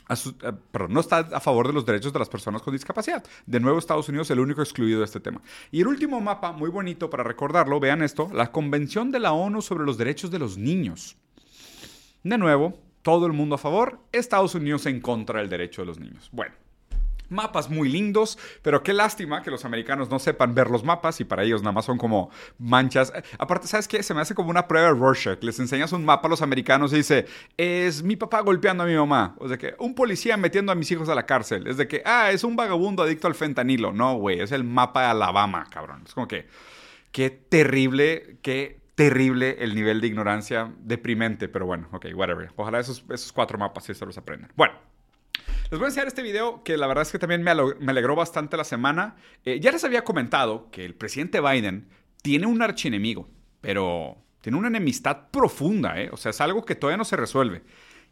eh, 0.08 0.52
no 0.88 1.00
está 1.00 1.18
a 1.18 1.40
favor 1.40 1.66
de 1.66 1.72
los 1.72 1.86
derechos 1.86 2.12
de 2.12 2.18
las 2.18 2.28
personas 2.28 2.60
con 2.62 2.74
discapacidad. 2.74 3.24
De 3.46 3.58
nuevo, 3.58 3.78
Estados 3.78 4.08
Unidos 4.08 4.26
es 4.26 4.32
el 4.32 4.40
único 4.40 4.62
excluido 4.62 4.98
de 4.98 5.06
este 5.06 5.20
tema. 5.20 5.40
Y 5.70 5.80
el 5.80 5.86
último 5.86 6.20
mapa, 6.20 6.52
muy 6.52 6.70
bonito 6.70 7.08
para 7.08 7.24
recordarlo, 7.24 7.80
vean 7.80 8.02
esto, 8.02 8.30
la 8.32 8.52
Convención 8.52 9.10
de 9.10 9.20
la 9.20 9.32
ONU 9.32 9.62
sobre 9.62 9.84
los 9.84 9.96
Derechos 9.96 10.30
de 10.30 10.38
los 10.38 10.58
Niños. 10.58 11.16
De 12.22 12.36
nuevo, 12.38 12.78
todo 13.02 13.26
el 13.26 13.32
mundo 13.32 13.54
a 13.54 13.58
favor, 13.58 14.00
Estados 14.12 14.54
Unidos 14.54 14.86
en 14.86 15.00
contra 15.00 15.40
del 15.40 15.48
derecho 15.48 15.82
de 15.82 15.86
los 15.86 15.98
niños. 15.98 16.28
Bueno. 16.32 16.63
Mapas 17.34 17.68
muy 17.68 17.88
lindos, 17.88 18.38
pero 18.62 18.82
qué 18.82 18.92
lástima 18.92 19.42
que 19.42 19.50
los 19.50 19.64
americanos 19.64 20.08
no 20.08 20.18
sepan 20.18 20.54
ver 20.54 20.70
los 20.70 20.84
mapas 20.84 21.20
y 21.20 21.24
para 21.24 21.42
ellos 21.42 21.62
nada 21.62 21.72
más 21.72 21.84
son 21.84 21.98
como 21.98 22.30
manchas. 22.58 23.12
Aparte, 23.38 23.66
¿sabes 23.66 23.88
qué? 23.88 24.02
Se 24.02 24.14
me 24.14 24.20
hace 24.20 24.34
como 24.34 24.50
una 24.50 24.66
prueba 24.68 24.88
de 24.88 24.94
Rorschach. 24.94 25.42
Les 25.42 25.58
enseñas 25.58 25.92
un 25.92 26.04
mapa 26.04 26.28
a 26.28 26.30
los 26.30 26.42
americanos 26.42 26.92
y 26.92 26.96
dice, 26.96 27.26
es 27.56 28.02
mi 28.02 28.16
papá 28.16 28.40
golpeando 28.40 28.84
a 28.84 28.86
mi 28.86 28.94
mamá. 28.94 29.34
O 29.38 29.48
sea 29.48 29.58
que 29.58 29.74
un 29.78 29.94
policía 29.94 30.36
metiendo 30.36 30.72
a 30.72 30.74
mis 30.74 30.90
hijos 30.90 31.08
a 31.08 31.14
la 31.14 31.26
cárcel. 31.26 31.66
Es 31.66 31.76
de 31.76 31.88
que, 31.88 32.02
ah, 32.04 32.30
es 32.30 32.44
un 32.44 32.56
vagabundo 32.56 33.02
adicto 33.02 33.26
al 33.26 33.34
fentanilo. 33.34 33.92
No, 33.92 34.14
güey, 34.16 34.40
es 34.40 34.52
el 34.52 34.64
mapa 34.64 35.02
de 35.02 35.08
Alabama, 35.08 35.66
cabrón. 35.70 36.02
Es 36.06 36.14
como 36.14 36.28
que, 36.28 36.46
qué 37.12 37.30
terrible, 37.30 38.38
qué 38.42 38.80
terrible 38.94 39.56
el 39.60 39.74
nivel 39.74 40.00
de 40.00 40.06
ignorancia 40.06 40.72
deprimente. 40.78 41.48
Pero 41.48 41.66
bueno, 41.66 41.88
ok, 41.92 42.06
whatever. 42.14 42.50
Ojalá 42.56 42.80
esos, 42.80 43.04
esos 43.10 43.32
cuatro 43.32 43.58
mapas 43.58 43.84
sí 43.84 43.94
se 43.94 44.06
los 44.06 44.16
aprendan. 44.18 44.52
Bueno. 44.56 44.93
Les 45.70 45.78
voy 45.78 45.86
a 45.86 45.88
enseñar 45.88 46.08
este 46.08 46.22
video 46.22 46.62
que 46.62 46.76
la 46.76 46.86
verdad 46.86 47.02
es 47.02 47.10
que 47.10 47.18
también 47.18 47.42
me, 47.42 47.50
alegró 47.50 48.14
bastante 48.14 48.56
la 48.56 48.64
semana. 48.64 49.16
Eh, 49.44 49.60
ya 49.60 49.72
les 49.72 49.82
había 49.82 50.04
comentado 50.04 50.70
que 50.70 50.84
el 50.84 50.94
presidente 50.94 51.40
Biden 51.40 51.88
tiene 52.22 52.46
un 52.46 52.60
archienemigo, 52.60 53.28
pero 53.60 54.18
tiene 54.42 54.58
una 54.58 54.68
enemistad 54.68 55.30
profunda, 55.30 56.00
¿eh? 56.00 56.10
O 56.12 56.18
sea, 56.18 56.30
es 56.30 56.40
algo 56.40 56.64
que 56.64 56.74
todavía 56.74 56.98
no 56.98 57.04
se 57.04 57.16
resuelve. 57.16 57.62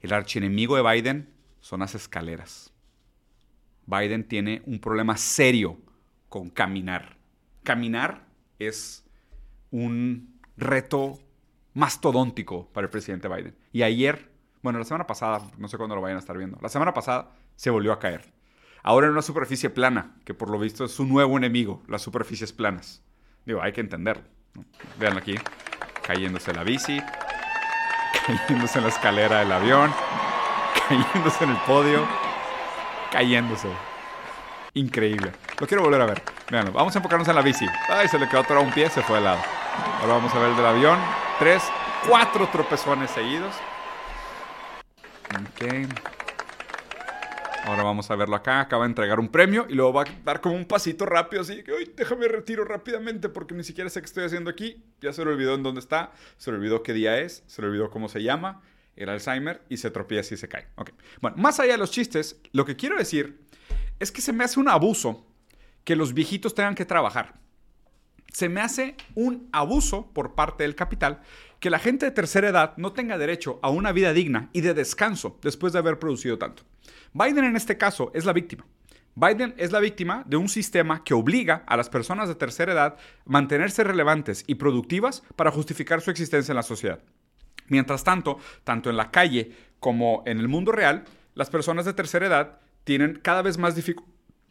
El 0.01 0.15
archienemigo 0.15 0.77
de 0.77 0.83
Biden 0.83 1.35
son 1.61 1.81
las 1.81 1.95
escaleras. 1.95 2.73
Biden 3.87 4.27
tiene 4.27 4.63
un 4.65 4.81
problema 4.81 5.17
serio 5.19 5.79
con 6.31 6.49
caminar. 6.49 7.19
Caminar 7.65 8.27
es 8.59 9.05
un 9.71 10.41
reto 10.57 11.19
mastodóntico 11.75 12.69
para 12.73 12.87
el 12.87 12.91
presidente 12.91 13.29
Biden. 13.29 13.55
Y 13.73 13.83
ayer, 13.83 14.33
bueno, 14.63 14.79
la 14.79 14.85
semana 14.87 15.07
pasada, 15.07 15.43
no 15.59 15.69
sé 15.69 15.77
cuándo 15.77 15.95
lo 15.95 16.01
vayan 16.01 16.17
a 16.17 16.21
estar 16.21 16.39
viendo, 16.39 16.59
la 16.63 16.71
semana 16.71 16.95
pasada 16.95 17.31
se 17.63 17.71
volvió 17.71 17.93
a 17.93 18.01
caer. 18.01 18.25
Ahora 18.83 19.07
en 19.07 19.13
una 19.13 19.23
superficie 19.23 19.71
plana, 19.71 20.17
que 20.25 20.35
por 20.35 20.51
lo 20.51 20.59
visto 20.59 20.85
es 20.85 20.91
su 20.91 21.07
nuevo 21.07 21.39
enemigo, 21.39 21.81
las 21.87 22.03
superficies 22.03 22.53
planas. 22.53 23.05
Digo, 23.47 23.63
hay 23.63 23.73
que 23.73 23.81
entenderlo. 23.81 24.25
¿no? 24.55 24.65
Vean 24.99 25.17
aquí, 25.17 25.37
cayéndose 26.05 26.53
la 26.53 26.65
bici, 26.65 27.01
cayéndose 28.27 28.79
en 28.79 28.85
la 28.85 28.91
escalera 28.91 29.39
del 29.39 29.53
avión, 29.53 29.93
cayéndose 30.89 31.45
en 31.45 31.51
el 31.51 31.57
podio, 31.59 32.05
cayéndose. 33.13 33.69
Increíble. 34.75 35.31
Lo 35.61 35.69
quiero 35.69 35.85
volver 35.85 36.01
a 36.01 36.07
ver. 36.07 36.23
Veanlo, 36.51 36.73
vamos 36.73 36.97
a 36.97 36.99
enfocarnos 36.99 37.29
en 37.29 37.37
la 37.37 37.43
bici. 37.43 37.67
Ay, 37.89 38.09
se 38.09 38.19
le 38.19 38.29
quedó 38.29 38.41
atorado 38.41 38.67
un 38.67 38.73
pie, 38.73 38.91
se 38.91 39.03
fue 39.03 39.19
de 39.19 39.25
lado. 39.25 39.41
Ahora 40.01 40.15
vamos 40.15 40.35
a 40.35 40.39
ver 40.41 40.49
el 40.49 40.57
del 40.57 40.67
avión. 40.67 40.99
Tres, 41.39 41.63
cuatro 42.09 42.49
tropezones 42.49 43.13
seguidos. 43.13 43.55
Ok. 45.31 46.22
Ahora 47.65 47.85
vamos 47.85 48.11
a 48.11 48.17
verlo 48.17 48.35
acá. 48.35 48.61
Acaba 48.61 48.85
de 48.85 48.91
entregar 48.91 49.21
un 49.21 49.29
premio 49.29 49.67
y 49.69 49.75
luego 49.75 49.93
va 49.93 50.03
a 50.03 50.07
dar 50.25 50.41
como 50.41 50.57
un 50.57 50.65
pasito 50.65 51.07
rápido 51.07 51.43
así. 51.43 51.63
que, 51.63 51.73
"Ay, 51.73 51.93
déjame 51.97 52.27
retiro 52.27 52.65
rápidamente 52.65 53.29
porque 53.29 53.55
ni 53.55 53.63
siquiera 53.63 53.89
sé 53.89 54.01
qué 54.01 54.07
estoy 54.07 54.25
haciendo 54.25 54.51
aquí. 54.51 54.83
Ya 55.01 55.13
se 55.13 55.25
le 55.25 55.31
olvidó 55.31 55.55
en 55.55 55.63
dónde 55.63 55.81
está. 55.81 56.13
Se 56.39 56.51
le 56.51 56.57
olvidó 56.57 56.83
qué 56.83 56.93
día 56.93 57.21
es. 57.21 57.45
Se 57.47 57.63
le 57.63 57.69
olvidó 57.69 57.91
cómo 57.91 58.09
se 58.09 58.23
llama. 58.23 58.63
El 58.97 59.09
Alzheimer 59.09 59.63
y 59.69 59.77
se 59.77 59.91
tropieza 59.91 60.35
y 60.35 60.37
se 60.37 60.49
cae. 60.49 60.67
Ok. 60.77 60.91
Bueno, 61.21 61.37
más 61.39 61.61
allá 61.61 61.73
de 61.73 61.79
los 61.79 61.91
chistes, 61.91 62.41
lo 62.53 62.65
que 62.65 62.77
quiero 62.77 62.97
decir 62.97 63.41
es 64.01 64.11
que 64.11 64.21
se 64.21 64.33
me 64.33 64.45
hace 64.45 64.59
un 64.59 64.69
abuso 64.69 65.25
que 65.85 65.97
los 65.97 66.15
viejitos 66.15 66.55
tengan 66.55 66.75
que 66.75 66.85
trabajar. 66.85 67.41
Se 68.33 68.49
me 68.49 68.61
hace 68.61 68.97
un 69.15 69.49
abuso 69.53 70.11
por 70.13 70.35
parte 70.35 70.65
del 70.65 70.75
capital 70.75 71.21
que 71.61 71.71
la 71.71 71.79
gente 71.79 72.07
de 72.07 72.13
tercera 72.13 72.49
edad 72.49 72.75
no 72.77 72.93
tenga 72.93 73.19
derecho 73.19 73.61
a 73.63 73.71
una 73.71 73.93
vida 73.93 74.13
digna 74.13 74.49
y 74.53 74.63
de 74.63 74.75
descanso 74.75 75.39
después 75.43 75.73
de 75.73 75.79
haber 75.79 75.99
producido 75.99 76.39
tanto. 76.39 76.65
Biden 77.13 77.45
en 77.45 77.57
este 77.57 77.77
caso 77.77 78.11
es 78.15 78.25
la 78.25 78.33
víctima. 78.33 78.67
Biden 79.15 79.55
es 79.59 79.71
la 79.71 79.79
víctima 79.79 80.25
de 80.27 80.39
un 80.39 80.49
sistema 80.49 81.05
que 81.05 81.13
obliga 81.13 81.63
a 81.67 81.77
las 81.77 81.91
personas 81.91 82.29
de 82.29 82.35
tercera 82.35 82.73
edad 82.73 82.97
a 82.97 82.97
mantenerse 83.27 83.85
relevantes 83.85 84.45
y 84.47 84.55
productivas 84.55 85.23
para 85.37 85.51
justificar 85.51 86.01
su 86.01 86.11
existencia 86.11 86.53
en 86.53 86.57
la 86.57 86.63
sociedad. 86.63 87.01
Mientras 87.69 88.03
tanto, 88.03 88.39
tanto 88.65 88.89
en 88.89 88.97
la 88.97 89.11
calle 89.11 89.53
como 89.79 90.23
en 90.25 90.39
el 90.39 90.49
mundo 90.49 90.73
real, 90.73 91.05
las 91.35 91.51
personas 91.51 91.85
de 91.85 91.93
tercera 91.93 92.27
edad 92.27 92.61
tienen 92.85 93.21
cada 93.23 93.43
vez 93.43 93.59
más, 93.59 93.77
dificu- 93.77 94.05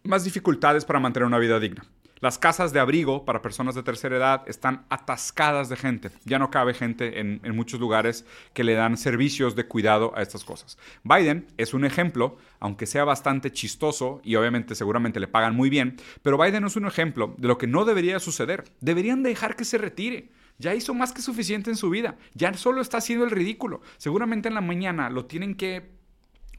más 0.04 0.24
dificultades 0.24 0.86
para 0.86 1.00
mantener 1.00 1.26
una 1.26 1.40
vida 1.40 1.60
digna. 1.60 1.84
Las 2.22 2.38
casas 2.38 2.72
de 2.72 2.80
abrigo 2.80 3.26
para 3.26 3.42
personas 3.42 3.74
de 3.74 3.82
tercera 3.82 4.16
edad 4.16 4.44
están 4.46 4.86
atascadas 4.90 5.70
de 5.70 5.76
gente. 5.76 6.12
Ya 6.24 6.38
no 6.38 6.52
cabe 6.52 6.76
gente 6.76 7.20
en, 7.20 7.42
muchos 7.56 7.80
lugares 7.80 8.28
que 8.54 8.64
le 8.64 8.76
dan 8.76 8.96
servicios 8.96 9.56
de 9.56 9.66
cuidado 9.66 10.14
a 10.16 10.22
estas 10.22 10.44
cosas. 10.44 10.78
Biden 11.04 11.48
es 11.58 11.74
un 11.74 11.84
ejemplo, 11.84 12.38
aunque 12.60 12.86
sea 12.86 13.06
bastante 13.06 13.52
chistoso 13.52 14.22
y 14.24 14.36
obviamente 14.36 14.76
seguramente 14.76 15.20
le 15.20 15.28
pagan 15.28 15.56
muy 15.56 15.72
bien, 15.72 15.98
pero 16.22 16.38
Biden 16.38 16.64
es 16.64 16.76
un 16.76 16.86
ejemplo 16.86 17.34
de 17.40 17.48
lo 17.48 17.58
que 17.58 17.66
no 17.66 17.86
debería 17.86 18.20
suceder. 18.20 18.66
Deberían 18.82 19.24
dejar 19.24 19.56
que 19.56 19.66
se 19.66 19.80
retire. 19.80 20.30
Ya 20.60 20.76
hizo 20.76 20.94
más 20.94 21.14
que 21.14 21.24
suficiente 21.24 21.72
en 21.72 21.76
su 21.76 21.90
vida. 21.90 22.18
Ya 22.36 22.54
solo 22.54 22.82
está 22.82 22.98
haciendo 22.98 23.26
el 23.26 23.32
ridículo. 23.32 23.82
Seguramente 23.98 24.48
en 24.48 24.54
la 24.54 24.62
mañana 24.62 25.10
lo 25.10 25.26
tienen 25.26 25.56
que 25.56 26.01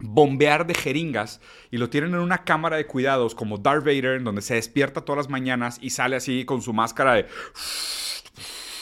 bombear 0.03 0.67
de 0.67 0.75
jeringas 0.75 1.41
y 1.71 1.79
lo 1.79 1.89
tienen 1.89 2.15
en 2.15 2.21
una 2.21 2.45
cámara 2.45 2.77
de 2.77 2.87
cuidados 2.87 3.35
como 3.35 3.59
Darth 3.59 3.85
Vader, 3.85 4.17
en 4.17 4.25
donde 4.25 4.43
se 4.43 4.55
despierta 4.55 5.03
todas 5.05 5.19
las 5.19 5.31
mañanas 5.31 5.79
y 5.81 5.91
sale 5.91 6.17
así 6.17 6.45
con 6.45 6.61
su 6.61 6.73
máscara 6.73 7.15
de... 7.15 7.27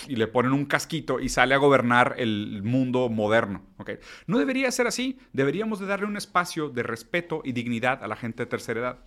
y 0.09 0.17
le 0.17 0.27
ponen 0.27 0.53
un 0.53 0.65
casquito 0.65 1.21
y 1.21 1.29
sale 1.29 1.55
a 1.55 1.59
gobernar 1.59 2.15
el 2.19 2.63
mundo 2.63 3.09
moderno. 3.09 3.63
¿ok? 3.79 3.91
No 4.27 4.39
debería 4.39 4.71
ser 4.73 4.87
así. 4.87 5.19
Deberíamos 5.33 5.79
de 5.79 5.87
darle 5.87 6.07
un 6.07 6.17
espacio 6.17 6.71
de 6.71 6.83
respeto 6.83 7.43
y 7.45 7.53
dignidad 7.53 8.03
a 8.03 8.09
la 8.09 8.17
gente 8.17 8.45
de 8.45 8.47
tercera 8.47 8.81
edad. 8.81 8.99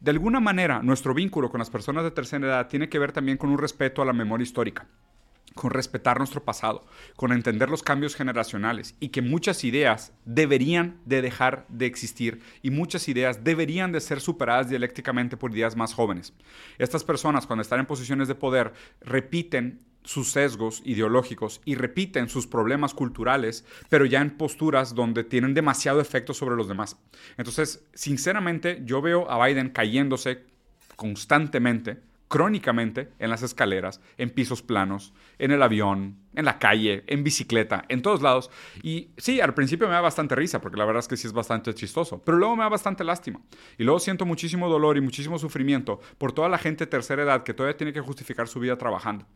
De 0.00 0.10
alguna 0.10 0.40
manera, 0.40 0.82
nuestro 0.82 1.14
vínculo 1.14 1.50
con 1.50 1.60
las 1.60 1.70
personas 1.70 2.04
de 2.04 2.10
tercera 2.10 2.46
edad 2.46 2.68
tiene 2.68 2.88
que 2.88 2.98
ver 2.98 3.12
también 3.12 3.38
con 3.38 3.50
un 3.50 3.58
respeto 3.58 4.02
a 4.02 4.04
la 4.04 4.12
memoria 4.12 4.42
histórica 4.42 4.86
con 5.54 5.70
respetar 5.70 6.18
nuestro 6.18 6.44
pasado, 6.44 6.86
con 7.16 7.32
entender 7.32 7.68
los 7.68 7.82
cambios 7.82 8.14
generacionales 8.14 8.94
y 9.00 9.08
que 9.08 9.22
muchas 9.22 9.64
ideas 9.64 10.12
deberían 10.24 11.00
de 11.04 11.22
dejar 11.22 11.66
de 11.68 11.86
existir 11.86 12.40
y 12.62 12.70
muchas 12.70 13.08
ideas 13.08 13.42
deberían 13.44 13.92
de 13.92 14.00
ser 14.00 14.20
superadas 14.20 14.68
dialécticamente 14.68 15.36
por 15.36 15.52
ideas 15.52 15.76
más 15.76 15.94
jóvenes. 15.94 16.32
Estas 16.78 17.04
personas 17.04 17.46
cuando 17.46 17.62
están 17.62 17.80
en 17.80 17.86
posiciones 17.86 18.28
de 18.28 18.34
poder 18.34 18.72
repiten 19.00 19.80
sus 20.02 20.30
sesgos 20.30 20.82
ideológicos 20.84 21.60
y 21.64 21.74
repiten 21.74 22.28
sus 22.28 22.46
problemas 22.46 22.94
culturales, 22.94 23.66
pero 23.88 24.06
ya 24.06 24.20
en 24.20 24.30
posturas 24.30 24.94
donde 24.94 25.24
tienen 25.24 25.52
demasiado 25.52 26.00
efecto 26.00 26.32
sobre 26.32 26.56
los 26.56 26.68
demás. 26.68 26.96
Entonces, 27.36 27.84
sinceramente, 27.92 28.80
yo 28.84 29.02
veo 29.02 29.30
a 29.30 29.46
Biden 29.46 29.70
cayéndose 29.70 30.46
constantemente 30.96 31.98
crónicamente 32.30 33.12
en 33.18 33.28
las 33.28 33.42
escaleras, 33.42 34.00
en 34.16 34.30
pisos 34.30 34.62
planos, 34.62 35.12
en 35.40 35.50
el 35.50 35.60
avión, 35.64 36.16
en 36.36 36.44
la 36.44 36.60
calle, 36.60 37.02
en 37.08 37.24
bicicleta, 37.24 37.84
en 37.88 38.02
todos 38.02 38.22
lados. 38.22 38.52
Y 38.84 39.10
sí, 39.16 39.40
al 39.40 39.52
principio 39.52 39.88
me 39.88 39.94
da 39.94 40.00
bastante 40.00 40.36
risa, 40.36 40.60
porque 40.60 40.78
la 40.78 40.84
verdad 40.84 41.00
es 41.00 41.08
que 41.08 41.16
sí 41.16 41.26
es 41.26 41.32
bastante 41.32 41.74
chistoso, 41.74 42.22
pero 42.22 42.38
luego 42.38 42.54
me 42.54 42.62
da 42.62 42.68
bastante 42.68 43.02
lástima. 43.02 43.40
Y 43.78 43.82
luego 43.82 43.98
siento 43.98 44.26
muchísimo 44.26 44.68
dolor 44.68 44.96
y 44.96 45.00
muchísimo 45.00 45.40
sufrimiento 45.40 45.98
por 46.18 46.30
toda 46.30 46.48
la 46.48 46.58
gente 46.58 46.86
tercera 46.86 47.24
edad 47.24 47.42
que 47.42 47.52
todavía 47.52 47.76
tiene 47.76 47.92
que 47.92 48.00
justificar 48.00 48.46
su 48.46 48.60
vida 48.60 48.78
trabajando 48.78 49.26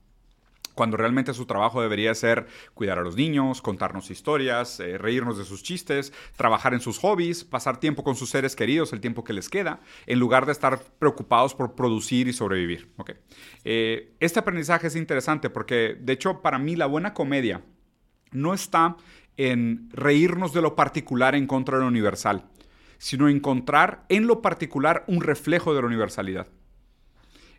cuando 0.74 0.96
realmente 0.96 1.34
su 1.34 1.46
trabajo 1.46 1.80
debería 1.80 2.14
ser 2.14 2.46
cuidar 2.74 2.98
a 2.98 3.02
los 3.02 3.16
niños, 3.16 3.62
contarnos 3.62 4.10
historias, 4.10 4.80
eh, 4.80 4.98
reírnos 4.98 5.38
de 5.38 5.44
sus 5.44 5.62
chistes, 5.62 6.12
trabajar 6.36 6.74
en 6.74 6.80
sus 6.80 6.98
hobbies, 6.98 7.44
pasar 7.44 7.78
tiempo 7.78 8.04
con 8.04 8.16
sus 8.16 8.30
seres 8.30 8.56
queridos, 8.56 8.92
el 8.92 9.00
tiempo 9.00 9.24
que 9.24 9.32
les 9.32 9.48
queda, 9.48 9.80
en 10.06 10.18
lugar 10.18 10.46
de 10.46 10.52
estar 10.52 10.82
preocupados 10.98 11.54
por 11.54 11.74
producir 11.74 12.28
y 12.28 12.32
sobrevivir. 12.32 12.92
¿ok? 12.96 13.12
Eh, 13.64 14.14
este 14.20 14.40
aprendizaje 14.40 14.88
es 14.88 14.96
interesante 14.96 15.50
porque, 15.50 15.96
de 16.00 16.12
hecho, 16.12 16.42
para 16.42 16.58
mí 16.58 16.76
la 16.76 16.86
buena 16.86 17.14
comedia 17.14 17.62
no 18.32 18.52
está 18.52 18.96
en 19.36 19.88
reírnos 19.92 20.52
de 20.52 20.62
lo 20.62 20.76
particular 20.76 21.34
en 21.34 21.46
contra 21.46 21.78
de 21.78 21.82
lo 21.82 21.88
universal, 21.88 22.44
sino 22.98 23.28
encontrar 23.28 24.04
en 24.08 24.26
lo 24.26 24.42
particular 24.42 25.04
un 25.06 25.20
reflejo 25.20 25.74
de 25.74 25.80
la 25.80 25.86
universalidad. 25.86 26.48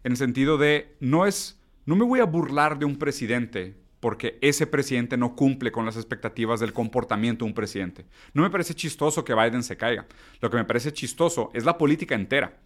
En 0.04 0.14
el 0.14 0.18
sentido 0.18 0.58
de, 0.58 0.96
no 1.00 1.26
es 1.26 1.60
no 1.86 1.96
me 1.96 2.06
voy 2.06 2.20
a 2.20 2.26
burlar 2.26 2.80
de 2.80 2.86
un 2.86 2.98
presidente 2.98 3.76
porque 4.00 4.38
ese 4.42 4.68
presidente 4.68 5.18
no 5.18 5.36
cumple 5.36 5.72
con 5.72 5.86
las 5.86 5.96
expectativas 5.96 6.60
del 6.60 6.74
comportamiento 6.74 7.44
de 7.44 7.50
un 7.50 7.56
presidente. 7.56 8.06
No 8.34 8.44
me 8.44 8.50
parece 8.50 8.76
chistoso 8.76 9.24
que 9.24 9.34
Biden 9.34 9.64
se 9.64 9.78
caiga. 9.78 10.06
Lo 10.42 10.50
que 10.50 10.58
me 10.58 10.66
parece 10.66 10.94
chistoso 10.94 11.50
es 11.54 11.66
la 11.66 11.78
política 11.78 12.14
entera. 12.14 12.60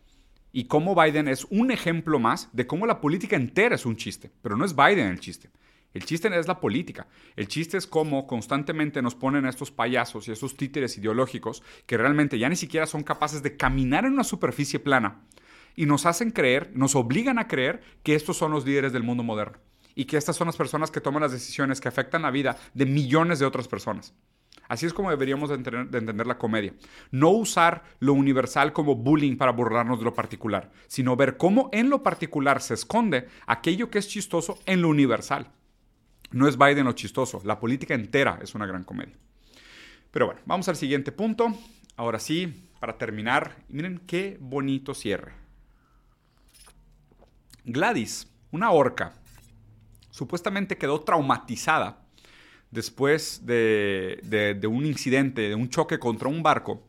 Y 0.51 0.65
cómo 0.65 0.95
Biden 0.95 1.27
es 1.27 1.45
un 1.49 1.71
ejemplo 1.71 2.19
más 2.19 2.49
de 2.51 2.67
cómo 2.67 2.86
la 2.86 2.99
política 2.99 3.36
entera 3.38 3.75
es 3.75 3.86
un 3.86 3.95
chiste. 3.95 4.32
Pero 4.41 4.58
no 4.58 4.65
es 4.65 4.75
Biden 4.75 5.08
el 5.08 5.19
chiste. 5.19 5.49
El 5.93 6.03
chiste 6.03 6.27
es 6.38 6.47
la 6.47 6.60
política. 6.60 7.08
El 7.36 7.47
chiste 7.47 7.77
es 7.77 7.88
cómo 7.88 8.27
constantemente 8.27 9.01
nos 9.01 9.15
ponen 9.15 9.45
a 9.45 9.49
estos 9.49 9.71
payasos 9.71 10.27
y 10.27 10.32
estos 10.32 10.58
títeres 10.58 10.97
ideológicos 10.97 11.63
que 11.86 11.97
realmente 11.97 12.38
ya 12.38 12.49
ni 12.49 12.55
siquiera 12.55 12.86
son 12.86 13.03
capaces 13.03 13.43
de 13.43 13.55
caminar 13.55 14.05
en 14.05 14.13
una 14.13 14.23
superficie 14.23 14.79
plana 14.79 15.21
y 15.79 15.85
nos 15.85 16.05
hacen 16.05 16.31
creer, 16.31 16.71
nos 16.73 16.93
obligan 16.97 17.39
a 17.39 17.47
creer 17.47 17.79
que 18.03 18.13
estos 18.13 18.35
son 18.35 18.51
los 18.51 18.65
líderes 18.65 18.91
del 18.91 19.03
mundo 19.03 19.23
moderno 19.23 19.59
y 19.95 20.03
que 20.03 20.17
estas 20.17 20.35
son 20.35 20.47
las 20.47 20.57
personas 20.57 20.91
que 20.91 20.99
toman 20.99 21.21
las 21.21 21.31
decisiones 21.31 21.79
que 21.79 21.87
afectan 21.87 22.23
la 22.23 22.31
vida 22.31 22.57
de 22.73 22.85
millones 22.85 23.39
de 23.39 23.45
otras 23.45 23.69
personas. 23.69 24.13
Así 24.67 24.85
es 24.85 24.91
como 24.91 25.09
deberíamos 25.09 25.47
de 25.47 25.55
entender, 25.55 25.87
de 25.87 25.99
entender, 25.99 26.27
la 26.27 26.37
comedia. 26.37 26.73
No 27.11 27.29
usar 27.29 27.85
lo 28.01 28.11
universal 28.11 28.73
como 28.73 28.95
bullying 28.95 29.37
para 29.37 29.53
burlarnos 29.53 29.99
de 29.99 30.03
lo 30.03 30.13
particular, 30.13 30.69
sino 30.87 31.15
ver 31.15 31.37
cómo 31.37 31.69
en 31.71 31.89
lo 31.89 32.03
particular 32.03 32.61
se 32.61 32.73
esconde 32.73 33.29
aquello 33.47 33.89
que 33.89 33.99
es 33.99 34.09
chistoso 34.09 34.59
en 34.65 34.81
lo 34.81 34.89
universal. 34.89 35.47
No 36.31 36.49
es 36.49 36.57
Biden 36.57 36.83
lo 36.83 36.91
chistoso, 36.91 37.41
la 37.45 37.57
política 37.57 37.93
entera 37.93 38.37
es 38.41 38.53
una 38.53 38.65
gran 38.65 38.83
comedia. 38.83 39.15
Pero 40.11 40.25
bueno, 40.25 40.41
vamos 40.45 40.67
al 40.67 40.75
siguiente 40.75 41.13
punto. 41.13 41.53
Ahora 41.95 42.19
sí, 42.19 42.67
para 42.81 42.97
terminar, 42.97 43.55
miren 43.69 44.01
qué 44.05 44.37
bonito 44.41 44.93
cierre. 44.93 45.38
Gladys, 47.71 48.27
una 48.51 48.71
orca, 48.71 49.13
supuestamente 50.12 50.77
quedó 50.77 51.01
traumatizada 51.01 52.05
después 52.71 53.45
de, 53.45 54.19
de, 54.23 54.67
un 54.67 54.86
incidente, 54.86 55.49
de 55.49 55.55
un 55.55 55.69
choque 55.69 55.99
contra 55.99 56.29
un 56.29 56.43
barco. 56.43 56.84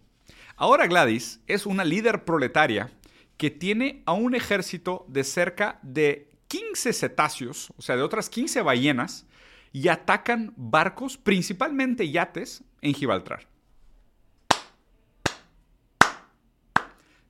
Ahora 0.57 0.87
Gladys 0.87 1.40
es 1.47 1.66
una 1.66 1.85
líder 1.85 2.25
proletaria 2.25 2.90
que 3.37 3.51
tiene 3.51 4.03
a 4.05 4.12
un 4.12 4.35
ejército 4.35 5.07
de 5.09 5.25
cerca 5.25 5.79
de 5.83 6.31
15 6.49 6.93
cetáceos, 6.93 7.73
o 7.77 7.83
sea, 7.83 7.97
de 7.97 8.03
otras 8.03 8.29
15 8.29 8.61
ballenas, 8.62 9.27
y 9.73 9.88
atacan 9.88 10.53
barcos, 10.57 11.16
principalmente 11.16 12.11
yates, 12.11 12.64
en 12.83 12.93
Gibraltar. 12.93 13.47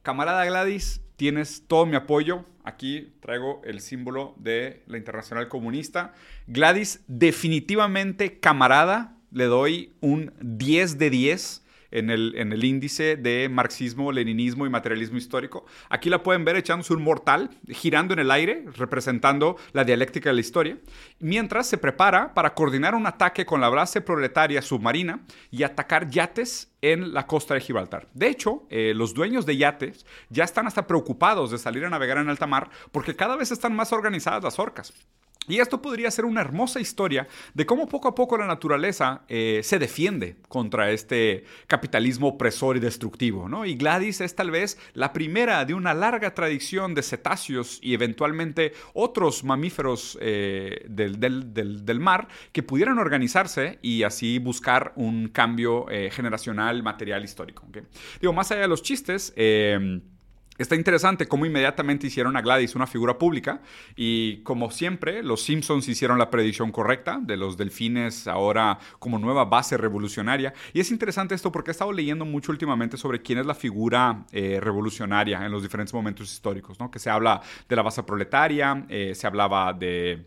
Camarada 0.02 0.44
Gladys, 0.46 1.02
tienes 1.20 1.64
todo 1.68 1.84
mi 1.84 1.96
apoyo. 1.96 2.46
Aquí 2.64 3.12
traigo 3.20 3.60
el 3.66 3.82
símbolo 3.82 4.34
de 4.38 4.82
la 4.86 4.96
Internacional 4.96 5.50
Comunista. 5.50 6.14
Gladys, 6.46 7.00
definitivamente 7.08 8.40
camarada, 8.40 9.18
le 9.30 9.44
doy 9.44 9.92
un 10.00 10.32
10 10.40 10.96
de 10.96 11.10
10 11.10 11.62
en 11.90 12.10
el, 12.10 12.64
índice 12.64 13.16
de 13.16 13.48
marxismo, 13.48 14.12
leninismo 14.12 14.66
y 14.66 14.70
materialismo 14.70 15.18
histórico. 15.18 15.64
Aquí 15.88 16.10
la 16.10 16.22
pueden 16.22 16.44
ver 16.44 16.56
echándose 16.56 16.92
un 16.92 17.02
mortal, 17.02 17.50
girando 17.68 18.14
en 18.14 18.20
el 18.20 18.30
aire, 18.30 18.64
representando 18.76 19.56
la 19.72 19.84
dialéctica 19.84 20.30
de 20.30 20.34
la 20.34 20.40
historia, 20.40 20.78
mientras 21.18 21.66
se 21.66 21.78
prepara 21.78 22.34
para 22.34 22.54
coordinar 22.54 22.94
un 22.94 23.06
ataque 23.06 23.46
con 23.46 23.60
la 23.60 23.68
base 23.68 24.00
proletaria 24.00 24.62
submarina 24.62 25.20
y 25.50 25.62
atacar 25.62 26.08
yates 26.10 26.70
en 26.82 27.12
la 27.12 27.26
costa 27.26 27.54
de 27.54 27.60
Gibraltar. 27.60 28.08
De 28.14 28.28
hecho, 28.28 28.66
eh, 28.70 28.92
los 28.94 29.14
dueños 29.14 29.46
de 29.46 29.56
yates 29.56 30.06
ya 30.28 30.44
están 30.44 30.66
hasta 30.66 30.86
preocupados 30.86 31.50
de 31.50 31.58
salir 31.58 31.84
a 31.84 31.90
navegar 31.90 32.18
en 32.18 32.28
alta 32.28 32.46
mar 32.46 32.70
porque 32.92 33.16
cada 33.16 33.36
vez 33.36 33.50
están 33.50 33.74
más 33.74 33.92
organizadas 33.92 34.42
las 34.42 34.58
orcas. 34.58 34.92
Y 35.48 35.58
esto 35.58 35.82
podría 35.82 36.10
ser 36.12 36.26
una 36.26 36.42
hermosa 36.42 36.78
historia 36.78 37.26
de 37.54 37.66
cómo 37.66 37.88
poco 37.88 38.06
a 38.06 38.14
poco 38.14 38.36
la 38.38 38.46
naturaleza 38.46 39.22
eh, 39.28 39.62
se 39.64 39.80
defiende 39.80 40.36
contra 40.48 40.92
este 40.92 41.44
capitalismo 41.66 42.28
opresor 42.28 42.76
y 42.76 42.80
destructivo. 42.80 43.48
¿no? 43.48 43.64
Y 43.64 43.74
Gladys 43.74 44.20
es 44.20 44.36
tal 44.36 44.52
vez 44.52 44.78
la 44.94 45.12
primera 45.12 45.64
de 45.64 45.74
una 45.74 45.92
larga 45.92 46.34
tradición 46.34 46.94
de 46.94 47.02
cetáceos 47.02 47.80
y 47.82 47.94
eventualmente 47.94 48.74
otros 48.94 49.42
mamíferos 49.42 50.16
eh, 50.20 50.84
del, 50.88 51.18
del- 51.18 51.52
del- 51.52 52.00
mar 52.00 52.28
que 52.52 52.62
pudieran 52.62 52.98
organizarse 52.98 53.78
y 53.82 54.04
así 54.04 54.38
buscar 54.38 54.92
un 54.94 55.28
cambio 55.28 55.90
eh, 55.90 56.10
generacional, 56.12 56.82
material, 56.84 57.24
histórico. 57.24 57.66
¿ok? 57.68 57.78
Digo, 58.20 58.32
más 58.32 58.50
allá 58.52 58.60
de 58.62 58.68
los 58.68 58.82
chistes, 58.82 59.32
Está 60.60 60.74
interesante 60.74 61.26
cómo 61.26 61.46
inmediatamente 61.46 62.06
hicieron 62.06 62.36
a 62.36 62.42
Gladys 62.42 62.74
una 62.74 62.86
figura 62.86 63.16
pública 63.16 63.62
y 63.96 64.42
como 64.42 64.70
siempre 64.70 65.22
los 65.22 65.42
Simpsons 65.42 65.88
hicieron 65.88 66.18
la 66.18 66.28
predicción 66.28 66.70
correcta 66.70 67.18
de 67.18 67.38
los 67.38 67.56
delfines 67.56 68.28
ahora 68.28 68.78
como 68.98 69.18
nueva 69.18 69.46
base 69.46 69.78
revolucionaria 69.78 70.52
y 70.74 70.80
es 70.80 70.90
interesante 70.90 71.34
esto 71.34 71.50
porque 71.50 71.70
he 71.70 71.72
estado 71.72 71.92
leyendo 71.92 72.26
mucho 72.26 72.52
últimamente 72.52 72.98
sobre 72.98 73.22
quién 73.22 73.38
es 73.38 73.46
la 73.46 73.54
figura 73.54 74.26
eh, 74.32 74.60
revolucionaria 74.60 75.46
en 75.46 75.50
los 75.50 75.62
diferentes 75.62 75.94
momentos 75.94 76.30
históricos, 76.30 76.78
¿no? 76.78 76.90
que 76.90 76.98
se 76.98 77.08
habla 77.08 77.40
de 77.66 77.76
la 77.76 77.80
base 77.80 78.02
proletaria, 78.02 78.84
eh, 78.90 79.14
se 79.14 79.26
hablaba 79.26 79.72
de 79.72 80.26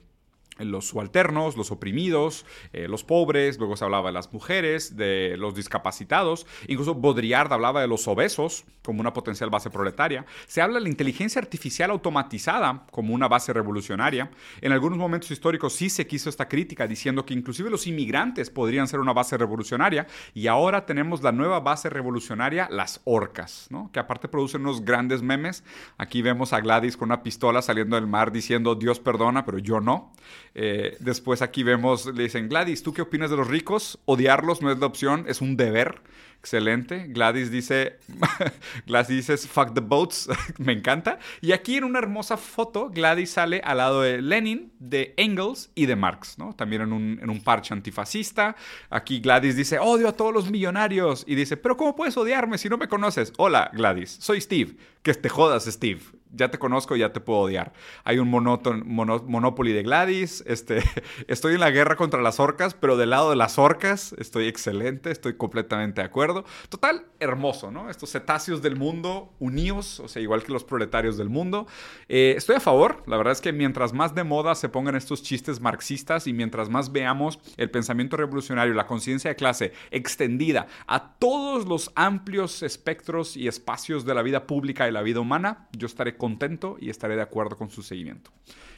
los 0.59 0.87
subalternos, 0.87 1.57
los 1.57 1.71
oprimidos, 1.71 2.45
eh, 2.73 2.87
los 2.87 3.03
pobres, 3.03 3.57
luego 3.57 3.75
se 3.75 3.85
hablaba 3.85 4.09
de 4.09 4.13
las 4.13 4.31
mujeres, 4.31 4.95
de 4.95 5.35
los 5.37 5.55
discapacitados, 5.55 6.45
incluso 6.67 6.95
Baudrillard 6.95 7.51
hablaba 7.51 7.81
de 7.81 7.87
los 7.87 8.07
obesos 8.07 8.65
como 8.83 9.01
una 9.01 9.13
potencial 9.13 9.49
base 9.49 9.69
proletaria, 9.69 10.25
se 10.45 10.61
habla 10.61 10.75
de 10.75 10.83
la 10.83 10.89
inteligencia 10.89 11.41
artificial 11.41 11.91
automatizada 11.91 12.85
como 12.91 13.13
una 13.13 13.27
base 13.27 13.53
revolucionaria, 13.53 14.29
en 14.61 14.71
algunos 14.71 14.97
momentos 14.97 15.31
históricos 15.31 15.73
sí 15.73 15.89
se 15.89 16.05
quiso 16.05 16.29
esta 16.29 16.47
crítica 16.47 16.87
diciendo 16.87 17.25
que 17.25 17.33
inclusive 17.33 17.69
los 17.69 17.87
inmigrantes 17.87 18.49
podrían 18.49 18.87
ser 18.87 18.99
una 18.99 19.13
base 19.13 19.37
revolucionaria 19.37 20.07
y 20.33 20.47
ahora 20.47 20.85
tenemos 20.85 21.23
la 21.23 21.31
nueva 21.31 21.59
base 21.61 21.89
revolucionaria, 21.89 22.67
las 22.69 23.01
orcas, 23.05 23.69
que 23.91 23.99
aparte 23.99 24.27
producen 24.27 24.61
unos 24.61 24.85
grandes 24.85 25.21
memes, 25.21 25.63
aquí 25.97 26.21
vemos 26.21 26.53
a 26.53 26.59
Gladys 26.59 26.97
con 26.97 27.09
una 27.09 27.23
pistola 27.23 27.61
saliendo 27.61 27.95
del 27.95 28.07
mar 28.07 28.31
diciendo 28.31 28.75
Dios 28.75 28.99
perdona, 28.99 29.45
pero 29.45 29.57
yo 29.57 29.79
no. 29.79 30.11
Eh, 30.55 30.97
después 30.99 31.41
aquí 31.41 31.63
vemos, 31.63 32.05
le 32.05 32.23
dicen, 32.23 32.47
Gladys, 32.47 32.83
¿tú 32.83 32.93
qué 32.93 33.01
opinas 33.01 33.29
de 33.29 33.37
los 33.37 33.47
ricos? 33.47 33.99
Odiarlos 34.05 34.61
no 34.61 34.71
es 34.71 34.79
la 34.79 34.85
opción, 34.85 35.25
es 35.27 35.41
un 35.41 35.57
deber. 35.57 36.01
Excelente. 36.43 37.05
Gladys 37.07 37.49
dice, 37.49 37.99
Gladys 38.85 39.07
dice, 39.07 39.37
fuck 39.37 39.73
the 39.73 39.79
boats. 39.79 40.27
Me 40.57 40.73
encanta. 40.73 41.17
Y 41.39 41.53
aquí 41.53 41.77
en 41.77 41.85
una 41.85 41.99
hermosa 41.99 42.35
foto, 42.35 42.89
Gladys 42.89 43.31
sale 43.31 43.61
al 43.63 43.77
lado 43.77 44.01
de 44.01 44.21
Lenin, 44.21 44.73
de 44.77 45.13
Engels 45.15 45.71
y 45.73 45.85
de 45.85 45.95
Marx, 45.95 46.37
¿no? 46.37 46.53
También 46.53 46.81
en 46.81 46.91
un, 46.91 47.17
en 47.21 47.29
un 47.29 47.41
parche 47.41 47.73
antifascista. 47.73 48.57
Aquí 48.89 49.21
Gladys 49.21 49.55
dice, 49.55 49.79
odio 49.79 50.09
a 50.09 50.17
todos 50.17 50.33
los 50.33 50.51
millonarios. 50.51 51.23
Y 51.25 51.35
dice, 51.35 51.55
pero 51.55 51.77
¿cómo 51.77 51.95
puedes 51.95 52.17
odiarme 52.17 52.57
si 52.57 52.67
no 52.67 52.77
me 52.77 52.89
conoces? 52.89 53.31
Hola, 53.37 53.71
Gladys, 53.71 54.17
soy 54.19 54.41
Steve. 54.41 54.75
Que 55.01 55.13
te 55.13 55.29
jodas, 55.29 55.63
Steve 55.63 56.01
ya 56.33 56.49
te 56.49 56.57
conozco, 56.57 56.95
ya 56.95 57.13
te 57.13 57.19
puedo 57.19 57.41
odiar. 57.41 57.73
Hay 58.03 58.17
un 58.19 58.29
monóton, 58.29 58.83
mono, 58.85 59.23
Monopoly 59.25 59.71
de 59.71 59.83
Gladys. 59.83 60.43
Este, 60.47 60.83
estoy 61.27 61.53
en 61.53 61.59
la 61.59 61.71
guerra 61.71 61.95
contra 61.95 62.21
las 62.21 62.39
orcas, 62.39 62.73
pero 62.73 62.97
del 62.97 63.11
lado 63.11 63.29
de 63.29 63.35
las 63.35 63.57
orcas 63.59 64.13
estoy 64.17 64.47
excelente, 64.47 65.11
estoy 65.11 65.35
completamente 65.35 66.01
de 66.01 66.07
acuerdo. 66.07 66.32
Total, 66.69 67.05
hermoso, 67.19 67.71
¿no? 67.71 67.89
Estos 67.89 68.11
cetáceos 68.11 68.61
del 68.61 68.75
mundo 68.75 69.33
unidos, 69.39 69.99
o 69.99 70.07
sea, 70.07 70.21
igual 70.21 70.43
que 70.43 70.51
los 70.51 70.63
proletarios 70.63 71.17
del 71.17 71.29
mundo. 71.29 71.67
Eh, 72.09 72.33
estoy 72.37 72.55
a 72.55 72.59
favor. 72.59 73.03
La 73.07 73.17
verdad 73.17 73.33
es 73.33 73.41
que 73.41 73.53
mientras 73.53 73.93
más 73.93 74.15
de 74.15 74.23
moda 74.23 74.55
se 74.55 74.69
pongan 74.69 74.95
estos 74.95 75.23
chistes 75.23 75.59
marxistas 75.59 76.27
y 76.27 76.33
mientras 76.33 76.69
más 76.69 76.91
veamos 76.91 77.39
el 77.57 77.69
pensamiento 77.69 78.17
revolucionario, 78.17 78.73
la 78.73 78.87
conciencia 78.87 79.29
de 79.29 79.35
clase 79.35 79.73
extendida 79.91 80.67
a 80.87 81.13
todos 81.17 81.67
los 81.67 81.91
amplios 81.95 82.63
espectros 82.63 83.37
y 83.37 83.47
espacios 83.47 84.05
de 84.05 84.15
la 84.15 84.21
vida 84.21 84.47
pública 84.47 84.87
y 84.87 84.91
la 84.91 85.01
vida 85.01 85.19
humana, 85.19 85.67
yo 85.71 85.87
estaré 85.87 86.17
contento 86.17 86.77
y 86.79 86.89
estaré 86.89 87.15
de 87.15 87.21
acuerdo 87.21 87.57
con 87.57 87.69
su 87.69 87.83
seguimiento. 87.83 88.31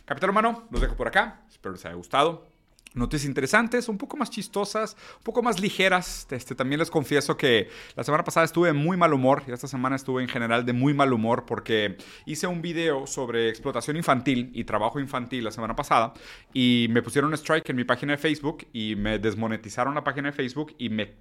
Capitán 0.06 0.30
Humano, 0.30 0.68
los 0.70 0.82
dejo 0.82 0.96
por 0.96 1.08
acá. 1.08 1.42
Espero 1.50 1.74
les 1.74 1.86
haya 1.86 1.96
gustado. 1.96 2.55
Noticias 2.96 3.28
interesantes, 3.28 3.90
un 3.90 3.98
poco 3.98 4.18
más 4.18 4.30
chistosas, 4.30 4.96
un 5.18 5.24
poco 5.24 5.44
más 5.44 5.60
ligeras. 5.60 6.28
Este, 6.32 6.56
también 6.56 6.80
les 6.80 6.90
confieso 6.90 7.38
que 7.38 7.70
la 7.96 8.04
semana 8.04 8.24
pasada 8.24 8.46
estuve 8.46 8.70
de 8.70 8.74
muy 8.74 8.98
mal 8.98 9.14
humor 9.14 9.44
y 9.48 9.52
esta 9.52 9.68
semana 9.68 9.96
estuve 9.96 10.24
en 10.24 10.30
general 10.30 10.66
de 10.66 10.74
muy 10.74 10.94
mal 10.94 11.12
humor 11.12 11.46
porque 11.46 11.98
hice 12.26 12.48
un 12.48 12.62
video 12.62 13.06
sobre 13.06 13.50
explotación 13.50 13.98
infantil 13.98 14.50
y 14.54 14.64
trabajo 14.64 15.00
infantil 15.00 15.44
la 15.44 15.52
semana 15.52 15.76
pasada 15.76 16.14
y 16.54 16.88
me 16.90 17.02
pusieron 17.02 17.32
un 17.32 17.38
strike 17.38 17.70
en 17.70 17.76
mi 17.76 17.84
página 17.84 18.14
de 18.14 18.18
Facebook 18.18 18.66
y 18.74 18.96
me 18.96 19.20
desmonetizaron 19.20 19.94
la 19.94 20.04
página 20.04 20.32
de 20.32 20.34
Facebook 20.34 20.74
y 20.78 20.90
me 20.90 21.16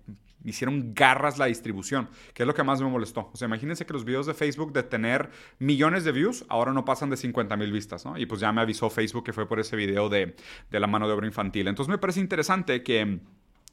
hicieron 0.45 0.95
garras 0.95 1.39
la 1.39 1.47
distribución, 1.47 2.09
que 2.33 2.43
es 2.43 2.47
lo 2.47 2.55
que 2.55 2.63
más 2.63 2.81
me 2.81 2.89
molestó. 2.89 3.31
O 3.33 3.37
sea, 3.37 3.47
imagínense 3.47 3.87
que 3.87 3.93
los 3.93 4.05
videos 4.05 4.27
de 4.27 4.35
Facebook 4.35 4.73
de 4.73 4.83
tener 4.83 5.31
millones 5.59 6.05
de 6.05 6.13
views 6.13 6.45
ahora 6.49 6.73
no 6.73 6.85
pasan 6.85 7.11
de 7.11 7.17
50 7.17 7.57
mil 7.57 7.73
vistas, 7.73 8.05
¿no? 8.05 8.19
Y 8.19 8.27
pues 8.27 8.41
ya 8.41 8.53
me 8.53 8.61
avisó 8.61 8.91
Facebook 8.91 9.25
que 9.25 9.33
fue 9.33 9.49
por 9.49 9.61
ese 9.61 9.77
video 9.77 10.09
de, 10.09 10.37
de 10.71 10.81
la 10.81 10.87
mano 10.87 11.07
de 11.07 11.15
obra 11.15 11.27
infantil. 11.27 11.69
Entonces 11.69 11.91
me 11.91 11.99
parece 11.99 12.21
interesante 12.21 12.83
que 12.83 13.21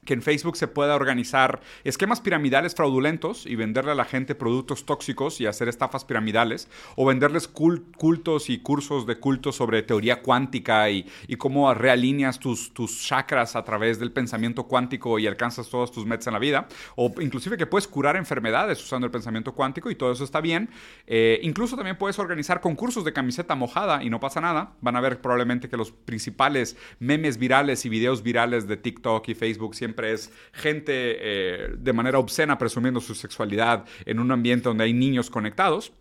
que 0.05 0.13
en 0.13 0.21
Facebook 0.21 0.57
se 0.57 0.67
pueda 0.67 0.95
organizar 0.95 1.61
esquemas 1.83 2.21
piramidales 2.21 2.73
fraudulentos 2.73 3.45
y 3.45 3.55
venderle 3.55 3.91
a 3.91 3.95
la 3.95 4.05
gente 4.05 4.33
productos 4.33 4.85
tóxicos 4.85 5.39
y 5.39 5.45
hacer 5.45 5.67
estafas 5.67 6.05
piramidales, 6.05 6.69
o 6.95 7.05
venderles 7.05 7.47
cul 7.47 7.85
cultos 7.97 8.49
y 8.49 8.59
cursos 8.59 9.05
de 9.05 9.17
cultos 9.17 9.55
sobre 9.55 9.83
teoría 9.83 10.21
cuántica 10.21 10.89
y, 10.89 11.07
y 11.27 11.35
cómo 11.35 11.71
realineas 11.73 12.39
tus, 12.39 12.73
tus, 12.73 13.01
chakras 13.01 13.55
a 13.55 13.63
través 13.63 13.99
del 13.99 14.11
pensamiento 14.11 14.63
cuántico 14.63 15.19
y 15.19 15.27
alcanzas 15.27 15.69
todos 15.69 15.91
tus 15.91 16.05
metas 16.05 16.27
en 16.27 16.33
la 16.33 16.39
vida, 16.39 16.67
o 16.95 17.13
inclusive 17.21 17.57
que 17.57 17.67
puedes 17.67 17.87
curar 17.87 18.15
enfermedades 18.15 18.83
usando 18.83 19.05
el 19.05 19.11
pensamiento 19.11 19.53
cuántico 19.53 19.91
y 19.91 19.95
todo 19.95 20.11
eso 20.11 20.23
está 20.23 20.41
bien. 20.41 20.69
Eh, 21.05 21.39
incluso 21.43 21.75
también 21.75 21.97
puedes 21.97 22.17
organizar 22.19 22.59
concursos 22.59 23.05
de 23.05 23.13
camiseta 23.13 23.55
mojada 23.55 24.03
y 24.03 24.09
no 24.09 24.19
pasa 24.19 24.41
nada. 24.41 24.73
Van 24.81 24.95
a 24.95 25.01
ver 25.01 25.21
probablemente 25.21 25.69
que 25.69 25.77
los 25.77 25.91
principales 25.91 26.75
memes 26.99 27.37
virales 27.37 27.85
y 27.85 27.89
videos 27.89 28.23
virales 28.23 28.67
de 28.67 28.77
TikTok 28.77 29.27
y 29.29 29.35
Facebook 29.35 29.75
siempre 29.75 29.90
siempre 29.91 30.13
es 30.13 30.31
gente 30.53 30.93
eh, 30.93 31.75
de 31.77 31.93
manera 31.93 32.17
obscena 32.17 32.57
presumiendo 32.57 33.01
su 33.01 33.13
sexualidad 33.13 33.83
en 34.05 34.19
un 34.19 34.31
ambiente 34.31 34.69
donde 34.69 34.85
hay 34.85 34.93
niños 34.93 35.29
conectados. 35.29 35.91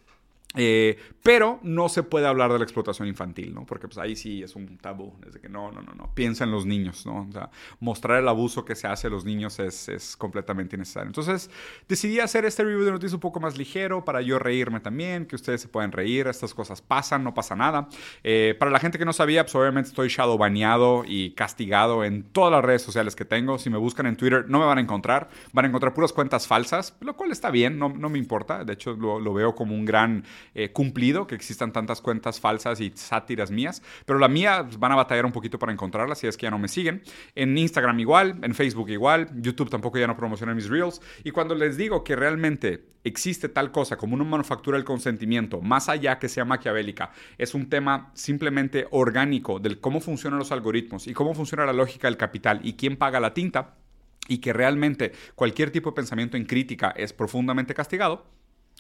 Eh, 0.57 0.99
pero 1.23 1.61
no 1.63 1.89
se 1.89 2.03
puede 2.03 2.27
hablar 2.27 2.53
de 2.53 2.59
la 2.59 2.65
explotación 2.65 3.07
infantil, 3.07 3.55
¿no? 3.55 3.65
Porque 3.67 3.87
pues 3.87 3.99
ahí 3.99 4.17
sí 4.17 4.43
es 4.43 4.57
un 4.57 4.79
tabú, 4.79 5.15
desde 5.25 5.39
que 5.39 5.49
no, 5.49 5.71
no, 5.71 5.81
no, 5.83 5.93
no, 5.93 6.13
piensa 6.15 6.45
en 6.45 6.51
los 6.51 6.67
niños, 6.67 7.07
¿no? 7.07 7.27
O 7.29 7.33
sea, 7.33 7.51
mostrar 7.79 8.19
el 8.19 8.27
abuso 8.27 8.65
que 8.65 8.75
se 8.75 8.89
hace 8.89 9.07
a 9.07 9.11
los 9.11 9.25
niños 9.25 9.61
es, 9.61 9.89
es 9.89 10.17
completamente 10.17 10.75
innecesario. 10.75 11.09
Entonces, 11.09 11.51
decidí 11.89 12.19
hacer 12.19 12.47
este 12.47 12.65
review 12.65 12.85
de 12.85 12.91
noticias 12.91 13.13
un 13.13 13.21
poco 13.21 13.39
más 13.39 13.59
ligero 13.59 14.05
para 14.05 14.23
yo 14.23 14.39
reírme 14.39 14.81
también, 14.81 15.27
que 15.27 15.37
ustedes 15.37 15.61
se 15.61 15.69
puedan 15.69 15.93
reír, 15.93 16.27
estas 16.27 16.55
cosas 16.55 16.81
pasan, 16.81 17.23
no 17.23 17.33
pasa 17.33 17.55
nada. 17.55 17.89
Eh, 18.25 18.57
para 18.59 18.73
la 18.73 18.81
gente 18.81 18.99
que 18.99 19.05
no 19.05 19.13
sabía, 19.13 19.45
pues 19.45 19.55
obviamente 19.55 19.91
estoy 19.91 20.09
shadow 20.09 20.37
baneado 20.37 21.05
y 21.07 21.33
castigado 21.33 22.03
en 22.03 22.25
todas 22.25 22.51
las 22.51 22.65
redes 22.65 22.83
sociales 22.83 23.15
que 23.15 23.25
tengo. 23.25 23.59
Si 23.59 23.71
me 23.71 23.79
buscan 23.79 24.07
en 24.07 24.17
Twitter, 24.17 24.47
no 24.49 24.59
me 24.59 24.65
van 24.65 24.79
a 24.79 24.81
encontrar, 24.81 25.29
van 25.53 25.67
a 25.67 25.69
encontrar 25.69 25.95
puras 25.95 26.13
cuentas 26.13 26.49
falsas, 26.49 26.97
lo 27.01 27.15
cual 27.15 27.31
está 27.31 27.51
bien, 27.51 27.79
no, 27.79 27.91
no 27.91 28.09
me 28.09 28.19
importa, 28.19 28.65
de 28.65 28.73
hecho 28.73 28.95
lo, 28.95 29.21
lo 29.21 29.33
veo 29.33 29.55
como 29.55 29.75
un 29.75 29.85
gran 29.85 30.25
eh, 30.55 30.73
cumplido 30.73 31.27
que 31.27 31.35
existan 31.35 31.73
tantas 31.73 32.01
cuentas 32.01 32.41
falsas 32.41 32.81
y 32.81 32.93
sátiras 32.95 33.51
mías, 33.51 33.83
pero 34.07 34.19
la 34.19 34.29
mía 34.29 34.63
pues, 34.65 34.79
van 34.79 34.93
a 34.93 34.97
batallar 34.97 35.27
un 35.27 35.33
poquito 35.33 35.59
para 35.59 35.73
encontrarla 35.73 36.15
si 36.15 36.27
es 36.27 36.37
que 36.37 36.45
ya 36.45 36.51
no 36.51 36.59
me 36.59 36.69
siguen. 36.69 37.03
En 37.35 37.57
Instagram 37.57 37.99
igual, 38.01 38.39
en 38.43 38.55
Facebook 38.55 38.91
igual, 38.91 39.29
YouTube 39.41 39.71
tampoco 39.71 39.99
ya 39.99 40.07
no 40.07 40.17
promociona 40.17 40.55
mis 40.55 40.69
reels. 40.69 41.01
Y 41.25 41.31
cuando 41.31 41.55
les 41.55 41.77
digo 41.77 42.05
que 42.05 42.17
realmente 42.17 42.85
existe 43.05 43.49
tal 43.49 43.73
cosa 43.73 43.97
como 43.97 44.15
una 44.15 44.25
manufactura 44.25 44.77
del 44.77 44.85
consentimiento, 44.85 45.61
más 45.61 45.89
allá 45.89 46.19
que 46.19 46.29
sea 46.29 46.45
maquiavélica, 46.45 47.13
es 47.39 47.55
un 47.55 47.69
tema 47.69 48.11
simplemente 48.15 48.87
orgánico 48.91 49.59
del 49.59 49.81
cómo 49.81 50.01
funcionan 50.01 50.39
los 50.39 50.53
algoritmos 50.53 51.07
y 51.07 51.15
cómo 51.15 51.35
funciona 51.35 51.65
la 51.65 51.73
lógica 51.73 52.09
del 52.09 52.17
capital 52.17 52.61
y 52.63 52.75
quién 52.75 52.97
paga 52.97 53.21
la 53.21 53.35
tinta, 53.35 53.77
y 54.29 54.39
que 54.39 54.53
realmente 54.53 55.13
cualquier 55.35 55.71
tipo 55.71 55.91
de 55.91 55.97
pensamiento 55.97 56.37
en 56.37 56.45
crítica 56.45 56.95
es 56.97 57.13
profundamente 57.13 57.75
castigado, 57.75 58.27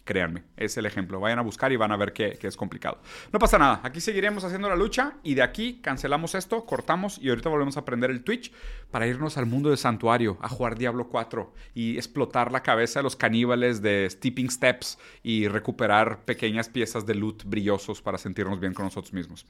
Créanme, 0.04 0.44
es 0.56 0.76
el 0.76 0.86
ejemplo. 0.86 1.20
Vayan 1.20 1.38
a 1.38 1.42
buscar 1.42 1.72
y 1.72 1.76
van 1.76 1.92
a 1.92 1.96
ver 1.96 2.12
que, 2.12 2.32
que, 2.32 2.46
es 2.46 2.56
complicado. 2.56 3.00
No 3.32 3.38
pasa 3.38 3.58
nada, 3.58 3.80
aquí 3.82 4.00
seguiremos 4.00 4.44
haciendo 4.44 4.68
la 4.68 4.76
lucha 4.76 5.14
y 5.22 5.34
de 5.34 5.42
aquí 5.42 5.80
cancelamos 5.82 6.34
esto, 6.34 6.64
cortamos 6.64 7.18
y 7.18 7.28
ahorita 7.28 7.48
volvemos 7.48 7.76
a 7.76 7.84
prender 7.84 8.10
el 8.10 8.24
Twitch 8.24 8.52
para 8.90 9.06
irnos 9.06 9.36
al 9.36 9.46
mundo 9.46 9.68
del 9.68 9.78
santuario, 9.78 10.38
a 10.40 10.48
jugar 10.48 10.76
Diablo 10.76 11.08
4 11.08 11.52
y 11.74 11.96
explotar 11.96 12.50
la 12.50 12.62
cabeza 12.62 13.00
de 13.00 13.04
los 13.04 13.16
caníbales 13.16 13.82
de 13.82 14.08
Stepping 14.10 14.50
Steps 14.50 14.98
y 15.22 15.48
recuperar 15.48 16.24
pequeñas 16.24 16.68
piezas 16.68 17.06
de 17.06 17.14
loot 17.14 17.44
brillosos 17.44 18.02
para 18.02 18.18
sentirnos 18.18 18.58
bien 18.58 18.74
con 18.74 18.86
nosotros 18.86 19.12
mismos. 19.12 19.46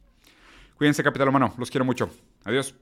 Cuídense, 0.76 1.02
Capital 1.02 1.28
Humano, 1.28 1.54
los 1.58 1.70
quiero 1.70 1.84
mucho. 1.84 2.10
Adiós. 2.44 2.74